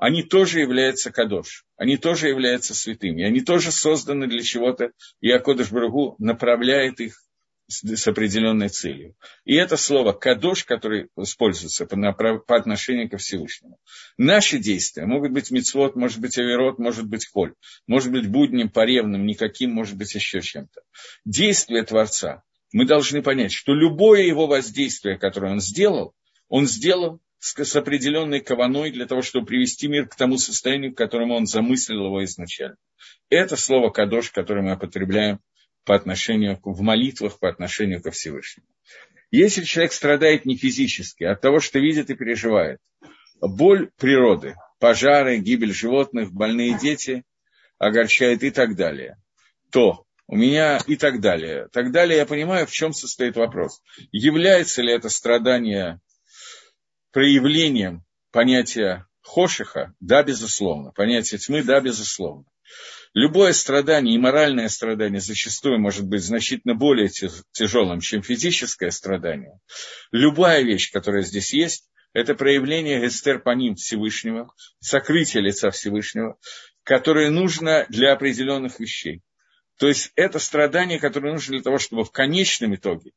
они 0.01 0.23
тоже 0.23 0.61
являются 0.61 1.11
кадош, 1.11 1.63
они 1.77 1.95
тоже 1.95 2.29
являются 2.29 2.73
святыми, 2.73 3.23
они 3.23 3.41
тоже 3.41 3.71
созданы 3.71 4.25
для 4.25 4.41
чего-то, 4.41 4.93
и 5.19 5.29
Акодыш 5.29 5.69
Брагу 5.69 6.15
направляет 6.17 6.99
их 6.99 7.21
с 7.67 8.07
определенной 8.07 8.69
целью. 8.69 9.15
И 9.45 9.53
это 9.53 9.77
слово 9.77 10.13
«кадош», 10.13 10.63
которое 10.63 11.07
используется 11.15 11.85
по, 11.85 11.95
по 12.39 12.55
отношению 12.55 13.11
ко 13.11 13.17
Всевышнему. 13.17 13.77
Наши 14.17 14.57
действия 14.57 15.05
могут 15.05 15.33
быть 15.33 15.51
мицвод, 15.51 15.95
может 15.95 16.19
быть 16.19 16.35
аверот, 16.39 16.79
может 16.79 17.07
быть 17.07 17.27
холь, 17.27 17.53
может 17.85 18.11
быть 18.11 18.27
будним, 18.27 18.69
поревным, 18.69 19.27
никаким, 19.27 19.71
может 19.71 19.95
быть 19.97 20.15
еще 20.15 20.41
чем-то. 20.41 20.81
Действие 21.25 21.83
Творца 21.83 22.41
мы 22.73 22.87
должны 22.87 23.21
понять, 23.21 23.53
что 23.53 23.75
любое 23.75 24.23
его 24.23 24.47
воздействие, 24.47 25.19
которое 25.19 25.51
он 25.51 25.61
сделал, 25.61 26.15
он 26.49 26.65
сделал 26.65 27.21
с, 27.41 27.75
определенной 27.75 28.39
кованой 28.39 28.91
для 28.91 29.07
того, 29.07 29.23
чтобы 29.23 29.47
привести 29.47 29.87
мир 29.87 30.07
к 30.07 30.15
тому 30.15 30.37
состоянию, 30.37 30.93
к 30.93 30.97
которому 30.97 31.33
он 31.33 31.47
замыслил 31.47 32.05
его 32.05 32.23
изначально. 32.23 32.77
Это 33.29 33.57
слово 33.57 33.89
«кадош», 33.89 34.29
которое 34.29 34.61
мы 34.61 34.75
употребляем 34.75 35.39
по 35.83 35.95
отношению, 35.95 36.59
в 36.63 36.81
молитвах 36.81 37.39
по 37.39 37.49
отношению 37.49 38.01
ко 38.01 38.11
Всевышнему. 38.11 38.67
Если 39.31 39.63
человек 39.63 39.91
страдает 39.91 40.45
не 40.45 40.55
физически, 40.55 41.23
а 41.23 41.31
от 41.31 41.41
того, 41.41 41.59
что 41.59 41.79
видит 41.79 42.11
и 42.11 42.15
переживает, 42.15 42.79
боль 43.41 43.89
природы, 43.97 44.55
пожары, 44.79 45.39
гибель 45.39 45.73
животных, 45.73 46.31
больные 46.31 46.77
дети 46.77 47.23
огорчает 47.79 48.43
и 48.43 48.51
так 48.51 48.75
далее, 48.75 49.17
то 49.71 50.05
у 50.27 50.35
меня 50.35 50.79
и 50.85 50.95
так 50.95 51.21
далее. 51.21 51.69
Так 51.71 51.91
далее 51.91 52.19
я 52.19 52.25
понимаю, 52.27 52.67
в 52.67 52.71
чем 52.71 52.93
состоит 52.93 53.35
вопрос. 53.35 53.81
Является 54.11 54.83
ли 54.83 54.93
это 54.93 55.09
страдание 55.09 55.99
проявлением 57.11 58.03
понятия 58.31 59.07
хошиха? 59.21 59.93
Да, 59.99 60.23
безусловно. 60.23 60.91
Понятие 60.91 61.39
тьмы? 61.39 61.63
Да, 61.63 61.79
безусловно. 61.79 62.45
Любое 63.13 63.51
страдание 63.51 64.15
и 64.15 64.19
моральное 64.19 64.69
страдание 64.69 65.19
зачастую 65.19 65.79
может 65.79 66.07
быть 66.07 66.23
значительно 66.23 66.75
более 66.75 67.09
тяжелым, 67.51 67.99
чем 67.99 68.21
физическое 68.21 68.89
страдание. 68.89 69.59
Любая 70.11 70.61
вещь, 70.61 70.91
которая 70.91 71.23
здесь 71.23 71.53
есть, 71.53 71.89
это 72.13 72.35
проявление 72.35 73.01
гестер 73.01 73.39
по 73.39 73.51
ним 73.51 73.75
Всевышнего, 73.75 74.53
сокрытие 74.79 75.43
лица 75.43 75.71
Всевышнего, 75.71 76.37
которое 76.83 77.29
нужно 77.29 77.85
для 77.89 78.13
определенных 78.13 78.79
вещей. 78.79 79.21
То 79.77 79.87
есть 79.87 80.11
это 80.15 80.39
страдание, 80.39 80.99
которое 80.99 81.33
нужно 81.33 81.55
для 81.55 81.63
того, 81.63 81.79
чтобы 81.79 82.03
в 82.05 82.11
конечном 82.11 82.75
итоге 82.75 83.11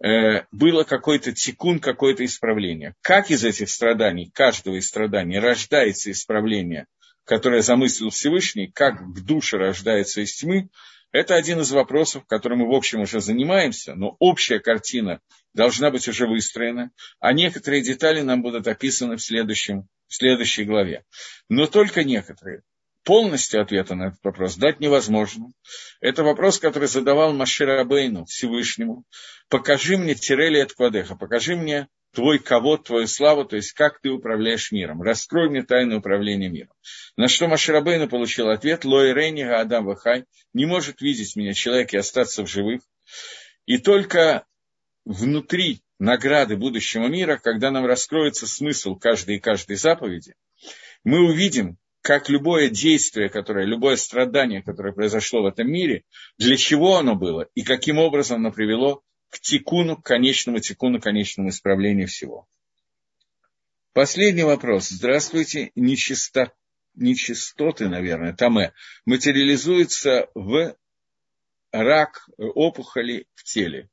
было 0.00 0.84
какой-то 0.84 1.32
тикун, 1.32 1.78
какое-то 1.78 2.24
исправление. 2.24 2.94
Как 3.00 3.30
из 3.30 3.44
этих 3.44 3.70
страданий, 3.70 4.30
каждого 4.34 4.76
из 4.76 4.86
страданий 4.86 5.38
рождается 5.38 6.10
исправление 6.10 6.86
которое 7.24 7.62
замыслил 7.62 8.10
Всевышний, 8.10 8.68
как 8.68 8.98
к 8.98 9.20
душе 9.20 9.56
рождается 9.56 10.20
из 10.20 10.34
тьмы, 10.36 10.68
это 11.10 11.36
один 11.36 11.60
из 11.60 11.70
вопросов, 11.70 12.26
которым 12.26 12.60
мы, 12.60 12.68
в 12.68 12.74
общем, 12.74 13.00
уже 13.00 13.20
занимаемся, 13.20 13.94
но 13.94 14.16
общая 14.18 14.58
картина 14.58 15.20
должна 15.52 15.90
быть 15.90 16.08
уже 16.08 16.26
выстроена, 16.26 16.90
а 17.20 17.32
некоторые 17.32 17.82
детали 17.82 18.20
нам 18.20 18.42
будут 18.42 18.66
описаны 18.66 19.16
в, 19.16 19.22
следующем, 19.22 19.86
в 20.08 20.14
следующей 20.14 20.64
главе. 20.64 21.04
Но 21.48 21.66
только 21.66 22.02
некоторые. 22.02 22.62
Полностью 23.04 23.60
ответа 23.60 23.94
на 23.94 24.08
этот 24.08 24.24
вопрос 24.24 24.56
дать 24.56 24.80
невозможно. 24.80 25.48
Это 26.00 26.24
вопрос, 26.24 26.58
который 26.58 26.88
задавал 26.88 27.34
Машир 27.34 27.68
Абейну 27.70 28.24
Всевышнему. 28.24 29.04
Покажи 29.50 29.98
мне 29.98 30.14
Тирели 30.14 30.58
от 30.58 30.72
Квадеха, 30.72 31.14
покажи 31.14 31.54
мне 31.54 31.88
твой 32.14 32.38
кого, 32.38 32.78
твою 32.78 33.06
славу, 33.06 33.44
то 33.44 33.56
есть 33.56 33.72
как 33.72 34.00
ты 34.00 34.08
управляешь 34.08 34.72
миром. 34.72 35.02
Раскрой 35.02 35.50
мне 35.50 35.62
тайну 35.62 35.98
управления 35.98 36.48
миром. 36.48 36.72
На 37.16 37.28
что 37.28 37.46
Маширабейну 37.46 38.08
получил 38.08 38.48
ответ, 38.48 38.84
Лой 38.84 39.12
Рейнига 39.12 39.60
Адам 39.60 39.84
Вахай, 39.84 40.24
не 40.54 40.64
может 40.64 41.02
видеть 41.02 41.36
меня 41.36 41.52
человек 41.52 41.92
и 41.92 41.98
остаться 41.98 42.42
в 42.42 42.48
живых. 42.48 42.80
И 43.66 43.78
только 43.78 44.46
внутри 45.04 45.82
награды 45.98 46.56
будущего 46.56 47.06
мира, 47.06 47.38
когда 47.42 47.70
нам 47.70 47.84
раскроется 47.84 48.46
смысл 48.46 48.96
каждой 48.96 49.36
и 49.36 49.40
каждой 49.40 49.76
заповеди, 49.76 50.34
мы 51.02 51.20
увидим, 51.20 51.76
как 52.04 52.28
любое 52.28 52.68
действие, 52.68 53.30
которое, 53.30 53.64
любое 53.64 53.96
страдание, 53.96 54.62
которое 54.62 54.92
произошло 54.92 55.42
в 55.42 55.46
этом 55.46 55.72
мире, 55.72 56.04
для 56.36 56.58
чего 56.58 56.98
оно 56.98 57.14
было 57.14 57.48
и 57.54 57.62
каким 57.62 57.98
образом 57.98 58.40
оно 58.40 58.52
привело 58.52 59.02
к 59.30 59.40
тикуну, 59.40 59.96
к 59.96 60.04
конечному 60.04 60.60
тикуну, 60.60 61.00
к 61.00 61.04
конечному 61.04 61.48
исправлению 61.48 62.06
всего. 62.06 62.46
Последний 63.94 64.42
вопрос. 64.42 64.90
Здравствуйте. 64.90 65.72
Нечисто, 65.76 66.52
нечистоты, 66.94 67.88
наверное, 67.88 68.34
таме, 68.34 68.74
материализуются 69.06 70.28
в 70.34 70.76
рак, 71.72 72.28
опухоли 72.36 73.26
в 73.32 73.44
теле. 73.44 73.88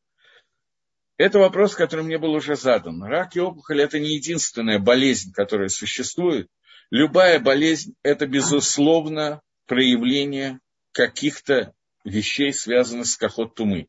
Это 1.15 1.39
вопрос, 1.39 1.75
который 1.75 2.03
мне 2.03 2.17
был 2.17 2.33
уже 2.33 2.57
задан. 2.57 3.01
Рак 3.03 3.37
и 3.37 3.39
опухоль– 3.39 3.81
это 3.83 4.01
не 4.01 4.15
единственная 4.15 4.79
болезнь, 4.79 5.31
которая 5.31 5.69
существует. 5.69 6.49
Любая 6.91 7.39
болезнь– 7.39 7.95
это, 8.03 8.27
безусловно, 8.27 9.41
проявление 9.65 10.59
каких-то 10.91 11.73
вещей, 12.03 12.53
связанных 12.53 13.07
с 13.07 13.15
кахот 13.15 13.55
тумы 13.55 13.87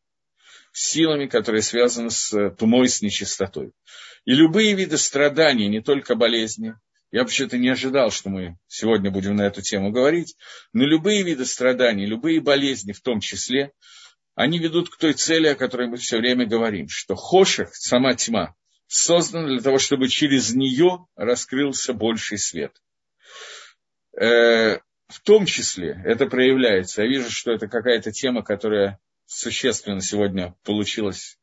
силами, 0.73 1.27
которые 1.27 1.63
связаны 1.63 2.11
с 2.11 2.33
э, 2.33 2.51
тумой, 2.51 2.89
с 2.89 3.03
нечистотой. 3.03 3.73
И 4.25 4.33
любые 4.33 4.75
виды 4.75 4.97
страданий, 4.97 5.69
не 5.69 5.83
только 5.83 6.15
болезни, 6.15 6.75
я 7.11 7.23
вообще-то 7.23 7.59
не 7.59 7.69
ожидал, 7.69 8.11
что 8.11 8.31
мы 8.31 8.57
сегодня 8.69 9.11
будем 9.11 9.37
на 9.37 9.43
эту 9.43 9.61
тему 9.61 9.91
говорить, 9.91 10.37
но 10.73 10.85
любые 10.85 11.25
виды 11.25 11.45
страданий, 11.45 12.07
любые 12.07 12.41
болезни 12.41 12.93
в 12.93 13.03
том 13.03 13.21
числе, 13.21 13.73
они 14.35 14.59
ведут 14.59 14.89
к 14.89 14.97
той 14.97 15.13
цели, 15.13 15.49
о 15.49 15.55
которой 15.55 15.89
мы 15.89 15.99
все 15.99 16.19
время 16.19 16.47
говорим, 16.47 16.89
что 16.89 17.17
хоших, 17.17 17.75
сама 17.75 18.15
тьма, 18.15 18.55
создана 18.87 19.49
для 19.49 19.61
того, 19.61 19.79
чтобы 19.79 20.09
через 20.09 20.55
нее 20.55 21.07
раскрылся 21.17 21.93
больший 21.93 22.39
свет. 22.39 22.81
Э, 24.19 24.79
в 25.09 25.21
том 25.23 25.47
числе 25.47 26.01
это 26.05 26.27
проявляется. 26.27 27.03
Я 27.03 27.09
вижу, 27.09 27.31
что 27.31 27.53
это 27.53 27.69
какая-то 27.69 28.13
тема, 28.13 28.43
которая 28.43 28.99
существенно 29.27 30.01
сегодня 30.01 30.55
получилось 30.65 31.39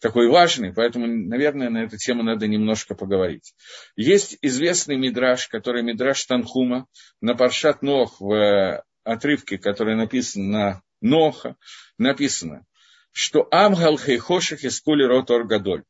такой 0.00 0.28
важный, 0.28 0.72
поэтому, 0.72 1.06
наверное, 1.06 1.70
на 1.70 1.84
эту 1.84 1.96
тему 1.96 2.22
надо 2.22 2.46
немножко 2.46 2.94
поговорить. 2.94 3.54
Есть 3.96 4.38
известный 4.42 4.96
мидраж, 4.96 5.48
который 5.48 5.82
мидраж 5.82 6.24
Танхума 6.24 6.86
на 7.20 7.34
Паршат 7.34 7.82
Нох 7.82 8.20
в 8.20 8.84
отрывке, 9.02 9.58
который 9.58 9.96
написан 9.96 10.50
на 10.50 10.82
Ноха, 11.00 11.56
написано, 11.98 12.64
что 13.12 13.48
Амгал 13.50 13.98
Хейхоших 13.98 14.64
из 14.64 14.80
Кули 14.80 15.04
Рот 15.04 15.30
Оргадоль. 15.30 15.84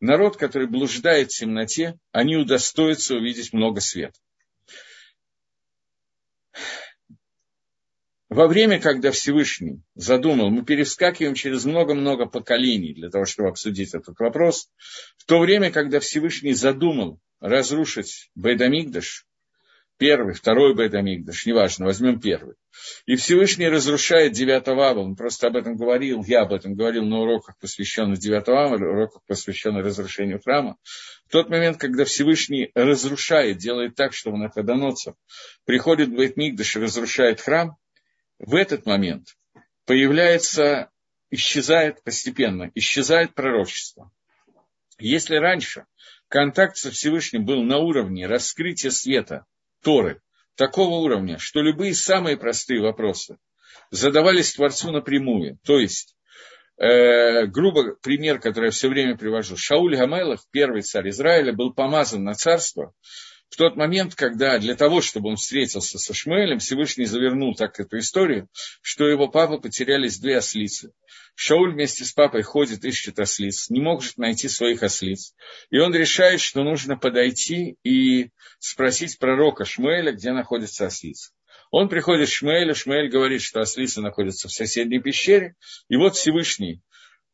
народ, 0.00 0.36
который 0.36 0.66
блуждает 0.66 1.32
в 1.32 1.38
темноте, 1.38 1.98
они 2.12 2.36
удостоятся 2.36 3.14
увидеть 3.14 3.54
много 3.54 3.80
света. 3.80 4.18
Во 8.28 8.48
время, 8.48 8.80
когда 8.80 9.12
Всевышний 9.12 9.82
задумал, 9.94 10.50
мы 10.50 10.64
перескакиваем 10.64 11.34
через 11.34 11.64
много-много 11.64 12.26
поколений 12.26 12.94
для 12.94 13.10
того, 13.10 13.26
чтобы 13.26 13.50
обсудить 13.50 13.94
этот 13.94 14.18
вопрос, 14.18 14.70
в 15.16 15.24
то 15.24 15.38
время, 15.38 15.70
когда 15.70 16.00
Всевышний 16.00 16.54
задумал 16.54 17.20
разрушить 17.40 18.30
Бейдамигдаш, 18.34 19.26
первый, 19.98 20.34
второй 20.34 20.74
Бейдамигдаш, 20.74 21.46
неважно, 21.46 21.86
возьмем 21.86 22.20
первый, 22.20 22.56
и 23.06 23.16
Всевышний 23.16 23.68
разрушает 23.68 24.32
девятого 24.32 24.88
ава, 24.88 25.00
он 25.00 25.16
просто 25.16 25.46
об 25.46 25.56
этом 25.56 25.76
говорил, 25.76 26.24
я 26.24 26.42
об 26.42 26.52
этом 26.52 26.74
говорил 26.74 27.04
на 27.04 27.20
уроках, 27.20 27.58
посвященных 27.58 28.18
девятого 28.18 28.64
ава, 28.64 28.74
уроках, 28.76 29.22
посвященных 29.26 29.84
разрушению 29.84 30.40
храма, 30.40 30.76
в 31.26 31.32
тот 31.32 31.48
момент, 31.48 31.78
когда 31.78 32.04
Всевышний 32.04 32.70
разрушает, 32.74 33.58
делает 33.58 33.94
так, 33.94 34.12
чтобы 34.12 34.38
на 34.38 34.48
Ходоноцев 34.48 35.14
приходит 35.64 36.14
Бейтмигдаш 36.14 36.76
и 36.76 36.80
разрушает 36.80 37.40
храм, 37.40 37.76
в 38.38 38.54
этот 38.54 38.86
момент 38.86 39.28
появляется, 39.86 40.90
исчезает 41.30 42.02
постепенно, 42.02 42.70
исчезает 42.74 43.34
пророчество. 43.34 44.10
Если 44.98 45.36
раньше 45.36 45.86
контакт 46.28 46.76
со 46.76 46.90
Всевышним 46.90 47.44
был 47.44 47.62
на 47.62 47.78
уровне 47.78 48.26
раскрытия 48.26 48.90
света 48.90 49.46
Торы, 49.84 50.20
такого 50.56 50.96
уровня, 50.96 51.38
что 51.38 51.60
любые 51.60 51.94
самые 51.94 52.36
простые 52.36 52.80
вопросы 52.80 53.36
задавались 53.90 54.54
Творцу 54.54 54.90
напрямую, 54.90 55.58
то 55.64 55.78
есть 55.78 56.16
э, 56.78 57.46
грубо 57.46 57.94
пример, 58.02 58.40
который 58.40 58.66
я 58.66 58.70
все 58.70 58.88
время 58.88 59.16
привожу. 59.16 59.56
Шауль 59.56 59.96
Гамелах, 59.96 60.40
первый 60.50 60.82
царь 60.82 61.10
Израиля, 61.10 61.52
был 61.52 61.72
помазан 61.72 62.24
на 62.24 62.34
царство 62.34 62.94
в 63.54 63.56
тот 63.56 63.76
момент, 63.76 64.16
когда 64.16 64.58
для 64.58 64.74
того, 64.74 65.00
чтобы 65.00 65.28
он 65.28 65.36
встретился 65.36 65.96
со 65.96 66.12
Шмуэлем, 66.12 66.58
Всевышний 66.58 67.04
завернул 67.04 67.54
так 67.54 67.78
эту 67.78 67.98
историю, 67.98 68.48
что 68.82 69.06
его 69.06 69.28
папа 69.28 69.58
потерялись 69.58 70.18
две 70.18 70.38
ослицы. 70.38 70.90
Шауль 71.36 71.72
вместе 71.72 72.04
с 72.04 72.12
папой 72.12 72.42
ходит, 72.42 72.84
ищет 72.84 73.20
ослиц, 73.20 73.70
не 73.70 73.80
может 73.80 74.18
найти 74.18 74.48
своих 74.48 74.82
ослиц. 74.82 75.34
И 75.70 75.78
он 75.78 75.94
решает, 75.94 76.40
что 76.40 76.64
нужно 76.64 76.96
подойти 76.96 77.76
и 77.84 78.30
спросить 78.58 79.20
пророка 79.20 79.64
Шмуэля, 79.64 80.10
где 80.10 80.32
находится 80.32 80.86
ослица. 80.86 81.30
Он 81.70 81.88
приходит 81.88 82.28
к 82.28 82.32
Шмуэлю, 82.32 82.74
Шмуэль 82.74 83.08
говорит, 83.08 83.40
что 83.40 83.60
ослица 83.60 84.00
находится 84.00 84.48
в 84.48 84.52
соседней 84.52 84.98
пещере, 84.98 85.54
и 85.88 85.94
вот 85.94 86.16
Всевышний 86.16 86.82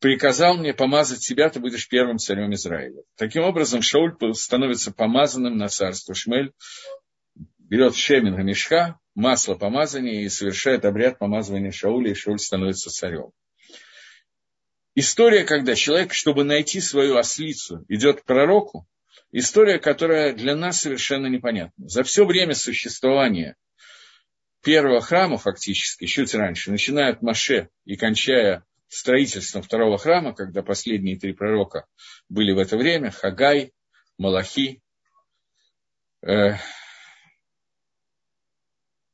приказал 0.01 0.57
мне 0.57 0.73
помазать 0.73 1.19
тебя, 1.19 1.49
ты 1.49 1.59
будешь 1.59 1.87
первым 1.87 2.17
царем 2.17 2.53
Израиля. 2.55 3.03
Таким 3.15 3.43
образом, 3.43 3.83
Шауль 3.83 4.15
становится 4.33 4.91
помазанным 4.91 5.57
на 5.57 5.69
царство. 5.69 6.15
Шмель 6.15 6.51
берет 7.59 7.95
шемин 7.95 8.43
мешка, 8.43 8.99
масло 9.13 9.53
помазания 9.55 10.23
и 10.23 10.29
совершает 10.29 10.85
обряд 10.85 11.19
помазывания 11.19 11.71
Шауля, 11.71 12.11
и 12.11 12.15
Шауль 12.15 12.39
становится 12.39 12.89
царем. 12.89 13.31
История, 14.95 15.45
когда 15.45 15.75
человек, 15.75 16.13
чтобы 16.13 16.43
найти 16.43 16.81
свою 16.81 17.17
ослицу, 17.17 17.85
идет 17.87 18.21
к 18.21 18.25
пророку, 18.25 18.87
история, 19.31 19.77
которая 19.77 20.33
для 20.33 20.55
нас 20.55 20.81
совершенно 20.81 21.27
непонятна. 21.27 21.87
За 21.87 22.03
все 22.03 22.25
время 22.25 22.55
существования 22.55 23.55
первого 24.63 24.99
храма, 24.99 25.37
фактически, 25.37 26.07
чуть 26.07 26.33
раньше, 26.33 26.71
начиная 26.71 27.11
от 27.11 27.21
Маше 27.21 27.69
и 27.85 27.95
кончая 27.95 28.65
строительством 28.91 29.61
второго 29.61 29.97
храма, 29.97 30.33
когда 30.33 30.61
последние 30.61 31.17
три 31.17 31.31
пророка 31.31 31.85
были 32.27 32.51
в 32.51 32.57
это 32.57 32.75
время, 32.75 33.09
Хагай, 33.09 33.71
Малахи, 34.17 34.81
э, 36.21 36.55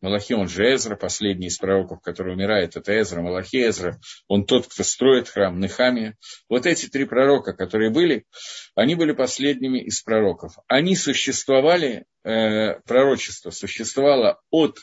Малахи, 0.01 0.33
он 0.33 0.47
же 0.47 0.63
Эзра, 0.73 0.95
последний 0.95 1.47
из 1.47 1.57
пророков, 1.57 2.01
который 2.01 2.33
умирает, 2.33 2.75
это 2.75 2.99
Эзра, 2.99 3.21
Малахи 3.21 3.67
Эзра, 3.67 3.99
он 4.27 4.45
тот, 4.45 4.67
кто 4.67 4.83
строит 4.83 5.29
храм 5.29 5.59
Нехамия. 5.59 6.15
Вот 6.49 6.65
эти 6.65 6.87
три 6.87 7.05
пророка, 7.05 7.53
которые 7.53 7.91
были, 7.91 8.25
они 8.73 8.95
были 8.95 9.11
последними 9.11 9.79
из 9.79 10.01
пророков. 10.01 10.57
Они 10.67 10.95
существовали, 10.95 12.05
э, 12.23 12.79
пророчество 12.81 13.51
существовало 13.51 14.41
от 14.49 14.79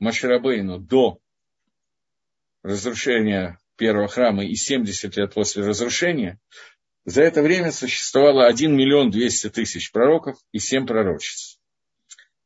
Маширабейну 0.00 0.78
до 0.78 1.18
разрушения 2.62 3.58
первого 3.76 4.08
храма 4.08 4.44
и 4.44 4.54
70 4.54 5.16
лет 5.16 5.34
после 5.34 5.64
разрушения, 5.64 6.38
за 7.04 7.22
это 7.22 7.42
время 7.42 7.70
существовало 7.70 8.46
1 8.46 8.74
миллион 8.74 9.10
200 9.10 9.50
тысяч 9.50 9.92
пророков 9.92 10.38
и 10.52 10.58
7 10.58 10.86
пророчеств. 10.86 11.60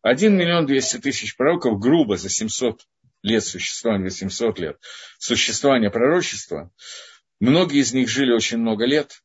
1 0.02 0.36
миллион 0.36 0.66
200 0.66 0.98
тысяч 0.98 1.36
пророков 1.36 1.78
грубо 1.78 2.16
за 2.16 2.28
700 2.28 2.82
лет 3.22 3.44
существования, 3.44 4.10
700 4.10 4.58
лет 4.58 4.78
существования 5.18 5.90
пророчества, 5.90 6.72
многие 7.40 7.80
из 7.80 7.92
них 7.92 8.08
жили 8.08 8.32
очень 8.32 8.58
много 8.58 8.84
лет, 8.84 9.22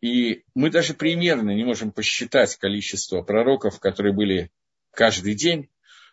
и 0.00 0.44
мы 0.54 0.70
даже 0.70 0.94
примерно 0.94 1.50
не 1.50 1.64
можем 1.64 1.92
посчитать 1.92 2.56
количество 2.56 3.22
пророков, 3.22 3.80
которые 3.80 4.14
были 4.14 4.50
каждый 4.92 5.34
день, 5.34 5.70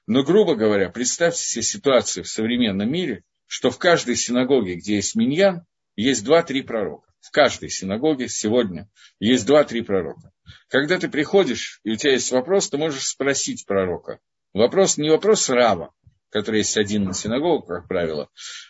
но, 0.07 0.23
грубо 0.23 0.55
говоря, 0.55 0.89
представьте 0.89 1.41
себе 1.41 1.63
ситуацию 1.63 2.23
в 2.23 2.29
современном 2.29 2.91
мире– 2.91 3.23
что 3.47 3.71
в 3.71 3.77
каждой 3.77 4.15
синагоге, 4.15 4.75
где 4.75 4.95
есть 4.95 5.15
миньян, 5.15 5.65
есть 5.95 6.23
два-три 6.23 6.61
пророка. 6.61 7.11
В 7.21 7.31
каждой 7.31 7.69
синагоге 7.69 8.27
сегодня 8.27 8.89
есть 9.19 9.45
два-три 9.45 9.81
пророка. 9.81 10.31
Когда 10.69 10.99
ты 10.99 11.09
приходишь, 11.09 11.79
и 11.83 11.91
у 11.91 11.95
тебя 11.95 12.13
есть 12.13 12.31
вопрос, 12.31 12.69
ты 12.69 12.77
можешь 12.77 13.07
спросить 13.07 13.65
пророка. 13.65 14.19
Вопрос 14.53 14.97
не 14.97 15.09
вопрос 15.09 15.49
раба, 15.49 15.91
который 16.29 16.57
есть 16.57 16.77
один 16.77 17.05
на 17.05 17.13
синагогу, 17.13 17.65
как 17.65 17.87
правило, 17.87 18.29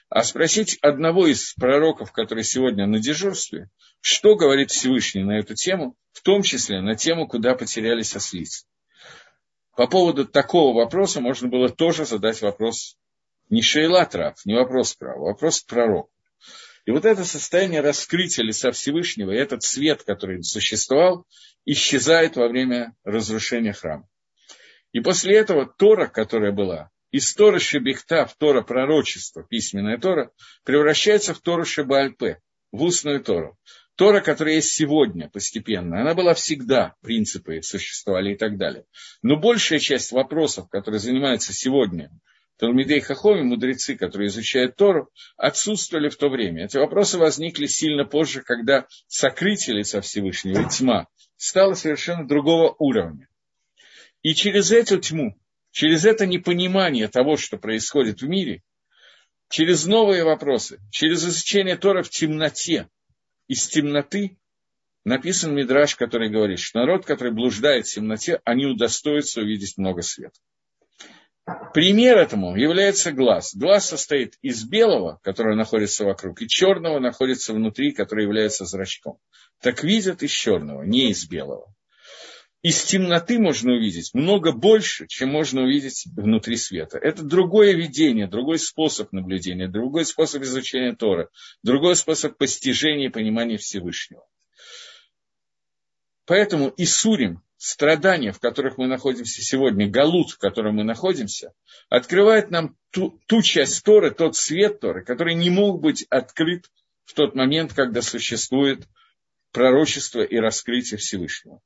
а 0.09 0.23
спросить 0.23 0.78
одного 0.82 1.28
из 1.28 1.53
пророков, 1.53 2.11
который 2.11 2.43
сегодня 2.43 2.86
на 2.86 2.99
дежурстве, 2.99 3.69
что 4.01 4.36
говорит 4.36 4.71
Всевышний 4.71 5.23
на 5.23 5.39
эту 5.39 5.55
тему, 5.55 5.95
в 6.11 6.21
том 6.21 6.43
числе 6.43 6.82
на 6.82 6.95
тему, 6.95 7.28
куда 7.28 7.55
потерялись 7.55 8.15
ослицы. 8.15 8.65
По 9.76 9.88
поводу 9.88 10.26
такого 10.26 10.76
вопроса 10.76 11.19
можно 11.19 11.49
было 11.49 11.69
тоже 11.69 12.05
задать 12.05 12.41
вопрос 12.41 12.97
не 13.50 13.62
шейлат 13.62 14.16
раб, 14.16 14.36
не 14.46 14.56
вопрос 14.56 14.96
права, 14.96 15.20
вопрос 15.20 15.62
к 15.62 15.68
пророку. 15.68 16.12
И 16.86 16.91
вот 16.91 17.06
это 17.06 17.26
состояние 17.26 17.82
раскрытия 17.82 18.43
лица 18.43 18.72
Всевышнего, 18.72 19.32
и 19.32 19.38
этот 19.38 19.64
свет, 19.64 20.04
который 20.04 20.43
существовал, 20.43 21.26
исчезает 21.66 22.36
во 22.36 22.48
время 22.48 22.96
разрушения 23.04 23.74
храма. 23.74 24.08
И 24.91 25.00
после 25.00 25.36
этого 25.36 25.66
Тора, 25.66 26.08
которая 26.08 26.52
была, 26.52 26.91
из 27.12 27.34
Тора 27.34 27.60
Шебехта 27.60 28.26
в 28.26 28.36
Тора 28.38 28.62
пророчество, 28.62 29.43
письменная 29.43 29.98
Тора, 29.98 30.32
превращается 30.64 31.34
в 31.34 31.39
Тору 31.39 31.66
Шебальпе, 31.66 32.39
в 32.72 32.84
устную 32.84 33.24
Тору. 33.24 33.58
Тора, 33.96 34.20
которая 34.20 34.56
есть 34.56 34.74
сегодня 34.74 35.30
постепенно, 35.30 36.02
она 36.02 36.14
была 36.14 36.34
всегда, 36.34 36.96
принципы 37.02 37.62
существовали 37.62 38.34
и 38.34 38.38
так 38.38 38.58
далее. 38.58 38.86
Но 39.22 39.38
большая 39.38 39.80
часть 39.80 40.12
вопросов, 40.12 40.70
которые 40.70 41.00
занимаются 41.00 41.54
сегодня 41.54 42.12
Талмидей 42.58 43.01
Хахоми, 43.01 43.41
мудрецы, 43.41 43.95
которые 43.95 44.28
изучают 44.28 44.78
Тору, 44.78 45.10
отсутствовали 45.36 46.10
в 46.10 46.16
то 46.16 46.30
время. 46.30 46.66
Эти 46.66 46.78
вопросы 46.78 47.18
возникли 47.18 47.66
сильно 47.66 48.06
позже, 48.06 48.41
когда 48.41 48.88
сокрытие 49.08 49.78
лица 49.78 49.99
Всевышнего 50.01 50.70
тьма 50.70 51.08
стало 51.36 51.74
совершенно 51.74 52.28
другого 52.28 52.74
уровня. 52.80 53.28
И 54.22 54.34
через 54.34 54.72
эту 54.72 54.99
тьму, 54.99 55.38
через 55.72 56.06
это 56.06 56.26
непонимание 56.26 57.10
того, 57.10 57.36
что 57.36 57.58
происходит 57.58 58.22
в 58.22 58.28
мире, 58.28 58.64
через 59.49 59.86
новые 59.86 60.24
вопросы, 60.24 60.80
через 60.91 61.26
изучение 61.26 61.76
Тора 61.76 62.03
в 62.03 62.10
темноте, 62.10 62.89
из 63.47 63.68
темноты 63.68 64.38
написан 65.03 65.53
мидраж, 65.53 65.95
который 65.95 66.30
говорит, 66.30 66.60
что 66.60 66.80
народ, 66.80 67.06
который 67.06 67.34
блуждает 67.34 67.86
в 67.86 67.93
темноте, 67.93 68.41
они 68.45 68.66
удостоятся 68.66 69.41
увидеть 69.41 69.78
много 69.78 70.01
света. 70.01 70.39
Пример 71.74 72.18
этому 72.18 72.56
является 72.56 73.12
глаз. 73.12 73.56
Глаз 73.56 73.89
состоит 73.89 74.36
из 74.41 74.66
белого, 74.66 75.20
который 75.22 75.56
находится 75.56 76.04
вокруг, 76.04 76.41
и 76.41 76.48
черного 76.48 77.00
находится 77.00 77.54
внутри, 77.54 77.91
который 77.91 78.24
является 78.24 78.66
зрачком. 78.66 79.20
Так 79.62 79.84
видят 79.84 80.24
из 80.24 80.32
черного, 80.32 80.84
не 80.84 81.12
из 81.12 81.28
белого. 81.28 81.72
Из 82.64 82.84
темноты 82.84 83.38
можно 83.38 83.74
увидеть 83.74 84.16
много 84.16 84.52
больше, 84.52 85.06
чем 85.08 85.30
можно 85.30 85.62
увидеть 85.62 86.08
внутри 86.16 86.58
света. 86.58 86.98
Это 86.98 87.22
другое 87.22 87.74
видение, 87.74 88.28
другой 88.28 88.58
способ 88.58 89.12
наблюдения, 89.12 89.68
другой 89.68 90.04
способ 90.06 90.41
изучения 90.41 90.96
Тора, 90.96 91.30
другой 91.62 91.96
способ 91.96 92.38
постижения 92.39 93.10
и 93.10 93.12
понимания 93.12 93.58
Всевышнего. 93.58 94.26
Поэтому 96.26 96.74
Исурим, 96.76 97.43
страдания, 97.58 98.32
в 98.32 98.39
которых 98.39 98.78
мы 98.78 98.88
находимся 98.88 99.41
сегодня, 99.41 99.89
галут, 99.89 100.32
в 100.32 100.38
котором 100.38 100.76
мы 100.76 100.84
находимся, 100.84 101.53
открывает 101.89 102.51
нам 102.51 102.76
ту, 102.91 103.20
ту 103.28 103.41
часть 103.41 103.84
Торы, 103.84 104.12
тот 104.12 104.36
свет 104.36 104.80
Торы, 104.80 105.03
который 105.03 105.36
не 105.36 105.49
мог 105.49 105.82
быть 105.82 106.06
открыт 106.10 106.70
в 107.06 107.14
тот 107.14 107.36
момент, 107.36 107.74
когда 107.74 108.01
существует 108.01 108.88
пророчества 109.51 110.22
и 110.22 110.38
раскрытия 110.38 110.97
Всевышнего. 110.97 111.62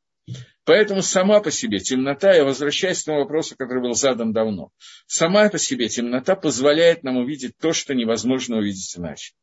Поэтому 0.63 1.01
сама 1.01 1.39
по 1.39 1.49
себе 1.49 1.79
темнота, 1.79 2.33
я 2.33 2.45
возвращаюсь 2.45 3.01
к 3.01 3.05
тому 3.05 3.19
вопросу, 3.19 3.55
который 3.57 3.81
был 3.81 3.93
задан 3.93 4.31
давно, 4.31 4.71
сама 5.07 5.49
по 5.49 5.57
себе 5.57 5.89
темнота 5.89 6.35
позволяет 6.35 7.03
нам 7.03 7.17
увидеть 7.17 7.57
то, 7.57 7.73
что 7.73 7.95
невозможно 7.95 8.57
увидеть 8.57 8.95
иначе. 8.95 9.33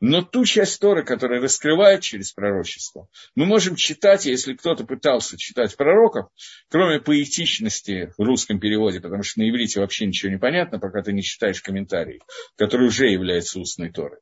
Но 0.00 0.22
ту 0.22 0.44
часть 0.44 0.80
Торы, 0.80 1.04
которая 1.04 1.40
раскрывает 1.40 2.02
через 2.02 2.32
пророчество, 2.32 3.08
мы 3.34 3.46
можем 3.46 3.74
читать, 3.74 4.26
если 4.26 4.54
кто-то 4.54 4.84
пытался 4.84 5.36
читать 5.36 5.76
пророков, 5.76 6.28
кроме 6.68 7.00
поэтичности 7.00 8.12
в 8.16 8.22
русском 8.22 8.60
переводе, 8.60 9.00
потому 9.00 9.24
что 9.24 9.40
на 9.40 9.50
иврите 9.50 9.80
вообще 9.80 10.06
ничего 10.06 10.30
не 10.30 10.38
понятно, 10.38 10.78
пока 10.78 11.02
ты 11.02 11.12
не 11.12 11.22
читаешь 11.22 11.60
комментарии, 11.60 12.20
которые 12.56 12.88
уже 12.88 13.08
являются 13.08 13.58
устной 13.58 13.90
Торой. 13.90 14.20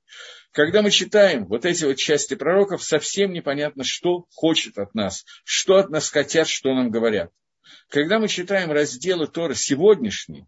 Когда 0.53 0.81
мы 0.81 0.91
читаем 0.91 1.45
вот 1.45 1.67
эти 1.67 1.85
вот 1.85 1.97
части 1.97 2.35
пророков, 2.35 2.83
совсем 2.83 3.33
непонятно, 3.33 3.85
что 3.85 4.25
хочет 4.35 4.79
от 4.79 4.95
нас, 4.95 5.27
что 5.45 5.77
от 5.77 5.91
нас 5.91 6.09
хотят, 6.09 6.49
что 6.49 6.73
нам 6.75 6.91
говорят. 6.91 7.31
Когда 7.91 8.19
мы 8.19 8.29
читаем 8.29 8.73
разделы 8.73 9.27
Торы 9.27 9.55
сегодняшние, 9.55 10.47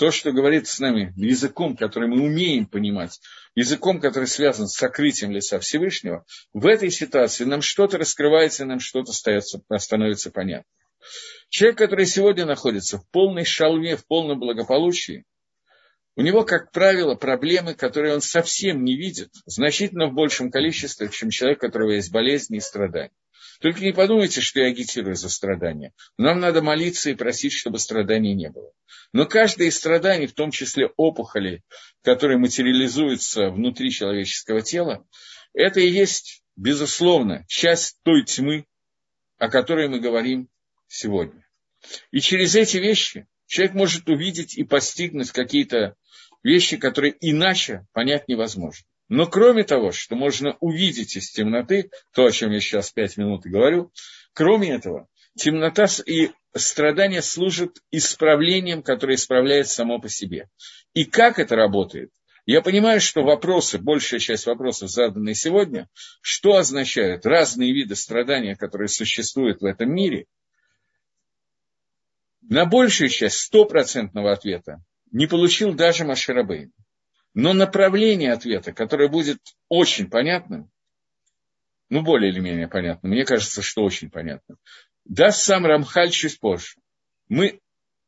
то, 0.00 0.10
что 0.10 0.32
говорит 0.32 0.66
с 0.66 0.78
нами 0.78 1.12
языком, 1.14 1.76
который 1.76 2.08
мы 2.08 2.22
умеем 2.22 2.64
понимать, 2.64 3.20
языком, 3.54 4.00
который 4.00 4.28
связан 4.28 4.66
с 4.66 4.74
сокрытием 4.74 5.30
лица 5.30 5.58
Всевышнего, 5.60 6.24
в 6.54 6.66
этой 6.66 6.90
ситуации 6.90 7.44
нам 7.44 7.60
что-то 7.60 7.98
раскрывается, 7.98 8.64
нам 8.64 8.80
что-то 8.80 9.12
становится 9.12 10.30
понятно. 10.30 10.64
Человек, 11.50 11.76
который 11.76 12.06
сегодня 12.06 12.46
находится 12.46 12.96
в 12.96 13.06
полной 13.10 13.44
шалве, 13.44 13.98
в 13.98 14.06
полном 14.06 14.40
благополучии, 14.40 15.26
у 16.16 16.22
него, 16.22 16.44
как 16.44 16.72
правило, 16.72 17.14
проблемы, 17.14 17.74
которые 17.74 18.14
он 18.14 18.20
совсем 18.20 18.84
не 18.84 18.96
видит, 18.96 19.30
значительно 19.46 20.08
в 20.08 20.14
большем 20.14 20.50
количестве, 20.50 21.08
чем 21.08 21.30
человек, 21.30 21.58
у 21.58 21.66
которого 21.66 21.92
есть 21.92 22.10
болезни 22.10 22.58
и 22.58 22.60
страдания. 22.60 23.12
Только 23.60 23.80
не 23.80 23.92
подумайте, 23.92 24.40
что 24.40 24.60
я 24.60 24.68
агитирую 24.68 25.16
за 25.16 25.28
страдания. 25.28 25.92
Нам 26.16 26.40
надо 26.40 26.62
молиться 26.62 27.10
и 27.10 27.14
просить, 27.14 27.52
чтобы 27.52 27.78
страданий 27.78 28.34
не 28.34 28.48
было. 28.48 28.72
Но 29.12 29.26
каждое 29.26 29.68
из 29.68 29.76
страданий, 29.76 30.26
в 30.26 30.34
том 30.34 30.50
числе 30.50 30.86
опухоли, 30.96 31.62
которые 32.02 32.38
материализуются 32.38 33.50
внутри 33.50 33.90
человеческого 33.90 34.62
тела, 34.62 35.06
это 35.52 35.80
и 35.80 35.90
есть, 35.90 36.42
безусловно, 36.56 37.44
часть 37.48 37.98
той 38.02 38.24
тьмы, 38.24 38.64
о 39.38 39.48
которой 39.48 39.88
мы 39.88 40.00
говорим 40.00 40.48
сегодня. 40.88 41.46
И 42.10 42.20
через 42.20 42.54
эти 42.54 42.78
вещи 42.78 43.26
человек 43.46 43.74
может 43.74 44.08
увидеть 44.08 44.56
и 44.56 44.64
постигнуть 44.64 45.32
какие-то 45.32 45.96
вещи, 46.42 46.76
которые 46.76 47.14
иначе 47.20 47.86
понять 47.92 48.28
невозможно. 48.28 48.84
Но 49.08 49.26
кроме 49.26 49.64
того, 49.64 49.90
что 49.90 50.14
можно 50.14 50.56
увидеть 50.60 51.16
из 51.16 51.30
темноты, 51.30 51.90
то, 52.14 52.26
о 52.26 52.30
чем 52.30 52.52
я 52.52 52.60
сейчас 52.60 52.92
пять 52.92 53.16
минут 53.16 53.44
и 53.44 53.50
говорю, 53.50 53.90
кроме 54.32 54.70
этого, 54.70 55.08
темнота 55.36 55.86
и 56.06 56.30
страдания 56.54 57.20
служат 57.20 57.78
исправлением, 57.90 58.82
которое 58.82 59.16
исправляет 59.16 59.68
само 59.68 59.98
по 59.98 60.08
себе. 60.08 60.48
И 60.94 61.04
как 61.04 61.38
это 61.40 61.56
работает? 61.56 62.10
Я 62.46 62.62
понимаю, 62.62 63.00
что 63.00 63.22
вопросы, 63.22 63.78
большая 63.78 64.20
часть 64.20 64.46
вопросов, 64.46 64.90
заданные 64.90 65.34
сегодня, 65.34 65.88
что 66.20 66.56
означают 66.56 67.26
разные 67.26 67.72
виды 67.72 67.96
страдания, 67.96 68.56
которые 68.56 68.88
существуют 68.88 69.60
в 69.60 69.64
этом 69.64 69.92
мире, 69.92 70.26
на 72.42 72.64
большую 72.64 73.08
часть 73.08 73.38
стопроцентного 73.38 74.32
ответа 74.32 74.82
не 75.10 75.26
получил 75.26 75.74
даже 75.74 76.04
Маширабейн. 76.04 76.72
Но 77.34 77.52
направление 77.52 78.32
ответа, 78.32 78.72
которое 78.72 79.08
будет 79.08 79.38
очень 79.68 80.10
понятным, 80.10 80.70
ну, 81.88 82.02
более 82.02 82.30
или 82.30 82.40
менее 82.40 82.68
понятным, 82.68 83.12
мне 83.12 83.24
кажется, 83.24 83.62
что 83.62 83.82
очень 83.82 84.10
понятным, 84.10 84.58
даст 85.04 85.42
сам 85.42 85.66
Рамхаль 85.66 86.10
чуть 86.10 86.38
позже. 86.40 86.76
Мы 87.28 87.60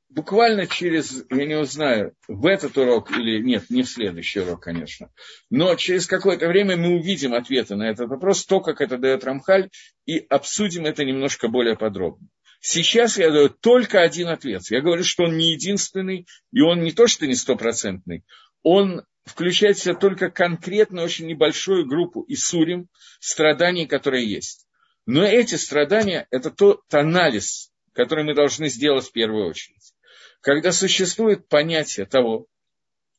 буквально 0.08 0.66
через, 0.66 1.24
я 1.30 1.46
не 1.46 1.56
узнаю, 1.56 2.14
в 2.28 2.46
этот 2.46 2.76
урок 2.76 3.10
или 3.12 3.40
нет, 3.42 3.70
не 3.70 3.82
в 3.82 3.88
следующий 3.88 4.40
урок, 4.40 4.62
конечно, 4.62 5.10
но 5.50 5.74
через 5.76 6.06
какое-то 6.06 6.48
время 6.48 6.76
мы 6.76 6.96
увидим 6.96 7.34
ответы 7.34 7.76
на 7.76 7.88
этот 7.88 8.08
вопрос, 8.08 8.44
то, 8.44 8.60
как 8.60 8.80
это 8.80 8.98
дает 8.98 9.24
Рамхаль, 9.24 9.70
и 10.06 10.18
обсудим 10.18 10.84
это 10.84 11.04
немножко 11.04 11.48
более 11.48 11.76
подробно. 11.76 12.28
Сейчас 12.64 13.18
я 13.18 13.32
даю 13.32 13.48
только 13.48 14.02
один 14.02 14.28
ответ. 14.28 14.62
Я 14.70 14.82
говорю, 14.82 15.02
что 15.02 15.24
он 15.24 15.36
не 15.36 15.50
единственный, 15.50 16.28
и 16.52 16.60
он 16.60 16.84
не 16.84 16.92
то, 16.92 17.08
что 17.08 17.26
не 17.26 17.34
стопроцентный, 17.34 18.24
он 18.62 19.02
включает 19.24 19.76
в 19.78 19.82
себя 19.82 19.94
только 19.96 20.30
конкретно 20.30 21.02
очень 21.02 21.26
небольшую 21.26 21.86
группу 21.86 22.24
Исурим, 22.28 22.88
страданий, 23.18 23.86
которые 23.86 24.30
есть. 24.30 24.68
Но 25.06 25.24
эти 25.24 25.56
страдания– 25.56 26.28
это 26.30 26.52
тот 26.52 26.82
анализ, 26.94 27.72
который 27.94 28.22
мы 28.22 28.32
должны 28.32 28.68
сделать 28.68 29.08
в 29.08 29.12
первую 29.12 29.48
очередь. 29.48 29.92
Когда 30.40 30.70
существует 30.70 31.48
понятие 31.48 32.06
того, 32.06 32.46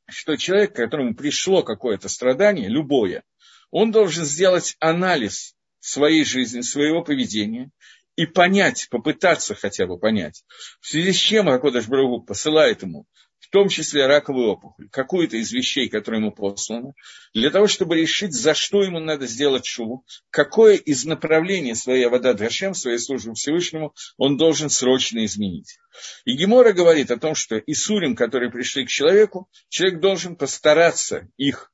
что 0.10 0.38
человек, 0.38 0.74
которому 0.74 1.16
пришло 1.16 1.64
какое-то 1.64 2.08
страдание, 2.08 2.70
любое, 2.70 3.24
он 3.72 3.92
должен 3.92 4.24
сделать 4.24 4.78
анализ 4.80 5.54
своей 5.82 6.24
жизни, 6.24 6.62
своего 6.62 7.04
поведения 7.04 7.72
и 8.16 8.26
понять, 8.26 8.88
попытаться 8.90 9.56
хотя 9.56 9.88
бы 9.88 9.98
понять, 9.98 10.44
в 10.80 10.88
связи 10.88 11.14
с 11.14 11.18
чем 11.18 11.50
Акодаш 11.50 11.88
Брагу 11.88 12.22
посылает 12.22 12.84
ему 12.84 13.08
том 13.54 13.70
числе 13.70 14.08
раковую 14.08 14.48
опухоль, 14.50 14.90
какую-то 14.90 15.38
из 15.38 15.52
вещей, 15.52 15.88
которые 15.88 16.22
ему 16.22 16.32
посланы, 16.32 16.94
для 17.36 17.52
того, 17.52 17.68
чтобы 17.68 17.96
решить, 17.96 18.34
за 18.34 18.56
что 18.56 18.82
ему 18.82 19.00
надо 19.00 19.28
сделать 19.28 19.64
шуву, 19.64 20.04
какое 20.32 20.76
из 20.76 21.06
направлений 21.06 21.76
своей 21.76 22.08
вода 22.08 22.34
Дашем, 22.34 22.74
своей 22.74 22.98
службы 22.98 23.36
Всевышнему, 23.36 23.94
он 24.18 24.38
должен 24.38 24.72
срочно 24.72 25.24
изменить. 25.26 25.78
И 26.26 26.34
Гемора 26.34 26.74
говорит 26.74 27.12
о 27.12 27.18
том, 27.18 27.36
что 27.36 27.60
Исурим, 27.60 28.16
которые 28.16 28.50
пришли 28.50 28.88
к 28.88 28.90
человеку, 28.90 29.48
человек 29.70 30.00
должен 30.00 30.36
постараться 30.36 31.30
их 31.38 31.72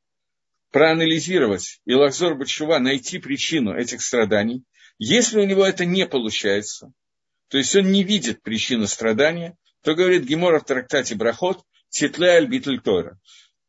проанализировать 0.72 1.80
и 1.86 1.94
Лахзор 1.94 2.36
Бачува 2.36 2.80
найти 2.80 3.20
причину 3.20 3.74
этих 3.74 4.02
страданий. 4.02 4.64
Если 5.00 5.40
у 5.40 5.46
него 5.46 5.66
это 5.66 5.86
не 5.86 6.06
получается, 6.06 6.92
то 7.48 7.58
есть 7.58 7.74
он 7.76 7.92
не 7.92 8.04
видит 8.04 8.44
причины 8.44 8.86
страдания, 8.86 9.58
то 9.82 9.96
говорит 9.96 10.26
Гемора 10.26 10.60
в 10.60 10.66
трактате 10.66 11.16
Брахот, 11.16 11.64
Титлеаль 11.88 12.48
Битуль 12.48 12.82
Тора. 12.82 13.18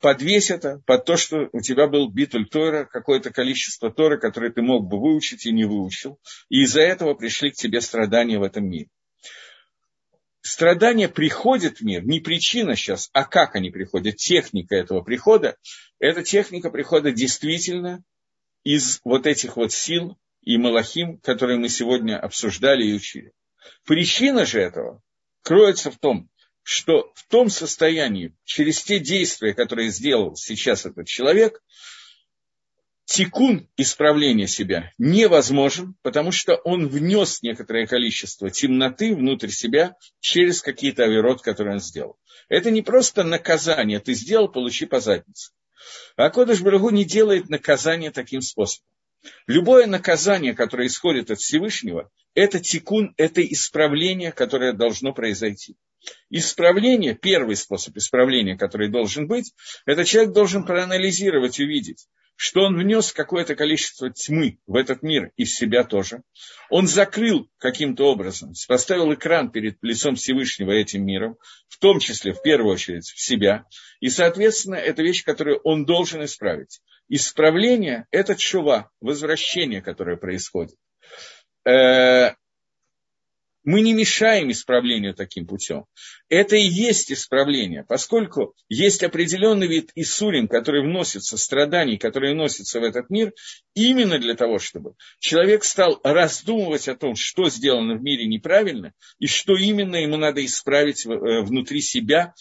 Подвесь 0.01 0.51
это 0.51 0.83
под 0.87 1.05
то, 1.05 1.17
что 1.17 1.49
у 1.53 1.61
тебя 1.61 1.87
был 1.87 2.11
Битуль 2.11 2.49
Тора, 2.49 2.85
какое-то 2.85 3.31
количество 3.31 3.93
Тора, 3.93 4.19
которое 4.19 4.51
ты 4.51 4.61
мог 4.61 4.89
бы 4.89 4.99
выучить 4.99 5.47
и 5.47 5.53
не 5.53 5.65
выучил. 5.65 6.19
И 6.49 6.63
из-за 6.63 6.81
этого 6.81 7.15
пришли 7.15 7.51
к 7.51 7.55
тебе 7.55 7.81
страдания 7.81 8.39
в 8.39 8.43
этом 8.43 8.69
мире. 8.69 8.89
Страдания 10.41 11.09
приходят 11.09 11.79
в 11.79 11.83
мир, 11.83 12.05
не 12.05 12.19
причина 12.19 12.75
сейчас, 12.75 13.09
а 13.13 13.25
как 13.25 13.55
они 13.55 13.71
приходят, 13.71 14.17
техника 14.17 14.75
этого 14.75 15.03
прихода. 15.03 15.57
Эта 16.01 16.25
техника 16.25 16.71
прихода 16.71 17.13
действительно 17.13 18.03
из 18.65 19.01
вот 19.05 19.27
этих 19.27 19.57
вот 19.57 19.71
сил 19.73 20.19
и 20.43 20.57
малахим, 20.59 21.19
которые 21.19 21.59
мы 21.59 21.69
сегодня 21.69 22.19
обсуждали 22.19 22.85
и 22.85 22.95
учили. 22.95 23.33
Причина 23.85 24.47
же 24.47 24.61
этого 24.61 25.03
кроется 25.43 25.91
в 25.91 25.99
том, 25.99 26.29
что 26.63 27.13
в 27.15 27.27
том 27.29 27.49
состоянии, 27.49 28.35
через 28.45 28.83
те 28.83 28.99
действия, 28.99 29.55
которые 29.55 29.91
сделал 29.91 30.37
сейчас 30.37 30.87
этот 30.87 31.07
человек, 31.07 31.63
тикун 33.11 33.69
исправления 33.77 34.47
себя 34.47 34.93
невозможен, 34.97 35.97
потому 36.03 36.31
что 36.31 36.55
он 36.57 36.87
внес 36.87 37.43
некоторое 37.43 37.87
количество 37.87 38.51
темноты 38.51 39.17
внутрь 39.17 39.49
себя 39.49 39.97
через 40.21 40.63
какие-то 40.63 41.05
оверот, 41.05 41.43
которые 41.43 41.75
он 41.75 41.81
сделал. 41.81 42.19
Это 42.49 42.71
не 42.71 42.83
просто 42.83 43.25
наказание, 43.25 43.99
ты 43.99 44.15
сделал, 44.15 44.49
получи 44.49 44.87
по 44.87 45.01
заднице. 45.01 45.53
А 46.17 46.31
Кодыш 46.31 46.61
Брагу 46.61 46.91
не 46.91 47.05
делает 47.05 47.49
наказание 47.49 48.13
таким 48.13 48.43
способом. 48.43 48.87
Любое 49.47 49.87
наказание, 49.87 50.55
которое 50.55 50.87
исходит 50.87 51.31
от 51.31 51.39
Всевышнего, 51.39 52.11
это 52.35 52.61
тикун, 52.61 53.13
это 53.17 53.43
исправление, 53.43 54.33
которое 54.33 54.73
должно 54.73 55.13
произойти. 55.13 55.77
Исправление, 56.31 57.15
первый 57.15 57.57
способ 57.57 57.97
исправления, 57.97 58.57
который 58.57 58.89
должен 58.89 59.27
быть, 59.27 59.53
это 59.85 60.05
человек 60.05 60.33
должен 60.33 60.65
проанализировать, 60.65 61.61
увидеть, 61.61 62.07
что 62.43 62.63
он 62.63 62.75
внес 62.75 63.13
какое-то 63.13 63.55
количество 63.55 64.09
тьмы 64.09 64.61
в 64.67 64.75
этот 64.75 65.03
мир 65.03 65.31
и 65.37 65.45
в 65.45 65.51
себя 65.51 65.85
тоже. 65.85 66.23
Он 66.71 66.87
закрыл 66.87 67.51
каким-то 67.59 68.05
образом, 68.05 68.55
поставил 68.67 69.13
экран 69.13 69.51
перед 69.51 69.77
лицом 69.83 70.15
Всевышнего 70.15 70.71
этим 70.71 71.05
миром, 71.05 71.37
в 71.69 71.79
том 71.79 71.99
числе, 71.99 72.33
в 72.33 72.41
первую 72.41 72.73
очередь, 72.73 73.05
в 73.05 73.21
себя. 73.21 73.67
И, 74.01 74.09
соответственно, 74.09 74.77
это 74.77 75.03
вещь, 75.03 75.23
которую 75.23 75.61
он 75.65 75.85
должен 75.85 76.25
исправить. 76.25 76.81
Исправление– 77.11 78.07
это 78.11 78.35
чува, 78.35 78.91
возвращение, 79.03 79.83
которое 79.83 80.17
происходит. 80.17 80.77
Мы 83.71 83.83
не 83.83 83.93
мешаем 83.93 84.51
исправлению 84.51 85.15
таким 85.15 85.47
путем. 85.47 85.85
Это 86.29 86.57
и 86.57 86.63
есть 86.63 87.13
исправление, 87.13 87.85
поскольку 87.85 88.57
есть 88.69 89.05
определенный 89.05 89.69
вид 89.69 89.93
Исурим, 89.95 90.49
который 90.49 90.83
вносится, 90.83 91.39
страданий, 91.39 91.97
которые 91.97 92.35
вносятся 92.35 92.81
в 92.81 92.83
этот 92.83 93.11
мир, 93.11 93.33
именно 93.75 94.19
для 94.19 94.35
того, 94.35 94.59
чтобы 94.59 94.95
человек 95.21 95.63
стал 95.63 96.01
раздумывать 96.03 96.89
о 96.89 96.97
том, 96.97 97.15
что 97.15 97.49
сделано 97.49 97.95
в 97.95 98.03
мире 98.03 98.27
неправильно, 98.27 98.93
и 99.21 99.29
что 99.29 99.57
именно 99.57 99.95
ему 99.95 100.17
надо 100.17 100.45
исправить 100.45 101.07
э, 101.07 101.09
внутри 101.43 101.81
себя, 101.81 102.35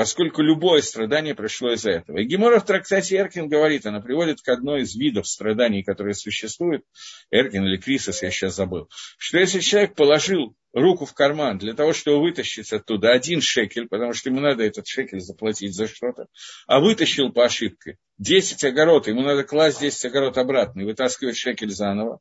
поскольку 0.00 0.40
любое 0.40 0.80
страдание 0.80 1.34
пришло 1.34 1.74
из-за 1.74 1.90
этого. 1.90 2.16
И 2.16 2.24
Гемора 2.24 2.58
в 2.58 2.64
трактате 2.64 3.18
Эркин 3.18 3.50
говорит, 3.50 3.84
она 3.84 4.00
приводит 4.00 4.40
к 4.40 4.48
одной 4.48 4.80
из 4.80 4.96
видов 4.96 5.28
страданий, 5.28 5.82
которые 5.82 6.14
существуют, 6.14 6.84
Эркин 7.30 7.66
или 7.66 7.76
Крисос, 7.76 8.22
я 8.22 8.30
сейчас 8.30 8.56
забыл, 8.56 8.88
что 9.18 9.36
если 9.36 9.60
человек 9.60 9.94
положил 9.94 10.56
руку 10.72 11.04
в 11.04 11.12
карман 11.12 11.58
для 11.58 11.74
того, 11.74 11.92
чтобы 11.92 12.22
вытащить 12.22 12.72
оттуда 12.72 13.10
один 13.10 13.42
шекель, 13.42 13.88
потому 13.88 14.14
что 14.14 14.30
ему 14.30 14.40
надо 14.40 14.64
этот 14.64 14.86
шекель 14.86 15.20
заплатить 15.20 15.74
за 15.74 15.86
что-то, 15.86 16.28
а 16.66 16.80
вытащил 16.80 17.30
по 17.30 17.44
ошибке 17.44 17.98
10 18.16 18.64
огород, 18.64 19.06
ему 19.06 19.20
надо 19.20 19.44
класть 19.44 19.80
10 19.80 20.02
огород 20.06 20.38
обратно 20.38 20.80
и 20.80 20.84
вытаскивать 20.84 21.36
шекель 21.36 21.72
заново, 21.72 22.20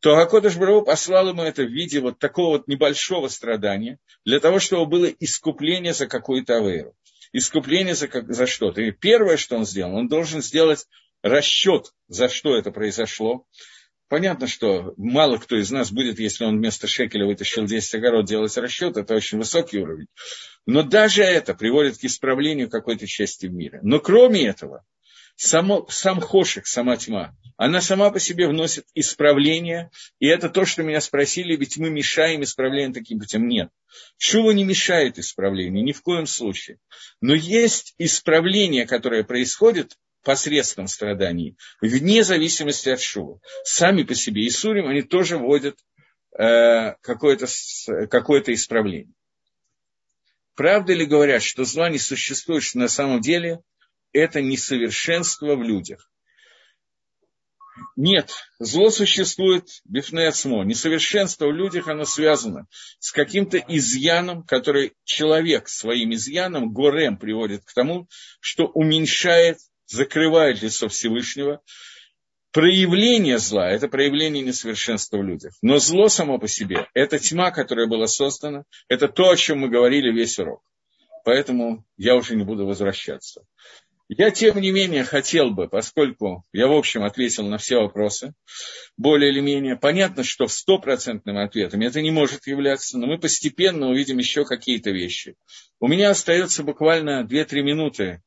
то 0.00 0.16
Акодыш 0.16 0.56
Бару 0.56 0.82
послал 0.82 1.30
ему 1.30 1.42
это 1.42 1.64
в 1.64 1.72
виде 1.72 1.98
вот 1.98 2.20
такого 2.20 2.58
вот 2.58 2.68
небольшого 2.68 3.26
страдания, 3.26 3.98
для 4.24 4.38
того, 4.38 4.60
чтобы 4.60 4.86
было 4.86 5.06
искупление 5.06 5.92
за 5.92 6.06
какую-то 6.06 6.58
авейру 6.58 6.94
искупление 7.32 7.94
за, 7.94 8.08
как, 8.08 8.32
за 8.32 8.46
что-то. 8.46 8.80
И 8.80 8.90
первое, 8.90 9.36
что 9.36 9.56
он 9.56 9.66
сделал, 9.66 9.94
он 9.94 10.08
должен 10.08 10.42
сделать 10.42 10.86
расчет, 11.22 11.92
за 12.08 12.28
что 12.28 12.56
это 12.56 12.70
произошло. 12.70 13.44
Понятно, 14.08 14.46
что 14.46 14.94
мало 14.96 15.36
кто 15.36 15.56
из 15.56 15.70
нас 15.70 15.92
будет, 15.92 16.18
если 16.18 16.44
он 16.44 16.56
вместо 16.56 16.86
шекеля 16.86 17.26
вытащил 17.26 17.66
10 17.66 17.94
огород, 17.94 18.26
делать 18.26 18.56
расчет, 18.56 18.96
это 18.96 19.14
очень 19.14 19.38
высокий 19.38 19.78
уровень. 19.78 20.06
Но 20.64 20.82
даже 20.82 21.22
это 21.22 21.54
приводит 21.54 21.98
к 21.98 22.04
исправлению 22.04 22.70
какой-то 22.70 23.06
части 23.06 23.46
в 23.46 23.52
мире. 23.52 23.80
Но 23.82 24.00
кроме 24.00 24.46
этого, 24.46 24.84
само, 25.38 25.86
сам 25.88 26.20
хошек, 26.20 26.66
сама 26.66 26.96
тьма, 26.96 27.34
она 27.56 27.80
сама 27.80 28.10
по 28.10 28.20
себе 28.20 28.48
вносит 28.48 28.86
исправление, 28.94 29.90
и 30.18 30.26
это 30.26 30.48
то, 30.48 30.64
что 30.64 30.82
меня 30.82 31.00
спросили, 31.00 31.56
ведь 31.56 31.76
мы 31.76 31.90
мешаем 31.90 32.42
исправлению 32.42 32.92
таким 32.92 33.18
путем. 33.18 33.48
Нет. 33.48 33.70
Шува 34.16 34.50
не 34.50 34.64
мешает 34.64 35.18
исправлению, 35.18 35.82
ни 35.82 35.92
в 35.92 36.02
коем 36.02 36.26
случае. 36.26 36.78
Но 37.20 37.34
есть 37.34 37.94
исправление, 37.98 38.86
которое 38.86 39.24
происходит 39.24 39.96
посредством 40.22 40.88
страданий, 40.88 41.56
вне 41.80 42.22
зависимости 42.22 42.90
от 42.90 43.00
шува. 43.00 43.40
Сами 43.64 44.02
по 44.02 44.14
себе 44.14 44.44
и 44.44 44.50
сурим, 44.50 44.86
они 44.86 45.02
тоже 45.02 45.38
вводят 45.38 45.78
э, 46.38 46.94
какое-то, 47.00 47.46
какое-то 48.08 48.52
исправление. 48.52 49.14
Правда 50.54 50.92
ли 50.92 51.06
говорят, 51.06 51.42
что 51.42 51.64
зла 51.64 51.88
не 51.88 51.98
существует, 51.98 52.62
что 52.64 52.78
на 52.78 52.88
самом 52.88 53.20
деле 53.20 53.62
это 54.12 54.40
несовершенство 54.40 55.54
в 55.54 55.62
людях. 55.62 56.10
Нет, 57.96 58.32
зло 58.58 58.90
существует 58.90 59.68
бифнеацмо. 59.84 60.64
Несовершенство 60.64 61.46
в 61.46 61.52
людях, 61.52 61.88
оно 61.88 62.04
связано 62.04 62.66
с 62.98 63.12
каким-то 63.12 63.58
изъяном, 63.58 64.44
который 64.44 64.94
человек 65.04 65.68
своим 65.68 66.12
изъяном, 66.14 66.72
горем, 66.72 67.16
приводит 67.16 67.64
к 67.64 67.72
тому, 67.72 68.08
что 68.40 68.66
уменьшает, 68.66 69.58
закрывает 69.86 70.62
лицо 70.62 70.88
Всевышнего. 70.88 71.60
Проявление 72.52 73.38
зла– 73.38 73.68
это 73.70 73.88
проявление 73.88 74.42
несовершенства 74.42 75.18
в 75.18 75.22
людях. 75.22 75.52
Но 75.60 75.78
зло 75.78 76.08
само 76.08 76.38
по 76.38 76.48
себе– 76.48 76.88
это 76.94 77.18
тьма, 77.18 77.50
которая 77.50 77.86
была 77.86 78.06
создана, 78.06 78.64
это 78.88 79.08
то, 79.08 79.30
о 79.30 79.36
чем 79.36 79.60
мы 79.60 79.68
говорили 79.68 80.10
весь 80.10 80.38
урок. 80.38 80.62
Поэтому 81.24 81.84
я 81.96 82.16
уже 82.16 82.36
не 82.36 82.44
буду 82.44 82.64
возвращаться. 82.64 83.42
Я, 84.08 84.30
тем 84.30 84.58
не 84.58 84.70
менее, 84.70 85.04
хотел 85.04 85.50
бы, 85.50 85.68
поскольку 85.68 86.46
я, 86.52 86.66
в 86.66 86.72
общем, 86.72 87.04
ответил 87.04 87.46
на 87.46 87.58
все 87.58 87.76
вопросы, 87.76 88.32
более 88.96 89.30
или 89.30 89.40
менее, 89.40 89.76
понятно, 89.76 90.24
что 90.24 90.46
стопроцентным 90.46 91.36
ответом 91.36 91.82
это 91.82 92.00
не 92.00 92.10
может 92.10 92.46
являться, 92.46 92.96
но 92.98 93.06
мы 93.06 93.18
постепенно 93.18 93.88
увидим 93.88 94.16
еще 94.16 94.46
какие-то 94.46 94.90
вещи. 94.90 95.36
У 95.78 95.88
меня 95.88 96.10
остается 96.10 96.62
буквально 96.62 97.26
2-3 97.30 97.60
минуты, 97.60 98.22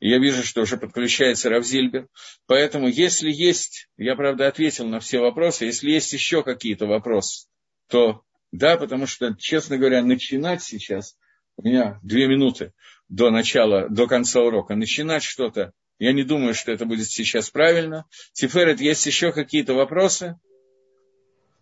и 0.00 0.08
я 0.08 0.18
вижу, 0.18 0.42
что 0.42 0.62
уже 0.62 0.78
подключается 0.78 1.50
Равзильбер, 1.50 2.08
поэтому 2.46 2.88
если 2.88 3.30
есть, 3.30 3.88
я, 3.98 4.16
правда, 4.16 4.48
ответил 4.48 4.86
на 4.86 5.00
все 5.00 5.20
вопросы, 5.20 5.66
если 5.66 5.90
есть 5.90 6.14
еще 6.14 6.42
какие-то 6.42 6.86
вопросы, 6.86 7.46
то 7.88 8.22
да, 8.52 8.78
потому 8.78 9.06
что, 9.06 9.34
честно 9.38 9.76
говоря, 9.76 10.02
начинать 10.02 10.62
сейчас, 10.62 11.16
у 11.58 11.62
меня 11.62 11.98
две 12.02 12.26
минуты, 12.26 12.72
до 13.08 13.30
начала, 13.30 13.88
до 13.88 14.06
конца 14.06 14.40
урока, 14.40 14.74
начинать 14.74 15.22
что-то, 15.22 15.72
я 15.98 16.12
не 16.12 16.24
думаю, 16.24 16.54
что 16.54 16.72
это 16.72 16.84
будет 16.84 17.06
сейчас 17.06 17.50
правильно. 17.50 18.04
Тиферет, 18.32 18.80
есть 18.80 19.06
еще 19.06 19.32
какие-то 19.32 19.74
вопросы? 19.74 20.38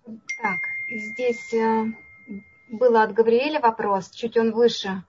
Так, 0.04 0.58
здесь 0.90 1.54
э, 1.54 1.84
было 2.68 3.04
от 3.04 3.14
Гавриэля 3.14 3.60
вопрос, 3.60 4.10
чуть 4.10 4.36
он 4.36 4.50
выше. 4.50 5.04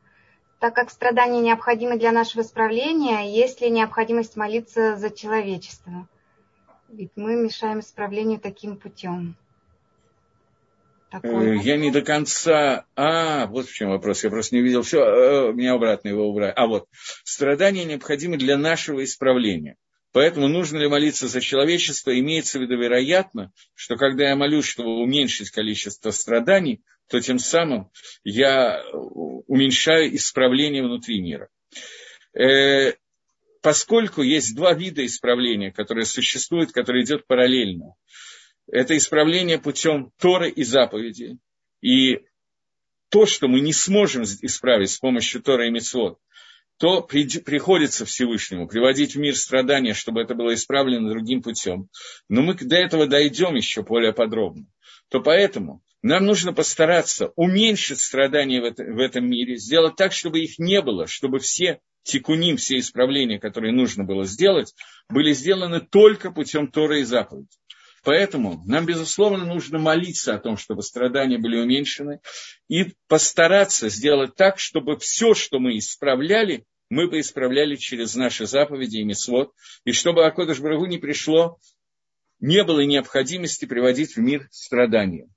Так 0.60 0.76
как 0.76 0.90
страдания 0.90 1.42
необходимы 1.42 1.98
для 1.98 2.12
нашего 2.12 2.42
исправления, 2.42 3.34
есть 3.34 3.62
ли 3.62 3.70
необходимость 3.70 4.36
молиться 4.36 4.96
за 4.96 5.10
человечество? 5.10 6.08
Ведь 6.90 7.12
мы 7.16 7.36
мешаем 7.36 7.80
исправлению 7.80 8.40
таким 8.40 8.78
путем. 8.78 9.36
Такой. 11.22 11.60
Э, 11.60 11.62
я 11.64 11.78
не 11.78 11.92
до 11.92 12.02
конца... 12.02 12.86
А, 12.96 13.48
вот 13.48 13.68
в 13.68 13.74
чем 13.74 13.90
вопрос. 13.90 14.24
Я 14.24 14.30
просто 14.30 14.56
не 14.56 14.62
видел. 14.62 14.82
Все, 14.82 15.04
э, 15.04 15.54
меня 15.54 15.74
обратно 15.74 16.10
его 16.10 16.28
убрали. 16.28 16.54
А 16.56 16.68
вот. 16.68 16.88
Страдания 17.24 17.86
необходимы 17.86 18.38
для 18.38 18.58
нашего 18.58 19.04
исправления. 19.04 19.78
Поэтому 20.12 20.48
нужно 20.48 20.78
ли 20.78 20.88
молиться 20.88 21.28
за 21.28 21.42
человечество, 21.42 22.18
имеется 22.18 22.58
в 22.58 22.62
виду 22.62 22.78
вероятно, 22.78 23.52
что 23.74 23.98
когда 23.98 24.30
я 24.30 24.36
молюсь, 24.36 24.66
чтобы 24.66 25.02
уменьшить 25.02 25.52
количество 25.52 26.12
страданий, 26.12 26.82
то 27.10 27.20
тем 27.20 27.38
самым 27.38 27.90
я 28.24 28.82
уменьшаю 28.94 30.16
исправление 30.16 30.84
внутри 30.84 31.22
мира. 31.22 31.50
Э, 32.34 32.94
поскольку 33.62 34.22
есть 34.22 34.56
два 34.56 34.74
вида 34.74 35.06
исправления, 35.06 35.72
которые 35.72 36.06
существуют, 36.06 36.72
которые 36.72 37.04
идут 37.04 37.28
параллельно 37.28 37.96
это 38.68 38.98
исправление 38.98 39.60
путем 39.60 40.12
Торы 40.20 40.50
и 40.50 40.64
заповедей. 40.64 41.40
И 41.82 42.22
то, 43.10 43.26
что 43.26 43.48
мы 43.48 43.60
не 43.60 43.74
сможем 43.74 44.24
исправить 44.24 44.90
с 44.90 45.00
помощью 45.00 45.42
Торы 45.42 45.68
и 45.68 45.72
Мецвод, 45.72 46.20
то 46.78 47.02
при, 47.02 47.26
приходится 47.40 48.06
Всевышнему 48.06 48.68
приводить 48.68 49.16
в 49.16 49.20
мир 49.20 49.36
страдания, 49.36 49.94
чтобы 49.94 50.22
это 50.22 50.36
было 50.36 50.54
исправлено 50.54 51.10
другим 51.10 51.42
путем. 51.42 51.90
Но 52.28 52.42
мы 52.42 52.56
до 52.56 52.76
этого 52.76 53.08
дойдем 53.08 53.56
еще 53.56 53.84
более 53.84 54.14
подробно. 54.14 54.66
То 55.10 55.22
поэтому 55.22 55.82
нам 56.02 56.26
нужно 56.26 56.54
постараться 56.54 57.32
уменьшить 57.36 58.00
страдания 58.00 58.62
в, 58.62 58.66
это, 58.66 58.84
в 58.84 59.00
этом 59.00 59.30
мире, 59.30 59.56
сделать 59.56 59.96
так, 59.96 60.12
чтобы 60.12 60.40
их 60.40 60.60
не 60.60 60.82
было, 60.82 61.08
чтобы 61.08 61.40
все 61.40 61.80
тикуним, 62.04 62.58
все 62.58 62.80
исправления, 62.80 63.40
которые 63.40 63.72
нужно 63.72 64.04
было 64.04 64.26
сделать, 64.26 64.74
были 65.10 65.34
сделаны 65.34 65.80
только 65.80 66.32
путем 66.32 66.70
Торы 66.70 67.02
и 67.02 67.04
заповедей. 67.04 67.50
Поэтому 68.06 68.62
нам, 68.68 68.86
безусловно, 68.86 69.46
нужно 69.46 69.80
молиться 69.80 70.36
о 70.36 70.40
том, 70.40 70.58
чтобы 70.58 70.84
страдания 70.84 71.40
были 71.40 71.60
уменьшены, 71.60 72.20
и 72.68 72.94
постараться 73.08 73.90
сделать 73.90 74.36
так, 74.36 74.60
чтобы 74.60 74.98
все, 74.98 75.34
что 75.34 75.60
мы 75.60 75.80
исправляли, 75.80 76.66
мы 76.90 77.10
бы 77.10 77.20
исправляли 77.20 77.76
через 77.76 78.14
наши 78.16 78.46
заповеди 78.46 78.98
и 78.98 79.04
мисвод, 79.04 79.54
и 79.86 79.92
чтобы 79.92 80.24
Акодыш 80.24 80.60
Брагу 80.60 80.86
не 80.86 81.00
пришло, 81.00 81.58
не 82.40 82.64
было 82.64 82.82
необходимости 82.82 83.66
приводить 83.66 84.16
в 84.16 84.20
мир 84.20 84.48
страдания. 84.52 85.28